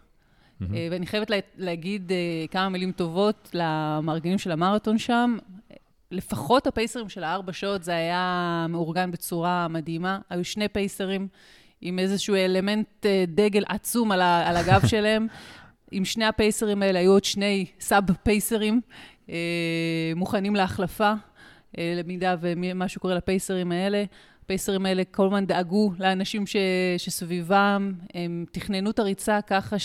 [0.62, 0.64] Mm-hmm.
[0.90, 2.12] ואני חייבת לה, להגיד
[2.50, 5.36] כמה מילים טובות למארגנים של המרתון שם.
[6.10, 10.18] לפחות הפייסרים של הארבע שעות, זה היה מאורגן בצורה מדהימה.
[10.30, 11.28] היו שני פייסרים
[11.80, 15.26] עם איזשהו אלמנט אה, דגל עצום על, על הגב שלהם.
[15.90, 18.80] עם שני הפייסרים האלה היו עוד שני סאב פייסרים
[19.30, 21.12] אה, מוכנים להחלפה,
[21.78, 24.04] אה, למידה ומשהו קורה לפייסרים האלה.
[24.44, 26.56] הפייסרים האלה כל הזמן דאגו לאנשים ש,
[26.98, 29.76] שסביבם, הם תכננו את הריצה ככה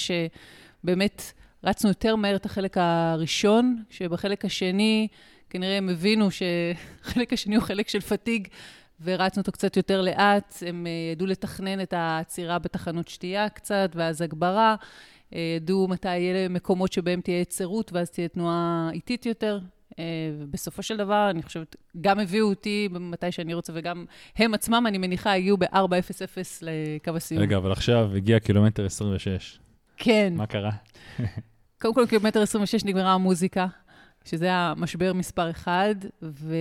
[0.84, 5.08] שבאמת רצנו יותר מהר את החלק הראשון, שבחלק השני
[5.50, 8.48] כנראה הם הבינו שחלק השני הוא חלק של פתיג,
[9.04, 10.64] ורצנו אותו קצת יותר לאט.
[10.68, 14.76] הם אה, ידעו לתכנן את העצירה בתחנות שתייה קצת, ואז הגברה.
[15.34, 19.60] אה, ידעו מתי יהיה מקומות שבהם תהיה יצרות, ואז תהיה תנועה איטית יותר.
[20.00, 20.04] אה,
[20.40, 24.06] ובסופו של דבר, אני חושבת, גם הביאו אותי מתי שאני רוצה, וגם
[24.36, 27.42] הם עצמם, אני מניחה, הגיעו ב-4.00 לקו הסיום.
[27.42, 29.60] רגע, אבל עכשיו הגיע קילומטר 26.
[29.98, 30.34] כן.
[30.36, 30.72] מה קרה?
[31.82, 33.68] קודם כל, קילומטר 26 נגמרה המוזיקה.
[34.26, 36.56] שזה היה משבר מספר אחד, ו...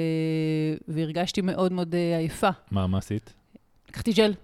[0.89, 2.49] והרגשתי מאוד מאוד אה, עייפה.
[2.71, 3.35] מה, מה עשית?
[3.89, 4.35] לקחתי ג'ל.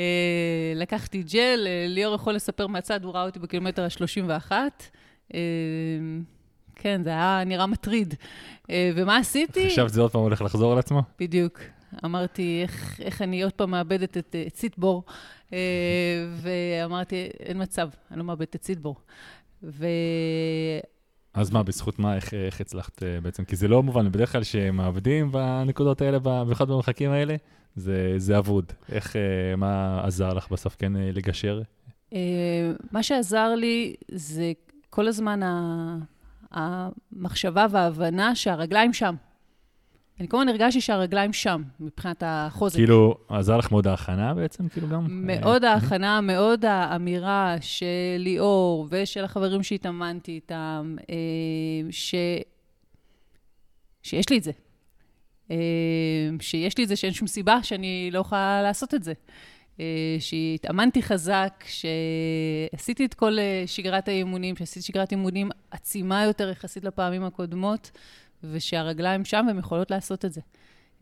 [0.00, 4.52] אה, לקחתי ג'ל, אה, ליאור יכול לספר מהצד, הוא ראה אותי בקילומטר ה-31.
[6.76, 8.14] כן, זה היה נראה מטריד.
[8.94, 9.70] ומה עשיתי?
[9.70, 11.02] חשבת שזה עוד פעם הולך לחזור על עצמו?
[11.18, 11.60] בדיוק.
[12.04, 15.02] אמרתי, איך, איך אני עוד פעם מאבדת את, את סיטבור?
[16.36, 18.96] ואמרתי, אין מצב, אני לא מאבדת את סיטבור.
[19.62, 19.86] ו...
[21.34, 23.44] אז מה, בזכות מה, איך, איך הצלחת אה, בעצם?
[23.44, 27.36] כי זה לא מובן, בדרך כלל שמאבדים בנקודות האלה, במיוחד במרחקים האלה,
[27.76, 28.72] זה, זה אבוד.
[28.92, 31.62] איך, אה, מה עזר לך בסוף כן אה, לגשר?
[32.92, 34.52] מה שעזר לי זה
[34.90, 35.40] כל הזמן
[36.50, 39.14] המחשבה וההבנה שהרגליים שם.
[40.22, 42.76] אני כל הזמן הרגשתי שהרגליים שם, מבחינת החוזק.
[42.76, 45.06] כאילו, עזר לך מאוד ההכנה בעצם, כאילו גם?
[45.10, 47.86] מאוד ההכנה, מאוד האמירה של
[48.18, 51.14] ליאור ושל החברים שהתאמנתי איתם, אה,
[51.90, 52.14] ש...
[54.02, 54.50] שיש לי את זה.
[55.50, 55.56] אה,
[56.40, 59.12] שיש לי את זה, שאין שום סיבה שאני לא יכולה לעשות את זה.
[59.80, 67.24] אה, שהתאמנתי חזק, שעשיתי את כל שגרת האימונים, שעשיתי שגרת אימונים עצימה יותר יחסית לפעמים
[67.24, 67.90] הקודמות.
[68.44, 70.40] ושהרגליים שם והן יכולות לעשות את זה.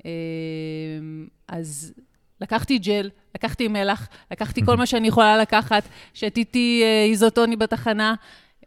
[0.05, 1.93] אמ, אז
[2.41, 8.15] לקחתי ג'ל, לקחתי מלח, לקחתי כל מה שאני יכולה לקחת, שתיתי אה, איזוטוני בתחנה,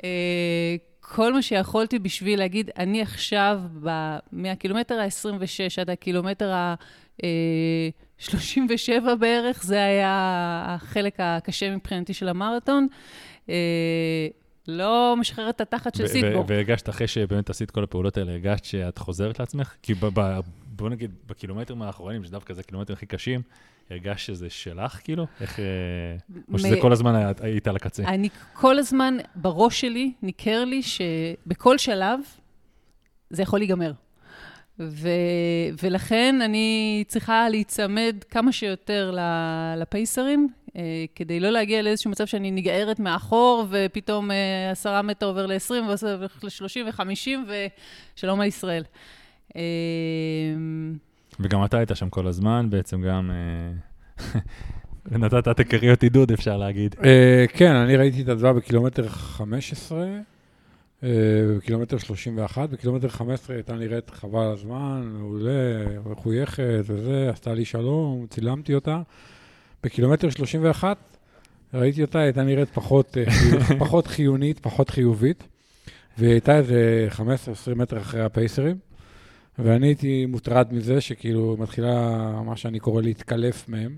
[0.04, 7.24] אה, כל מה שיכולתי בשביל להגיד, אני עכשיו, ב- מהקילומטר ה-26 עד הקילומטר ה-37
[9.08, 12.88] אה, בערך, זה היה החלק הקשה מבחינתי של המרתון.
[14.68, 16.48] לא משחררת את התחת של סיטבו.
[16.48, 19.74] והרגשת אחרי שבאמת עשית כל הפעולות האלה, הרגשת שאת חוזרת לעצמך?
[19.82, 19.94] כי
[20.76, 23.42] בוא נגיד, בקילומטרים האחרונים, שדווקא זה הקילומטרים הכי קשים,
[23.90, 25.26] הרגשת שזה שלך, כאילו?
[25.42, 25.60] איך...
[25.60, 25.66] אה,
[26.54, 28.04] או שזה כל הזמן היית על הקצה?
[28.04, 32.20] אני כל הזמן, בראש שלי, ניכר לי שבכל שלב
[33.30, 33.92] זה יכול להיגמר.
[34.80, 35.10] ו,
[35.84, 39.18] ולכן אני צריכה להיצמד כמה שיותר
[39.78, 40.48] לפייסרים,
[41.16, 46.26] כדי לא להגיע לאיזשהו מצב שאני נגערת מאחור, ופתאום אה, עשרה מטר עובר ל-20, ועובר
[46.44, 47.30] ל-30 ו-50,
[48.16, 48.84] ושלום על ישראל.
[49.56, 49.62] אה,
[51.40, 53.32] וגם אתה היית שם כל הזמן, בעצם גם...
[55.12, 56.96] נתת את עיקריות עידוד, אפשר להגיד.
[57.54, 60.08] כן, אני ראיתי את הדבר בקילומטר 15,
[61.04, 68.76] בקילומטר 31, בקילומטר 15 הייתה נראית חבל הזמן, מעולה, מחויכת וזה, עשתה לי שלום, צילמתי
[68.76, 69.02] אותה.
[69.84, 70.98] בקילומטר 31
[71.74, 73.26] ראיתי אותה, הייתה נראית פחות, אה,
[73.86, 75.44] פחות חיונית, פחות חיובית.
[76.18, 77.22] והיא הייתה איזה 15-20
[77.76, 78.78] מטר אחרי הפייסרים,
[79.60, 83.98] ואני הייתי מוטרד מזה שכאילו מתחילה מה שאני קורא להתקלף מהם,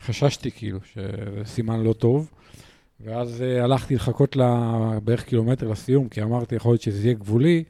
[0.00, 2.30] וחששתי כאילו שזה סימן לא טוב.
[3.00, 4.70] ואז uh, הלכתי לחכות לה
[5.04, 7.64] בערך קילומטר לסיום, כי אמרתי, יכול להיות שזה יהיה גבולי,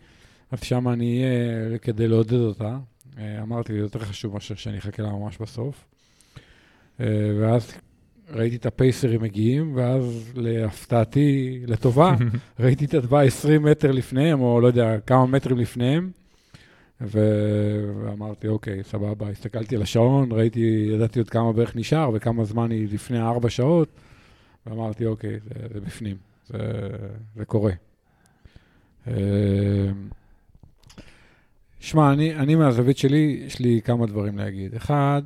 [0.50, 2.78] אז שם אני אהיה כדי לעודד אותה.
[3.16, 5.84] Uh, אמרתי, זה יותר חשוב מאשר שאני אחכה לה ממש בסוף.
[6.98, 7.02] Uh,
[7.40, 7.72] ואז
[8.30, 12.14] ראיתי את הפייסרים מגיעים, ואז להפתעתי, לטובה,
[12.60, 16.10] ראיתי את הדבר 20 מטר לפניהם, או לא יודע, כמה מטרים לפניהם,
[17.00, 19.28] ו- ואמרתי, אוקיי, סבבה.
[19.28, 23.88] הסתכלתי על השעון, ראיתי, ידעתי עוד כמה בערך נשאר, וכמה זמן היא לפני ארבע שעות,
[24.66, 26.16] ואמרתי, אוקיי, זה, זה בפנים,
[26.46, 26.58] זה,
[27.36, 27.72] זה קורה.
[31.84, 34.74] שמע, אני, אני מהזווית שלי, יש לי כמה דברים להגיד.
[34.74, 35.22] אחד,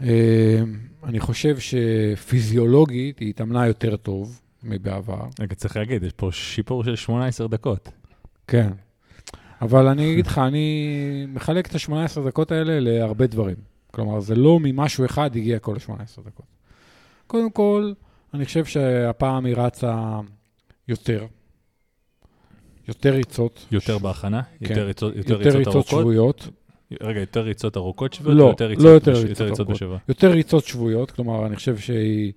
[0.00, 0.62] אה,
[1.04, 5.24] אני חושב שפיזיולוגית היא התאמנה יותר טוב מבעבר.
[5.40, 7.88] רגע, צריך להגיד, יש פה שיפור של 18 דקות.
[8.46, 8.70] כן.
[9.62, 13.56] אבל אני אגיד לך, אני מחלק את ה-18 דקות האלה להרבה דברים.
[13.90, 16.46] כלומר, זה לא ממשהו אחד הגיע כל ה-18 דקות.
[17.26, 17.92] קודם כל,
[18.34, 20.20] אני חושב שהפעם היא רצה
[20.88, 21.26] יותר.
[22.88, 23.66] יותר ריצות.
[23.72, 24.42] יותר בהכנה?
[24.42, 24.70] כן.
[24.70, 26.00] יותר ריצות יותר ריצות ריצות ארוכות?
[26.00, 26.48] שבועיות.
[27.00, 28.38] רגע, יותר ריצות ארוכות שבועיות?
[28.38, 29.68] לא, יותר לא ריצות יותר בש- ריצות יותר ריצות.
[29.68, 29.98] בשבוע.
[30.08, 32.32] יותר ריצות שבועיות, כלומר, אני חושב שהיא,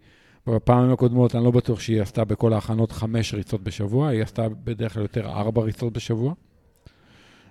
[0.47, 4.93] בפעמים הקודמות, אני לא בטוח שהיא עשתה בכל ההכנות חמש ריצות בשבוע, היא עשתה בדרך
[4.93, 6.33] כלל יותר ארבע ריצות בשבוע.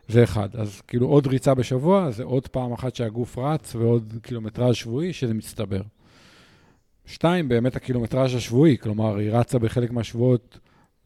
[0.09, 0.49] זה אחד.
[0.57, 5.35] אז כאילו עוד ריצה בשבוע, זה עוד פעם אחת שהגוף רץ, ועוד קילומטראז' שבועי, שזה
[5.35, 5.81] מצטבר.
[7.07, 10.59] שתיים, באמת הקילומטראז' השבועי, כלומר, היא רצה בחלק מהשבועות,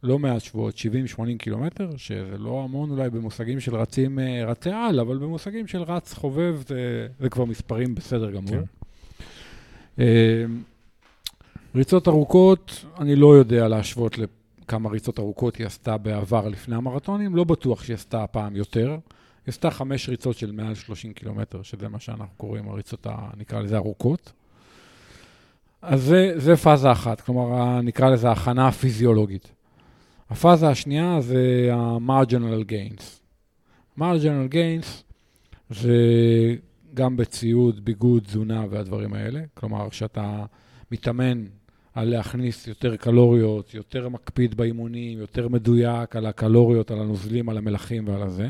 [0.03, 4.99] לא מעט שבועות, 70-80 קילומטר, שזה לא המון אולי במושגים של רצים, אה, רצי על,
[4.99, 8.51] אבל במושגים של רץ חובב, זה, זה כבר מספרים בסדר גמור.
[8.51, 8.63] כן.
[9.99, 10.45] אה,
[11.75, 17.43] ריצות ארוכות, אני לא יודע להשוות לכמה ריצות ארוכות היא עשתה בעבר לפני המרתונים, לא
[17.43, 18.89] בטוח שהיא עשתה הפעם יותר.
[18.89, 18.97] היא
[19.53, 23.77] עשתה חמש ריצות של מעל 30 קילומטר, שזה מה שאנחנו קוראים הריצות, ה- נקרא לזה
[23.77, 24.31] ארוכות.
[25.81, 29.51] אז זה, זה פאזה אחת, כלומר, נקרא לזה ההכנה הפיזיולוגית.
[30.29, 33.03] הפאזה השנייה זה ה-marginal gains.
[33.99, 35.03] marginal gains
[35.69, 35.97] זה
[36.93, 39.41] גם בציוד, ביגוד, תזונה והדברים האלה.
[39.53, 40.45] כלומר, שאתה
[40.91, 41.45] מתאמן
[41.93, 48.07] על להכניס יותר קלוריות, יותר מקפיד באימונים, יותר מדויק על הקלוריות, על הנוזלים, על המלחים
[48.07, 48.49] ועל הזה.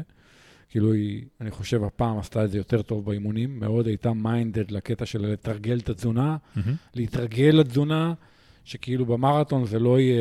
[0.69, 5.05] כאילו היא, אני חושב, הפעם עשתה את זה יותר טוב באימונים, מאוד הייתה מיינדד לקטע
[5.05, 6.73] של לתרגל את התזונה, מהמם.
[6.95, 8.13] להתרגל לתזונה,
[8.63, 10.19] שכאילו במרתון זה לא יהיה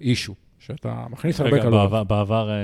[0.00, 0.34] אישו,
[0.76, 1.90] שאתה מכניס הרבה רגע, קלוריות.
[1.90, 2.56] בעבר- בעבר, אה,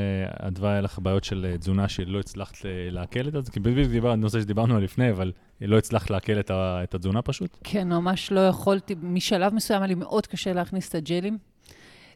[0.49, 3.53] אדווה, היה לך בעיות של אה, תזונה שלא הצלחת אה, לעכל את זה?
[3.53, 7.59] כי בדיוק דיברנו, נושא שדיברנו עליו לפני, אבל לא הצלחת לעכל את התזונה פשוט?
[7.65, 8.95] כן, ממש לא יכולתי.
[9.03, 11.39] משלב מסוים היה לי מאוד קשה להכניס את הג'לים.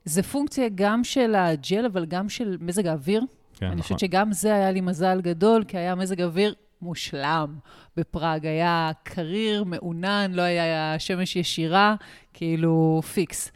[0.04, 3.22] זה פונקציה גם של הג'ל, אבל גם של מזג האוויר.
[3.54, 3.82] כן, אני נכון.
[3.82, 7.58] חושבת שגם זה היה לי מזל גדול, כי היה מזג אוויר מושלם
[7.96, 8.46] בפראג.
[8.46, 11.94] היה קריר, מעונן, לא היה שמש ישירה,
[12.34, 13.52] כאילו פיקס.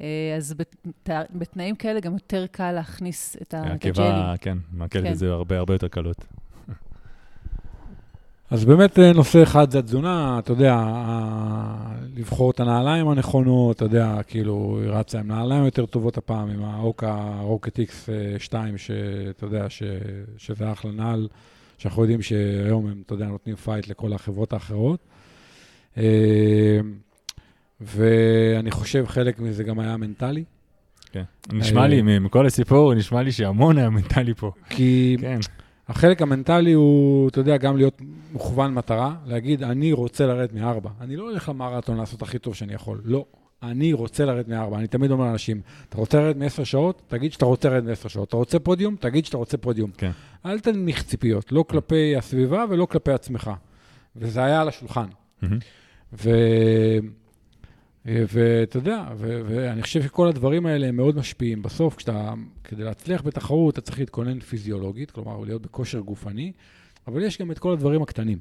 [0.00, 0.06] אה,
[0.36, 0.86] אז בת-
[1.34, 3.74] בתנאים כאלה גם יותר קל להכניס את ה- את הג'לים.
[3.74, 5.12] הקיבה, כן, מעכלת כן.
[5.12, 6.24] את זה הרבה הרבה יותר קלות.
[8.50, 10.76] אז באמת אה, נושא אחד זה התזונה, אתה יודע,
[12.16, 16.64] לבחור את הנעליים הנכונות, אתה יודע, כאילו, היא רצה עם נעליים יותר טובות הפעם, עם
[16.64, 18.08] Hoka Rocket X
[18.38, 19.82] 2, שאתה יודע, ש,
[20.38, 21.28] שזה אחלה נעל,
[21.78, 25.00] שאנחנו יודעים שהיום הם, אתה יודע, נותנים fight לכל החברות האחרות.
[27.80, 30.44] אה, ואני חושב חלק מזה גם היה מנטלי,
[31.12, 31.22] כן.
[31.52, 34.52] נשמע לי, מ- מכל הסיפור, נשמע לי שהמון היה מנטלי פה.
[34.70, 35.38] כי כן,
[35.88, 40.90] החלק המנטלי הוא, אתה יודע, גם להיות מוכוון מטרה, להגיד, אני רוצה לרדת מארבע.
[41.00, 43.00] אני לא הולך למרתון לעשות הכי טוב שאני יכול.
[43.04, 43.24] לא.
[43.62, 44.78] אני רוצה לרדת מארבע.
[44.78, 47.02] אני תמיד אומר לאנשים, אתה רוצה לרדת מעשר שעות?
[47.08, 48.28] תגיד שאתה רוצה לרדת מעשר שעות.
[48.28, 48.96] אתה רוצה פודיום?
[49.00, 49.90] תגיד שאתה רוצה פודיום.
[49.98, 50.10] כן.
[50.46, 53.50] אל תנמיך ציפיות, לא כלפי הסביבה ולא כלפי עצמך.
[54.16, 55.06] וזה היה על השולחן.
[55.42, 55.58] מהמם.
[56.12, 56.30] ו...
[58.06, 61.62] ואתה יודע, ו- ואני חושב שכל הדברים האלה הם מאוד משפיעים.
[61.62, 62.34] בסוף, כשאתה,
[62.64, 66.52] כדי להצליח בתחרות, אתה צריך להתכונן פיזיולוגית, כלומר, להיות בכושר גופני,
[67.06, 68.38] אבל יש גם את כל הדברים הקטנים.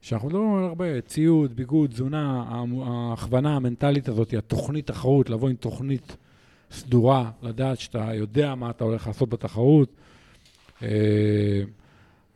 [0.00, 2.44] שאנחנו מדברים על הרבה, ציוד, ביגוד, תזונה,
[2.86, 6.16] ההכוונה המנטלית הזאת, התוכנית תחרות, לבוא עם תוכנית
[6.70, 9.88] סדורה, לדעת שאתה יודע מה אתה הולך לעשות בתחרות.
[10.82, 10.88] אה,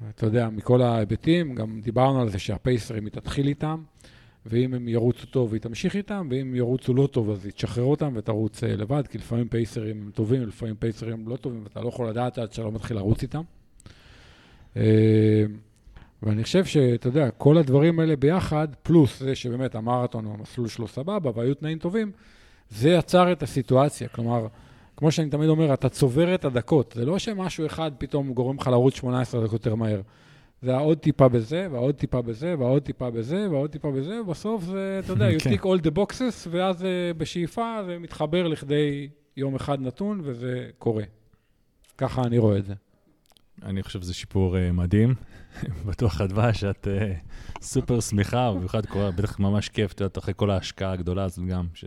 [0.09, 3.83] אתה יודע, מכל ההיבטים, גם דיברנו על זה שהפייסרים, היא תתחיל איתם,
[4.47, 8.13] ואם הם ירוצו טוב, היא תמשיך איתם, ואם ירוצו לא טוב, אז היא תשחרר אותם
[8.17, 11.89] ותרוץ אה, לבד, כי לפעמים פייסרים הם טובים, לפעמים פייסרים הם לא טובים, ואתה לא
[11.89, 13.43] יכול לדעת עד שאתה לא מתחיל לרוץ איתם.
[14.77, 15.45] אה,
[16.23, 21.31] ואני חושב שאתה יודע, כל הדברים האלה ביחד, פלוס זה שבאמת המרתון, המסלול שלו סבבה,
[21.35, 22.13] והיו תנאים טובים,
[22.71, 24.09] זה יצר את הסיטואציה.
[24.09, 24.47] כלומר,
[24.97, 26.93] כמו שאני תמיד אומר, אתה צובר את הדקות.
[26.97, 30.01] זה לא שמשהו אחד פתאום גורם לך לרוץ 18 דקות יותר מהר.
[30.65, 35.01] זה העוד טיפה בזה, והעוד טיפה בזה, והעוד טיפה בזה, והעוד טיפה בזה, ובסוף זה,
[35.05, 35.53] אתה יודע, you כן.
[35.53, 41.05] tick all the boxes, ואז אה, בשאיפה זה מתחבר לכדי יום אחד נתון, וזה קורה.
[41.99, 42.75] ככה אני רואה את זה.
[43.63, 45.15] אני חושב שזה שיפור uh, מדהים.
[45.87, 50.51] בטוח הדבש, שאת uh, סופר שמחה, ובמיוחד קורה, בטח ממש כיף, את יודעת, אחרי כל
[50.51, 51.85] ההשקעה הגדולה הזאת גם, ש...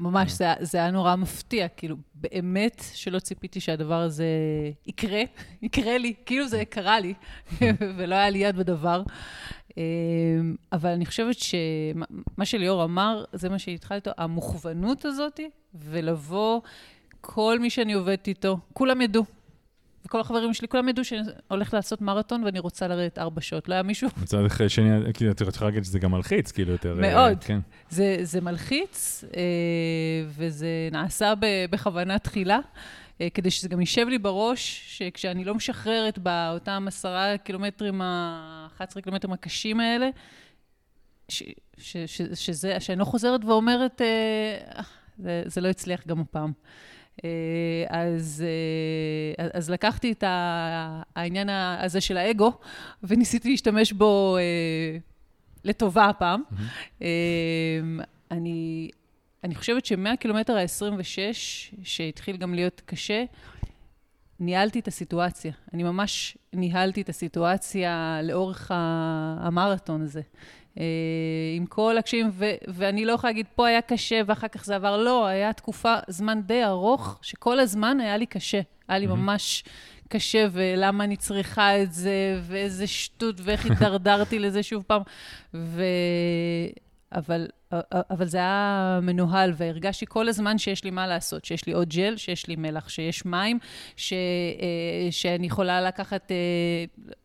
[0.00, 4.26] ממש, זה, זה היה נורא מפתיע, כאילו, באמת שלא ציפיתי שהדבר הזה
[4.86, 5.22] יקרה,
[5.62, 7.14] יקרה לי, כאילו זה קרה לי,
[7.96, 9.02] ולא היה לי יד בדבר.
[9.76, 15.40] אמ, אבל אני חושבת שמה שליאור אמר, זה מה שהתחלתי איתו, המוכוונות הזאת,
[15.74, 16.60] ולבוא,
[17.20, 19.24] כל מי שאני עובדת איתו, כולם ידעו.
[20.04, 23.68] וכל החברים שלי, כולם ידעו שאני הולכת לעשות מרתון ואני רוצה לרדת ארבע שעות.
[23.68, 26.96] לא היה מישהו מצד אחרי שני, כאילו, את יכולה להגיד שזה גם מלחיץ, כאילו, יותר...
[27.04, 27.44] אה, מאוד.
[27.44, 27.58] כן.
[27.90, 29.42] זה, זה מלחיץ, אה,
[30.28, 31.32] וזה נעשה
[31.70, 32.58] בכוונה תחילה,
[33.20, 39.32] אה, כדי שזה גם יישב לי בראש, שכשאני לא משחררת באותם עשרה קילומטרים, ה-11 קילומטרים
[39.32, 40.08] הקשים האלה,
[41.28, 41.42] ש,
[41.78, 44.82] ש, ש, שזה, שאני לא חוזרת ואומרת, אה,
[45.18, 46.52] זה, זה לא הצליח גם הפעם.
[47.24, 48.44] אה, אז,
[49.38, 52.52] אה, אז לקחתי את העניין הזה של האגו,
[53.02, 54.98] וניסיתי להשתמש בו אה,
[55.64, 56.42] לטובה הפעם.
[57.00, 57.06] אמ,
[58.30, 58.90] אני,
[59.44, 61.34] אני חושבת שמהקילומטר ה-26,
[61.82, 63.24] שהתחיל גם להיות קשה,
[64.40, 65.52] ניהלתי את הסיטואציה.
[65.74, 68.70] אני ממש ניהלתי את הסיטואציה לאורך
[69.40, 70.20] המרתון הזה.
[70.78, 70.84] אה,
[71.56, 74.96] עם כל הקשיים, ו- ואני לא יכולה להגיד, פה היה קשה ואחר כך זה עבר.
[74.96, 78.60] לא, היה תקופה, זמן די ארוך, שכל הזמן היה לי קשה.
[78.88, 79.06] היה לי.
[79.06, 79.64] ממש
[80.08, 85.02] קשה, ולמה אני צריכה את זה, ואיזה שטות, ואיך הידרדרתי לזה שוב פעם.
[85.54, 85.82] ו...
[87.12, 87.46] אבל,
[88.10, 92.16] אבל זה היה מנוהל, והרגשתי כל הזמן שיש לי מה לעשות, שיש לי עוד ג'ל,
[92.16, 93.58] שיש לי מלח, שיש מים,
[93.96, 94.16] ש, אה,
[95.10, 96.36] שאני יכולה לקחת, אה,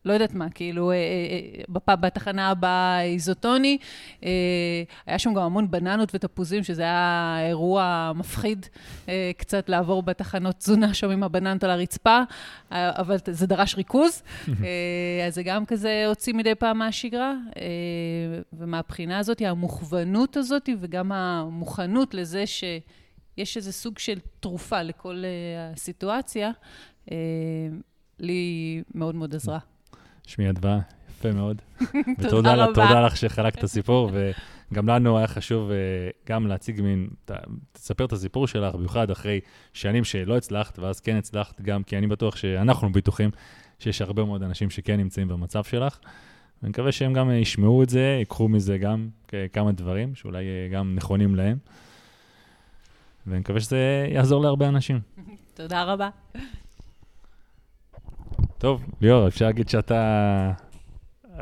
[0.04, 3.78] לא יודעת מה, כאילו, אה, אה, בפ- בתחנה הבאה איזוטוני.
[5.06, 8.66] היה שם גם המון בננות ותפוזים, שזה היה אירוע מפחיד,
[9.36, 12.20] קצת לעבור בתחנות תזונה שם עם הבננות על הרצפה,
[12.70, 14.22] אבל זה דרש ריכוז.
[15.26, 17.34] אז זה גם כזה הוציא מדי פעם מהשגרה,
[18.52, 26.50] ומהבחינה הזאת, המוכוונות הזאת וגם המוכנות לזה שיש איזה סוג של תרופה לכל אה, הסיטואציה,
[27.10, 27.16] אה,
[28.18, 29.58] לי מאוד מאוד עזרה.
[30.26, 30.78] שמי אדווה,
[31.10, 31.62] יפה מאוד.
[31.82, 32.74] תודה ותודה רבה.
[32.74, 34.10] תודה לך שחלקת את הסיפור,
[34.72, 35.76] וגם לנו היה חשוב אה,
[36.26, 37.08] גם להציג מין,
[37.72, 39.40] תספר את הסיפור שלך, במיוחד אחרי
[39.72, 43.30] שנים שלא הצלחת, ואז כן הצלחת, גם כי אני בטוח שאנחנו בטוחים
[43.78, 45.98] שיש הרבה מאוד אנשים שכן נמצאים במצב שלך.
[46.62, 49.08] ואני מקווה שהם גם ישמעו את זה, ייקחו מזה גם
[49.52, 51.56] כמה דברים שאולי אה, גם נכונים להם.
[53.26, 55.00] ואני מקווה שזה יעזור להרבה אנשים.
[55.54, 56.08] תודה רבה.
[58.58, 60.52] טוב, ליאור, אפשר להגיד שאתה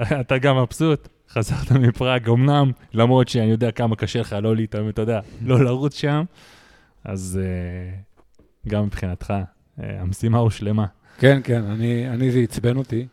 [0.20, 1.09] אתה גם מבסוט.
[1.28, 5.94] חזרת מפראג, אמנם, למרות שאני יודע כמה קשה לך לא להתאמן, אתה יודע, לא לרוץ
[5.94, 6.24] שם,
[7.05, 9.35] אז uh, גם מבחינתך,
[9.78, 10.86] uh, המשימה הושלמה.
[11.19, 13.06] כן, כן, אני, אני זה עצבן אותי,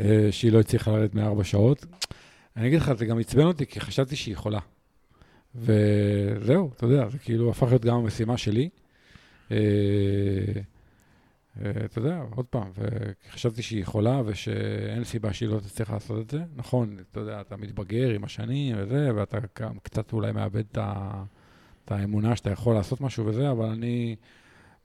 [0.00, 1.86] אה, שהיא לא הצליחה לרדת מארבע שעות.
[2.60, 4.58] אני אגיד לך, זה גם עצבן אותי, כי חשבתי שהיא יכולה.
[5.54, 8.68] וזהו, אתה יודע, זה כאילו הפך להיות גם המשימה שלי.
[9.50, 9.56] אה,
[11.64, 12.72] אה, אתה יודע, עוד פעם,
[13.30, 16.38] חשבתי שהיא יכולה ושאין סיבה שהיא לא תצליח לעשות את זה.
[16.56, 22.36] נכון, אתה יודע, אתה מתבגר עם השנים וזה, ואתה גם קצת אולי מאבד את האמונה
[22.36, 24.16] שאתה יכול לעשות משהו וזה, אבל אני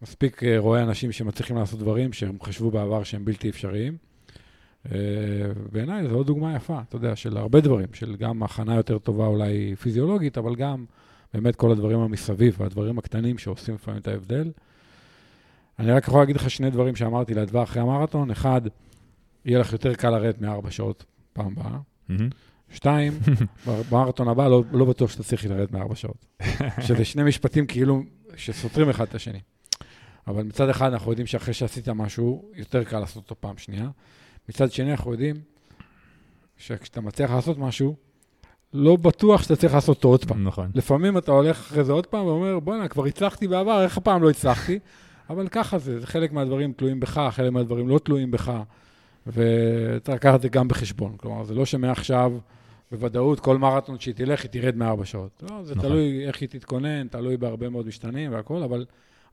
[0.01, 3.97] מספיק אה, רואה אנשים שמצליחים לעשות דברים שהם חשבו בעבר שהם בלתי אפשריים.
[4.91, 4.97] אה,
[5.71, 9.27] בעיניי זו עוד דוגמה יפה, אתה יודע, של הרבה דברים, של גם הכנה יותר טובה
[9.27, 10.85] אולי פיזיולוגית, אבל גם
[11.33, 14.51] באמת כל הדברים המסביב והדברים הקטנים שעושים לפעמים את ההבדל.
[15.79, 18.31] אני רק יכול להגיד לך שני דברים שאמרתי לאדווה אחרי המרתון.
[18.31, 18.61] אחד,
[19.45, 21.77] יהיה לך יותר קל לרדת מארבע שעות פעם הבאה.
[22.69, 23.13] שתיים,
[23.89, 26.25] במרתון הבא לא, לא בטוח שתצליחי לרדת מארבע שעות.
[26.87, 28.03] שזה שני משפטים כאילו
[28.35, 29.39] שסותרים אחד את השני.
[30.27, 33.89] אבל מצד אחד אנחנו יודעים שאחרי שעשית משהו, יותר קל לעשות אותו פעם שנייה.
[34.49, 35.35] מצד שני אנחנו יודעים
[36.57, 37.95] שכשאתה מצליח לעשות משהו,
[38.73, 40.43] לא בטוח שאתה צריך לעשות אותו עוד פעם.
[40.43, 40.71] נכון.
[40.75, 44.29] לפעמים אתה הולך אחרי זה עוד פעם ואומר, בואנה, כבר הצלחתי בעבר, איך הפעם לא
[44.29, 44.79] הצלחתי?
[45.29, 48.51] אבל ככה זה, זה חלק מהדברים תלויים בך, חלק מהדברים לא תלויים בך,
[49.27, 51.17] וצריך לקחת את זה גם בחשבון.
[51.17, 52.33] כלומר, זה לא שמעכשיו,
[52.91, 55.43] בוודאות, כל מרתון שהיא תלך, היא תרד מארבע שעות.
[55.49, 55.89] לא, זה נכון.
[55.89, 58.85] תלוי איך היא תתכונן, תלוי בהרבה מאוד משתנים והכול, אבל,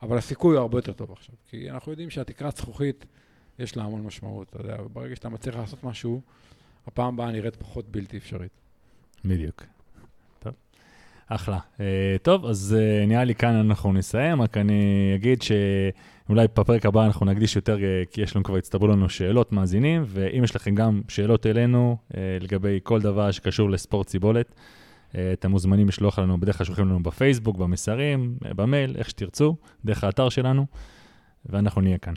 [0.03, 1.35] אבל הסיכוי הוא הרבה יותר טוב עכשיו.
[1.51, 3.07] כי אנחנו יודעים שהתקרת זכוכית,
[3.59, 6.21] יש לה המון משמעות, אתה יודע, ברגע שאתה מצליח לעשות משהו,
[6.87, 8.51] הפעם הבאה נראית פחות בלתי אפשרית.
[9.25, 9.63] בדיוק.
[10.39, 10.53] טוב.
[11.29, 11.59] אחלה.
[11.77, 11.81] Uh,
[12.23, 17.27] טוב, אז uh, נראה לי כאן אנחנו נסיים, רק אני אגיד שאולי בפרק הבא אנחנו
[17.27, 17.81] נקדיש יותר, uh,
[18.11, 22.15] כי יש לנו כבר, הצטברו לנו שאלות מאזינים, ואם יש לכם גם שאלות אלינו uh,
[22.41, 24.55] לגבי כל דבר שקשור לספורט סיבולת,
[25.13, 29.57] uh, אתם מוזמנים לשלוח לנו, בדרך כלל שולחים לנו בפייסבוק, במסרים, uh, במייל, איך שתרצו,
[29.85, 30.67] דרך האתר שלנו,
[31.47, 32.15] ואנחנו נהיה כאן.